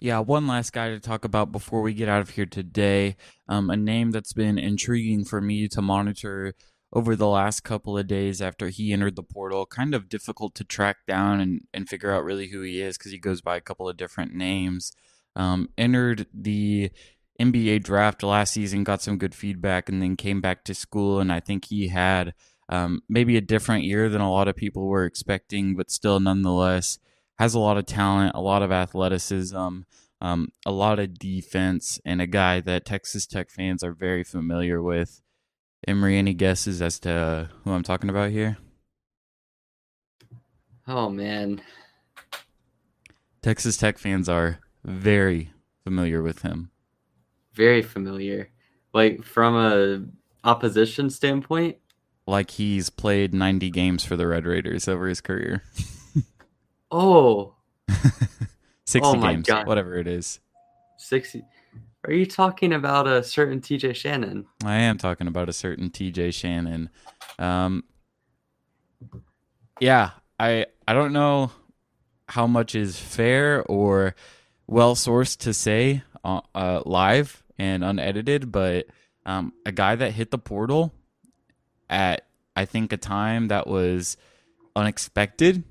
Yeah, 0.00 0.18
one 0.18 0.46
last 0.46 0.72
guy 0.72 0.88
to 0.90 1.00
talk 1.00 1.24
about 1.24 1.52
before 1.52 1.80
we 1.80 1.94
get 1.94 2.08
out 2.08 2.20
of 2.20 2.30
here 2.30 2.46
today. 2.46 3.16
Um, 3.48 3.70
a 3.70 3.76
name 3.76 4.10
that's 4.10 4.32
been 4.32 4.58
intriguing 4.58 5.24
for 5.24 5.40
me 5.40 5.68
to 5.68 5.80
monitor 5.80 6.54
over 6.92 7.16
the 7.16 7.28
last 7.28 7.60
couple 7.62 7.96
of 7.96 8.06
days 8.06 8.42
after 8.42 8.68
he 8.68 8.92
entered 8.92 9.16
the 9.16 9.22
portal. 9.22 9.66
Kind 9.66 9.94
of 9.94 10.08
difficult 10.08 10.54
to 10.56 10.64
track 10.64 10.98
down 11.06 11.40
and, 11.40 11.62
and 11.72 11.88
figure 11.88 12.12
out 12.12 12.24
really 12.24 12.48
who 12.48 12.62
he 12.62 12.80
is 12.80 12.98
because 12.98 13.12
he 13.12 13.18
goes 13.18 13.40
by 13.40 13.56
a 13.56 13.60
couple 13.60 13.88
of 13.88 13.96
different 13.96 14.34
names. 14.34 14.92
Um, 15.36 15.68
entered 15.78 16.26
the 16.32 16.90
NBA 17.40 17.82
draft 17.82 18.22
last 18.22 18.52
season, 18.52 18.84
got 18.84 19.02
some 19.02 19.18
good 19.18 19.34
feedback, 19.34 19.88
and 19.88 20.02
then 20.02 20.16
came 20.16 20.40
back 20.40 20.64
to 20.64 20.74
school. 20.74 21.20
And 21.20 21.32
I 21.32 21.40
think 21.40 21.66
he 21.66 21.88
had 21.88 22.34
um, 22.68 23.02
maybe 23.08 23.36
a 23.36 23.40
different 23.40 23.84
year 23.84 24.08
than 24.08 24.20
a 24.20 24.30
lot 24.30 24.48
of 24.48 24.56
people 24.56 24.86
were 24.86 25.04
expecting, 25.04 25.76
but 25.76 25.90
still, 25.90 26.20
nonetheless, 26.20 26.98
has 27.38 27.54
a 27.54 27.58
lot 27.58 27.76
of 27.76 27.86
talent, 27.86 28.32
a 28.34 28.40
lot 28.40 28.62
of 28.62 28.72
athleticism, 28.72 29.80
um, 30.20 30.48
a 30.64 30.70
lot 30.70 30.98
of 30.98 31.18
defense, 31.18 32.00
and 32.04 32.20
a 32.20 32.26
guy 32.26 32.60
that 32.60 32.84
Texas 32.84 33.26
Tech 33.26 33.50
fans 33.50 33.82
are 33.82 33.92
very 33.92 34.24
familiar 34.24 34.82
with. 34.82 35.20
Emery, 35.86 36.16
any 36.16 36.32
guesses 36.32 36.80
as 36.80 36.98
to 37.00 37.50
who 37.62 37.72
I'm 37.72 37.82
talking 37.82 38.08
about 38.08 38.30
here? 38.30 38.56
Oh 40.86 41.08
man, 41.08 41.60
Texas 43.42 43.76
Tech 43.76 43.98
fans 43.98 44.28
are 44.28 44.60
very 44.84 45.50
familiar 45.82 46.22
with 46.22 46.42
him. 46.42 46.70
Very 47.52 47.82
familiar. 47.82 48.50
Like 48.92 49.22
from 49.22 49.56
a 49.56 50.04
opposition 50.48 51.10
standpoint? 51.10 51.76
Like 52.26 52.52
he's 52.52 52.90
played 52.90 53.34
90 53.34 53.70
games 53.70 54.04
for 54.04 54.16
the 54.16 54.26
Red 54.26 54.46
Raiders 54.46 54.88
over 54.88 55.08
his 55.08 55.20
career. 55.20 55.62
oh. 56.94 57.54
60 58.86 59.00
oh 59.02 59.20
games, 59.20 59.46
God. 59.46 59.66
whatever 59.66 59.96
it 59.96 60.06
is. 60.06 60.40
60. 60.98 61.42
Are 62.06 62.12
you 62.12 62.26
talking 62.26 62.72
about 62.72 63.06
a 63.06 63.22
certain 63.22 63.60
TJ 63.60 63.94
Shannon? 63.94 64.46
I 64.64 64.76
am 64.76 64.98
talking 64.98 65.26
about 65.26 65.48
a 65.48 65.52
certain 65.52 65.90
TJ 65.90 66.34
Shannon. 66.34 66.90
Um, 67.38 67.84
yeah, 69.80 70.10
I 70.38 70.66
I 70.86 70.92
don't 70.92 71.12
know 71.12 71.50
how 72.28 72.46
much 72.46 72.74
is 72.74 72.98
fair 72.98 73.62
or 73.64 74.14
well 74.66 74.94
sourced 74.94 75.38
to 75.38 75.54
say 75.54 76.02
uh, 76.24 76.42
uh, 76.54 76.82
live 76.84 77.42
and 77.58 77.82
unedited, 77.82 78.52
but 78.52 78.86
um, 79.24 79.54
a 79.64 79.72
guy 79.72 79.94
that 79.94 80.12
hit 80.12 80.30
the 80.30 80.38
portal 80.38 80.92
at 81.88 82.26
I 82.54 82.66
think 82.66 82.92
a 82.92 82.98
time 82.98 83.48
that 83.48 83.66
was 83.66 84.18
unexpected 84.76 85.64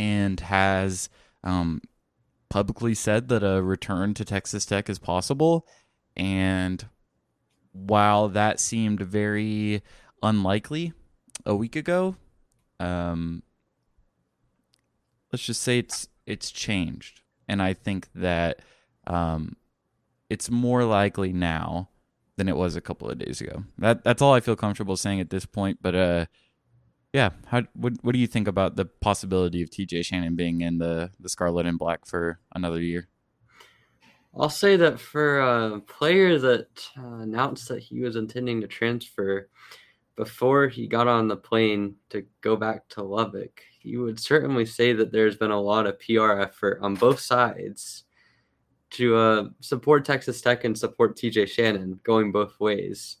and 0.00 0.40
has 0.40 1.10
um, 1.44 1.82
publicly 2.48 2.94
said 2.94 3.28
that 3.28 3.42
a 3.42 3.62
return 3.62 4.14
to 4.14 4.24
Texas 4.24 4.64
Tech 4.64 4.88
is 4.88 4.98
possible. 4.98 5.66
And 6.16 6.86
while 7.72 8.30
that 8.30 8.58
seemed 8.60 9.02
very 9.02 9.82
unlikely 10.22 10.94
a 11.44 11.54
week 11.54 11.76
ago, 11.76 12.16
um, 12.80 13.42
let's 15.30 15.44
just 15.44 15.60
say 15.60 15.78
it's 15.78 16.08
it's 16.24 16.50
changed, 16.50 17.20
and 17.46 17.60
I 17.60 17.74
think 17.74 18.08
that 18.14 18.60
um, 19.06 19.56
it's 20.30 20.50
more 20.50 20.84
likely 20.84 21.32
now 21.32 21.90
than 22.36 22.48
it 22.48 22.56
was 22.56 22.74
a 22.74 22.80
couple 22.80 23.10
of 23.10 23.18
days 23.18 23.42
ago. 23.42 23.64
That 23.76 24.02
that's 24.02 24.22
all 24.22 24.32
I 24.32 24.40
feel 24.40 24.56
comfortable 24.56 24.96
saying 24.96 25.20
at 25.20 25.28
this 25.28 25.44
point. 25.44 25.80
But 25.82 25.94
uh, 25.94 26.26
yeah, 27.12 27.30
how 27.46 27.62
what 27.74 27.94
what 28.02 28.12
do 28.12 28.18
you 28.18 28.26
think 28.26 28.48
about 28.48 28.76
the 28.76 28.84
possibility 28.84 29.62
of 29.62 29.70
TJ 29.70 30.04
Shannon 30.04 30.36
being 30.36 30.60
in 30.60 30.78
the 30.78 31.10
the 31.18 31.28
Scarlet 31.28 31.66
and 31.66 31.78
Black 31.78 32.06
for 32.06 32.38
another 32.54 32.80
year? 32.80 33.08
I'll 34.36 34.48
say 34.48 34.76
that 34.76 35.00
for 35.00 35.40
a 35.40 35.80
player 35.80 36.38
that 36.38 36.88
uh, 36.96 37.16
announced 37.16 37.68
that 37.68 37.82
he 37.82 38.00
was 38.00 38.14
intending 38.14 38.60
to 38.60 38.68
transfer 38.68 39.48
before 40.14 40.68
he 40.68 40.86
got 40.86 41.08
on 41.08 41.26
the 41.26 41.36
plane 41.36 41.96
to 42.10 42.24
go 42.42 42.54
back 42.54 42.88
to 42.90 43.02
Lubbock, 43.02 43.62
he 43.80 43.96
would 43.96 44.20
certainly 44.20 44.66
say 44.66 44.92
that 44.92 45.10
there's 45.10 45.36
been 45.36 45.50
a 45.50 45.60
lot 45.60 45.86
of 45.86 45.98
PR 45.98 46.32
effort 46.32 46.78
on 46.82 46.94
both 46.94 47.18
sides 47.18 48.04
to 48.90 49.16
uh, 49.16 49.44
support 49.60 50.04
Texas 50.04 50.40
Tech 50.40 50.64
and 50.64 50.78
support 50.78 51.16
TJ 51.16 51.48
Shannon 51.48 51.98
going 52.04 52.32
both 52.32 52.58
ways. 52.60 53.16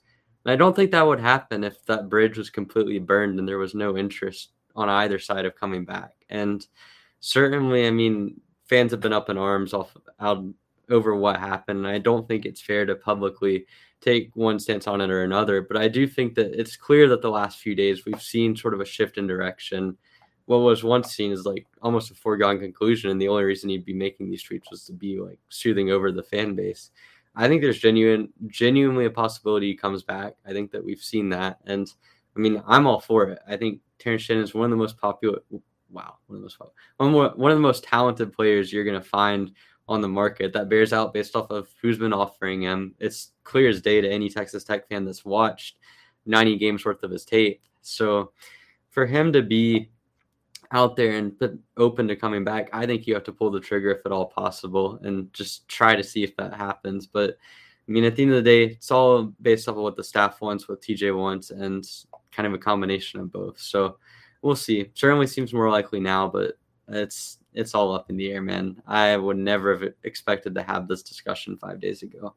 I 0.46 0.56
don't 0.56 0.74
think 0.74 0.90
that 0.90 1.06
would 1.06 1.20
happen 1.20 1.64
if 1.64 1.84
that 1.86 2.08
bridge 2.08 2.38
was 2.38 2.50
completely 2.50 2.98
burned 2.98 3.38
and 3.38 3.48
there 3.48 3.58
was 3.58 3.74
no 3.74 3.96
interest 3.96 4.50
on 4.74 4.88
either 4.88 5.18
side 5.18 5.44
of 5.44 5.56
coming 5.56 5.84
back. 5.84 6.12
And 6.30 6.66
certainly, 7.20 7.86
I 7.86 7.90
mean, 7.90 8.40
fans 8.64 8.92
have 8.92 9.00
been 9.00 9.12
up 9.12 9.28
in 9.28 9.36
arms 9.36 9.74
off 9.74 9.94
out 10.18 10.44
over 10.88 11.14
what 11.14 11.38
happened. 11.38 11.80
And 11.80 11.88
I 11.88 11.98
don't 11.98 12.26
think 12.26 12.46
it's 12.46 12.60
fair 12.60 12.86
to 12.86 12.94
publicly 12.94 13.66
take 14.00 14.30
one 14.34 14.58
stance 14.58 14.86
on 14.86 15.00
it 15.00 15.10
or 15.10 15.24
another. 15.24 15.60
But 15.60 15.76
I 15.76 15.88
do 15.88 16.06
think 16.06 16.34
that 16.36 16.58
it's 16.58 16.76
clear 16.76 17.08
that 17.08 17.20
the 17.20 17.30
last 17.30 17.58
few 17.58 17.74
days 17.74 18.06
we've 18.06 18.22
seen 18.22 18.56
sort 18.56 18.74
of 18.74 18.80
a 18.80 18.86
shift 18.86 19.18
in 19.18 19.26
direction 19.26 19.96
what 20.50 20.62
was 20.62 20.82
once 20.82 21.12
seen 21.14 21.30
as 21.30 21.46
like 21.46 21.64
almost 21.80 22.10
a 22.10 22.14
foregone 22.14 22.58
conclusion, 22.58 23.08
and 23.08 23.22
the 23.22 23.28
only 23.28 23.44
reason 23.44 23.70
he'd 23.70 23.84
be 23.84 23.94
making 23.94 24.28
these 24.28 24.42
tweets 24.42 24.68
was 24.68 24.84
to 24.84 24.92
be 24.92 25.16
like 25.20 25.38
soothing 25.48 25.92
over 25.92 26.10
the 26.10 26.24
fan 26.24 26.56
base. 26.56 26.90
I 27.34 27.48
think 27.48 27.62
there's 27.62 27.78
genuine, 27.78 28.28
genuinely 28.48 29.06
a 29.06 29.10
possibility 29.10 29.68
he 29.68 29.76
comes 29.76 30.02
back. 30.02 30.34
I 30.46 30.52
think 30.52 30.70
that 30.72 30.84
we've 30.84 31.00
seen 31.00 31.28
that, 31.30 31.58
and 31.66 31.92
I 32.36 32.40
mean, 32.40 32.62
I'm 32.66 32.86
all 32.86 33.00
for 33.00 33.28
it. 33.28 33.38
I 33.48 33.56
think 33.56 33.80
Terrence 33.98 34.22
Shannon 34.22 34.42
is 34.42 34.54
one 34.54 34.64
of 34.64 34.70
the 34.70 34.76
most 34.76 34.98
popular. 34.98 35.40
Wow, 35.90 36.16
one 36.26 36.36
of 36.36 36.40
the 36.40 36.44
most 36.44 36.58
one, 36.96 37.10
more, 37.10 37.30
one 37.36 37.50
of 37.50 37.56
the 37.56 37.62
most 37.62 37.84
talented 37.84 38.32
players 38.32 38.72
you're 38.72 38.84
going 38.84 39.00
to 39.00 39.08
find 39.08 39.52
on 39.88 40.00
the 40.00 40.08
market. 40.08 40.52
That 40.52 40.68
bears 40.68 40.92
out 40.92 41.12
based 41.12 41.34
off 41.34 41.50
of 41.50 41.68
who's 41.82 41.98
been 41.98 42.12
offering 42.12 42.62
him. 42.62 42.94
It's 43.00 43.32
clear 43.44 43.68
as 43.68 43.82
day 43.82 44.00
to 44.00 44.08
any 44.08 44.28
Texas 44.28 44.64
Tech 44.64 44.88
fan 44.88 45.04
that's 45.04 45.24
watched 45.24 45.76
90 46.26 46.58
games 46.58 46.84
worth 46.84 47.02
of 47.02 47.10
his 47.10 47.24
tape. 47.24 47.60
So 47.82 48.32
for 48.90 49.06
him 49.06 49.32
to 49.32 49.42
be 49.42 49.90
out 50.72 50.96
there 50.96 51.16
and 51.16 51.32
open 51.76 52.06
to 52.08 52.16
coming 52.16 52.44
back, 52.44 52.68
I 52.72 52.86
think 52.86 53.06
you 53.06 53.14
have 53.14 53.24
to 53.24 53.32
pull 53.32 53.50
the 53.50 53.60
trigger 53.60 53.90
if 53.90 54.06
at 54.06 54.12
all 54.12 54.26
possible 54.26 54.98
and 55.02 55.32
just 55.32 55.68
try 55.68 55.96
to 55.96 56.04
see 56.04 56.22
if 56.22 56.36
that 56.36 56.54
happens. 56.54 57.06
But 57.06 57.36
I 57.88 57.92
mean, 57.92 58.04
at 58.04 58.14
the 58.14 58.22
end 58.22 58.32
of 58.32 58.44
the 58.44 58.50
day, 58.50 58.64
it's 58.72 58.90
all 58.90 59.32
based 59.42 59.68
off 59.68 59.76
of 59.76 59.82
what 59.82 59.96
the 59.96 60.04
staff 60.04 60.40
wants, 60.40 60.68
what 60.68 60.80
TJ 60.80 61.16
wants, 61.16 61.50
and 61.50 61.84
kind 62.30 62.46
of 62.46 62.54
a 62.54 62.58
combination 62.58 63.18
of 63.18 63.32
both. 63.32 63.58
So 63.58 63.96
we'll 64.42 64.54
see. 64.54 64.90
Certainly 64.94 65.26
seems 65.26 65.52
more 65.52 65.70
likely 65.70 65.98
now, 65.98 66.28
but 66.28 66.54
it's 66.88 67.38
it's 67.52 67.74
all 67.74 67.92
up 67.92 68.08
in 68.10 68.16
the 68.16 68.30
air, 68.30 68.42
man. 68.42 68.80
I 68.86 69.16
would 69.16 69.36
never 69.36 69.76
have 69.76 69.92
expected 70.04 70.54
to 70.54 70.62
have 70.62 70.86
this 70.86 71.02
discussion 71.02 71.56
five 71.56 71.80
days 71.80 72.02
ago. 72.02 72.34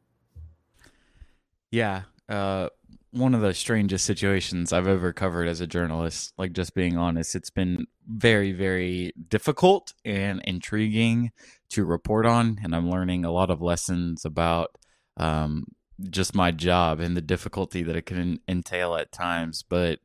Yeah. 1.69 2.03
Uh, 2.27 2.69
one 3.13 3.35
of 3.35 3.41
the 3.41 3.53
strangest 3.53 4.05
situations 4.05 4.73
I've 4.73 4.87
ever 4.87 5.13
covered 5.13 5.47
as 5.47 5.61
a 5.61 5.67
journalist. 5.67 6.33
Like, 6.37 6.51
just 6.53 6.73
being 6.73 6.97
honest, 6.97 7.35
it's 7.35 7.51
been 7.51 7.85
very, 8.07 8.51
very 8.51 9.13
difficult 9.29 9.93
and 10.03 10.41
intriguing 10.45 11.31
to 11.69 11.85
report 11.85 12.25
on. 12.25 12.59
And 12.63 12.75
I'm 12.75 12.89
learning 12.89 13.23
a 13.23 13.31
lot 13.31 13.51
of 13.51 13.61
lessons 13.61 14.25
about 14.25 14.77
um, 15.17 15.65
just 16.09 16.33
my 16.33 16.51
job 16.51 16.99
and 16.99 17.15
the 17.15 17.21
difficulty 17.21 17.83
that 17.83 17.95
it 17.95 18.07
can 18.07 18.39
entail 18.47 18.95
at 18.95 19.11
times. 19.11 19.63
But 19.67 19.99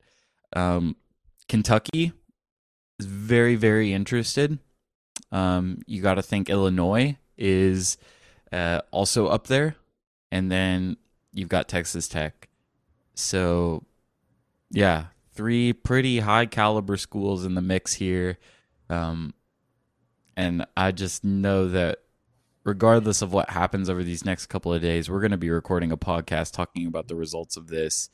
um, 0.54 0.96
Kentucky 1.48 2.12
is 3.00 3.06
very, 3.06 3.56
very 3.56 3.92
interested. 3.92 4.58
Um, 5.32 5.78
you 5.86 6.02
got 6.02 6.14
to 6.14 6.22
think 6.22 6.50
Illinois 6.50 7.16
is 7.38 7.96
uh, 8.52 8.82
also 8.90 9.28
up 9.28 9.46
there. 9.46 9.76
And 10.30 10.52
then 10.52 10.98
you've 11.32 11.48
got 11.48 11.68
Texas 11.68 12.06
Tech 12.06 12.47
so, 13.18 13.82
yeah, 14.70 15.06
three 15.32 15.72
pretty 15.72 16.20
high 16.20 16.46
caliber 16.46 16.96
schools 16.96 17.44
in 17.44 17.54
the 17.54 17.60
mix 17.60 17.94
here. 17.94 18.38
Um, 18.88 19.34
and 20.36 20.64
I 20.76 20.92
just 20.92 21.24
know 21.24 21.68
that 21.68 21.98
regardless 22.64 23.20
of 23.20 23.32
what 23.32 23.50
happens 23.50 23.90
over 23.90 24.04
these 24.04 24.24
next 24.24 24.46
couple 24.46 24.72
of 24.72 24.80
days, 24.80 25.10
we're 25.10 25.20
going 25.20 25.32
to 25.32 25.36
be 25.36 25.50
recording 25.50 25.90
a 25.90 25.96
podcast 25.96 26.52
talking 26.52 26.86
about 26.86 27.08
the 27.08 27.16
results 27.16 27.56
of 27.56 27.66
this. 27.66 28.08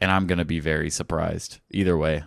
And 0.00 0.10
I'm 0.10 0.26
going 0.26 0.38
to 0.38 0.44
be 0.44 0.60
very 0.60 0.90
surprised 0.90 1.60
either 1.70 1.96
way. 1.96 2.24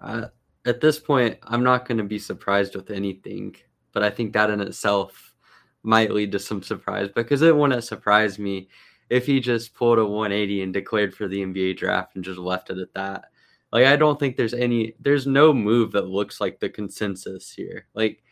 Uh, 0.00 0.28
at 0.64 0.80
this 0.80 0.98
point, 0.98 1.38
I'm 1.42 1.62
not 1.62 1.86
going 1.86 1.98
to 1.98 2.04
be 2.04 2.18
surprised 2.18 2.74
with 2.74 2.90
anything, 2.90 3.56
but 3.92 4.02
I 4.02 4.08
think 4.08 4.32
that 4.32 4.48
in 4.48 4.60
itself 4.60 5.34
might 5.82 6.12
lead 6.12 6.32
to 6.32 6.38
some 6.38 6.62
surprise 6.62 7.10
because 7.14 7.42
it 7.42 7.54
wouldn't 7.54 7.84
surprise 7.84 8.38
me 8.38 8.68
if 9.10 9.26
he 9.26 9.40
just 9.40 9.74
pulled 9.74 9.98
a 9.98 10.04
180 10.04 10.62
and 10.62 10.72
declared 10.72 11.14
for 11.14 11.28
the 11.28 11.42
NBA 11.42 11.76
draft 11.76 12.14
and 12.14 12.24
just 12.24 12.38
left 12.38 12.70
it 12.70 12.78
at 12.78 12.94
that. 12.94 13.26
Like 13.72 13.86
I 13.86 13.96
don't 13.96 14.18
think 14.18 14.36
there's 14.36 14.54
any 14.54 14.94
there's 15.00 15.26
no 15.26 15.52
move 15.52 15.92
that 15.92 16.06
looks 16.06 16.40
like 16.40 16.60
the 16.60 16.68
consensus 16.68 17.52
here. 17.52 17.86
Like 17.94 18.22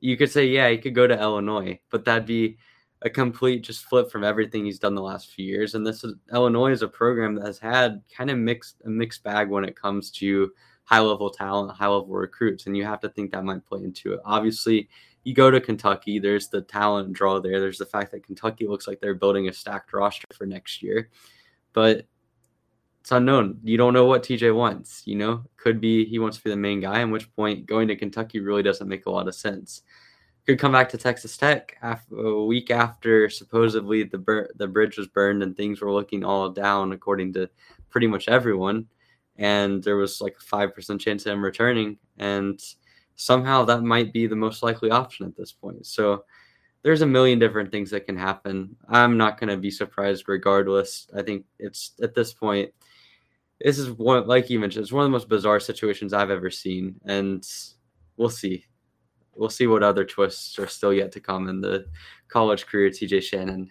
you 0.00 0.16
could 0.16 0.30
say 0.30 0.46
yeah, 0.46 0.68
he 0.68 0.78
could 0.78 0.94
go 0.94 1.06
to 1.06 1.20
Illinois, 1.20 1.80
but 1.90 2.04
that'd 2.04 2.26
be 2.26 2.58
a 3.00 3.10
complete 3.10 3.62
just 3.62 3.84
flip 3.84 4.10
from 4.10 4.22
everything 4.22 4.64
he's 4.64 4.78
done 4.78 4.94
the 4.94 5.02
last 5.02 5.30
few 5.30 5.44
years. 5.44 5.74
And 5.74 5.86
this 5.86 6.04
is 6.04 6.14
Illinois 6.32 6.72
is 6.72 6.82
a 6.82 6.88
program 6.88 7.34
that 7.36 7.46
has 7.46 7.58
had 7.58 8.02
kind 8.14 8.30
of 8.30 8.38
mixed 8.38 8.82
a 8.84 8.90
mixed 8.90 9.22
bag 9.22 9.48
when 9.48 9.64
it 9.64 9.76
comes 9.76 10.10
to 10.12 10.52
high 10.84 11.00
level 11.00 11.30
talent, 11.30 11.76
high 11.76 11.86
level 11.86 12.08
recruits, 12.08 12.66
and 12.66 12.76
you 12.76 12.84
have 12.84 13.00
to 13.00 13.08
think 13.08 13.32
that 13.32 13.44
might 13.44 13.64
play 13.64 13.82
into 13.82 14.12
it. 14.12 14.20
Obviously, 14.24 14.88
you 15.24 15.34
go 15.34 15.50
to 15.50 15.60
Kentucky, 15.60 16.18
there's 16.18 16.48
the 16.48 16.62
talent 16.62 17.12
draw 17.12 17.40
there. 17.40 17.60
There's 17.60 17.78
the 17.78 17.86
fact 17.86 18.10
that 18.12 18.26
Kentucky 18.26 18.66
looks 18.66 18.88
like 18.88 19.00
they're 19.00 19.14
building 19.14 19.48
a 19.48 19.52
stacked 19.52 19.92
roster 19.92 20.26
for 20.32 20.46
next 20.46 20.82
year. 20.82 21.10
But 21.72 22.06
it's 23.02 23.10
unknown. 23.10 23.58
You 23.64 23.76
don't 23.76 23.94
know 23.94 24.06
what 24.06 24.22
TJ 24.22 24.54
wants. 24.54 25.02
You 25.06 25.16
know, 25.16 25.44
could 25.56 25.80
be 25.80 26.04
he 26.04 26.18
wants 26.18 26.38
to 26.38 26.44
be 26.44 26.50
the 26.50 26.56
main 26.56 26.80
guy. 26.80 27.00
At 27.00 27.10
which 27.10 27.34
point, 27.34 27.66
going 27.66 27.88
to 27.88 27.96
Kentucky 27.96 28.40
really 28.40 28.62
doesn't 28.62 28.88
make 28.88 29.06
a 29.06 29.10
lot 29.10 29.28
of 29.28 29.34
sense. 29.34 29.82
Could 30.46 30.58
come 30.58 30.72
back 30.72 30.88
to 30.88 30.98
Texas 30.98 31.36
Tech 31.36 31.76
after, 31.82 32.16
a 32.16 32.44
week 32.44 32.70
after 32.70 33.28
supposedly 33.28 34.04
the 34.04 34.18
bur- 34.18 34.50
the 34.56 34.68
bridge 34.68 34.98
was 34.98 35.08
burned 35.08 35.42
and 35.42 35.56
things 35.56 35.80
were 35.80 35.92
looking 35.92 36.24
all 36.24 36.48
down 36.48 36.92
according 36.92 37.32
to 37.34 37.48
pretty 37.90 38.06
much 38.06 38.28
everyone, 38.28 38.86
and 39.36 39.82
there 39.82 39.96
was 39.96 40.20
like 40.20 40.36
a 40.36 40.44
five 40.44 40.74
percent 40.74 41.00
chance 41.00 41.26
of 41.26 41.32
him 41.32 41.44
returning, 41.44 41.98
and 42.18 42.60
somehow 43.22 43.64
that 43.64 43.82
might 43.82 44.12
be 44.12 44.26
the 44.26 44.36
most 44.36 44.62
likely 44.62 44.90
option 44.90 45.26
at 45.26 45.36
this 45.36 45.52
point. 45.52 45.86
So 45.86 46.24
there's 46.82 47.02
a 47.02 47.06
million 47.06 47.38
different 47.38 47.70
things 47.70 47.90
that 47.90 48.06
can 48.06 48.16
happen. 48.16 48.76
I'm 48.88 49.16
not 49.16 49.38
going 49.38 49.50
to 49.50 49.56
be 49.56 49.70
surprised 49.70 50.28
regardless. 50.28 51.06
I 51.16 51.22
think 51.22 51.44
it's 51.58 51.92
at 52.02 52.14
this 52.14 52.32
point 52.32 52.72
this 53.62 53.78
is 53.78 53.90
one 53.90 54.26
like 54.26 54.50
you 54.50 54.58
mentioned, 54.58 54.82
it's 54.82 54.92
one 54.92 55.04
of 55.04 55.08
the 55.08 55.12
most 55.12 55.28
bizarre 55.28 55.60
situations 55.60 56.12
I've 56.12 56.30
ever 56.30 56.50
seen, 56.50 57.00
and 57.04 57.46
we'll 58.16 58.30
see. 58.30 58.66
We'll 59.34 59.50
see 59.50 59.66
what 59.66 59.82
other 59.82 60.04
twists 60.04 60.58
are 60.58 60.66
still 60.66 60.92
yet 60.92 61.12
to 61.12 61.20
come 61.20 61.48
in 61.48 61.60
the 61.60 61.86
college 62.28 62.66
career 62.66 62.90
TJ 62.90 63.22
Shannon. 63.22 63.70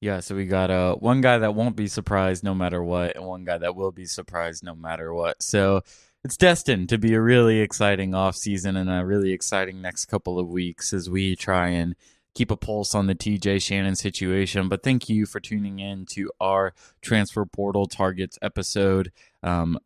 Yeah, 0.00 0.20
so 0.20 0.34
we 0.34 0.46
got 0.46 0.70
uh 0.70 0.96
one 0.96 1.20
guy 1.20 1.38
that 1.38 1.54
won't 1.54 1.76
be 1.76 1.86
surprised 1.86 2.44
no 2.44 2.54
matter 2.54 2.82
what, 2.82 3.16
and 3.16 3.24
one 3.24 3.44
guy 3.44 3.58
that 3.58 3.76
will 3.76 3.92
be 3.92 4.06
surprised 4.06 4.64
no 4.64 4.74
matter 4.74 5.14
what. 5.14 5.42
So 5.42 5.82
it's 6.28 6.36
destined 6.36 6.90
to 6.90 6.98
be 6.98 7.14
a 7.14 7.20
really 7.22 7.60
exciting 7.60 8.14
off 8.14 8.36
season 8.36 8.76
and 8.76 8.90
a 8.90 9.02
really 9.02 9.32
exciting 9.32 9.80
next 9.80 10.04
couple 10.04 10.38
of 10.38 10.46
weeks 10.46 10.92
as 10.92 11.08
we 11.08 11.34
try 11.34 11.68
and 11.68 11.96
keep 12.34 12.50
a 12.50 12.56
pulse 12.56 12.94
on 12.94 13.06
the 13.06 13.14
TJ 13.14 13.62
Shannon 13.62 13.96
situation. 13.96 14.68
But 14.68 14.82
thank 14.82 15.08
you 15.08 15.24
for 15.24 15.40
tuning 15.40 15.78
in 15.78 16.04
to 16.10 16.30
our 16.38 16.74
transfer 17.00 17.46
portal 17.46 17.86
targets 17.86 18.38
episode. 18.42 19.10
Um, 19.42 19.78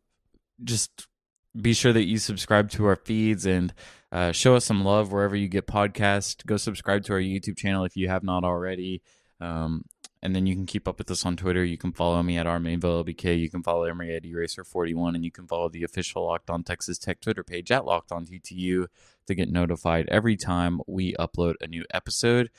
just 0.61 1.07
be 1.55 1.71
sure 1.71 1.93
that 1.93 2.07
you 2.07 2.17
subscribe 2.17 2.69
to 2.71 2.87
our 2.87 2.97
feeds 2.97 3.45
and 3.45 3.73
uh, 4.11 4.33
show 4.33 4.57
us 4.57 4.65
some 4.65 4.83
love 4.83 5.13
wherever 5.13 5.37
you 5.37 5.47
get 5.47 5.65
podcasts. 5.65 6.45
Go 6.45 6.57
subscribe 6.57 7.05
to 7.05 7.13
our 7.13 7.21
YouTube 7.21 7.55
channel 7.55 7.85
if 7.85 7.95
you 7.95 8.09
have 8.09 8.21
not 8.21 8.43
already. 8.43 9.01
Um, 9.39 9.85
and 10.23 10.33
then 10.33 10.45
you 10.47 10.55
can 10.55 10.65
keep 10.65 10.87
up 10.87 10.99
with 10.99 11.11
us 11.11 11.25
on 11.25 11.35
Twitter. 11.35 11.65
You 11.65 11.77
can 11.77 11.91
follow 11.91 12.23
me 12.23 12.37
at 12.37 12.45
RMainvilleLBK. 12.45 13.37
You 13.37 13.49
can 13.49 13.61
follow 13.61 13.83
Emery 13.83 14.15
at 14.15 14.23
Eraser41. 14.23 15.15
And 15.15 15.25
you 15.25 15.31
can 15.31 15.47
follow 15.47 15.67
the 15.67 15.83
official 15.83 16.25
Locked 16.25 16.49
On 16.49 16.63
Texas 16.63 16.97
Tech 16.97 17.19
Twitter 17.19 17.43
page 17.43 17.73
at 17.73 17.83
Locked 17.83 18.13
On 18.13 18.25
TTU 18.25 18.87
to 19.27 19.35
get 19.35 19.51
notified 19.51 20.07
every 20.07 20.37
time 20.37 20.79
we 20.87 21.13
upload 21.15 21.55
a 21.59 21.67
new 21.67 21.83
episode. 21.93 22.49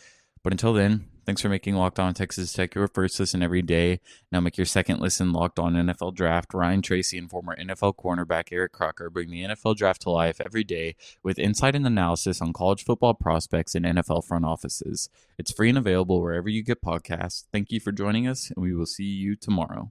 But 0.43 0.53
until 0.53 0.75
then, 0.75 1.07
thanks 1.25 1.43
for 1.43 1.49
making 1.49 1.75
Locked 1.75 1.99
On 1.99 2.15
Texas 2.15 2.53
Tech 2.53 2.75
your 2.75 2.89
first 2.89 3.19
listen 3.19 3.43
every 3.43 3.63
day. 3.63 4.01
Now 4.31 4.41
make 4.41 4.57
your 4.57 4.65
second 4.65 5.01
listen 5.01 5.33
Locked 5.33 5.59
On 5.59 5.75
NFL 5.75 6.15
Draft. 6.15 6.55
Ryan 6.55 6.83
Tracy 6.83 7.19
and 7.19 7.31
former 7.31 7.57
NFL 7.57 7.97
cornerback 7.97 8.49
Eric 8.53 8.73
Crocker 8.73 9.11
bring 9.11 9.31
the 9.31 9.43
NFL 9.43 9.77
Draft 9.77 10.03
to 10.03 10.11
life 10.11 10.41
every 10.45 10.65
day 10.65 10.97
with 11.23 11.39
insight 11.39 11.75
and 11.75 11.87
analysis 11.87 12.41
on 12.41 12.53
college 12.53 12.85
football 12.85 13.15
prospects 13.15 13.75
and 13.75 13.85
NFL 13.85 14.25
front 14.25 14.45
offices. 14.45 15.09
It's 15.39 15.53
free 15.53 15.69
and 15.69 15.79
available 15.79 16.21
wherever 16.21 16.49
you 16.49 16.63
get 16.63 16.83
podcasts. 16.83 17.45
Thank 17.53 17.73
you 17.73 17.81
for 17.81 17.93
joining 17.93 18.29
us, 18.29 18.51
and 18.51 18.63
we 18.63 18.75
will 18.75 18.87
see 18.87 19.05
you 19.05 19.37
tomorrow. 19.37 19.91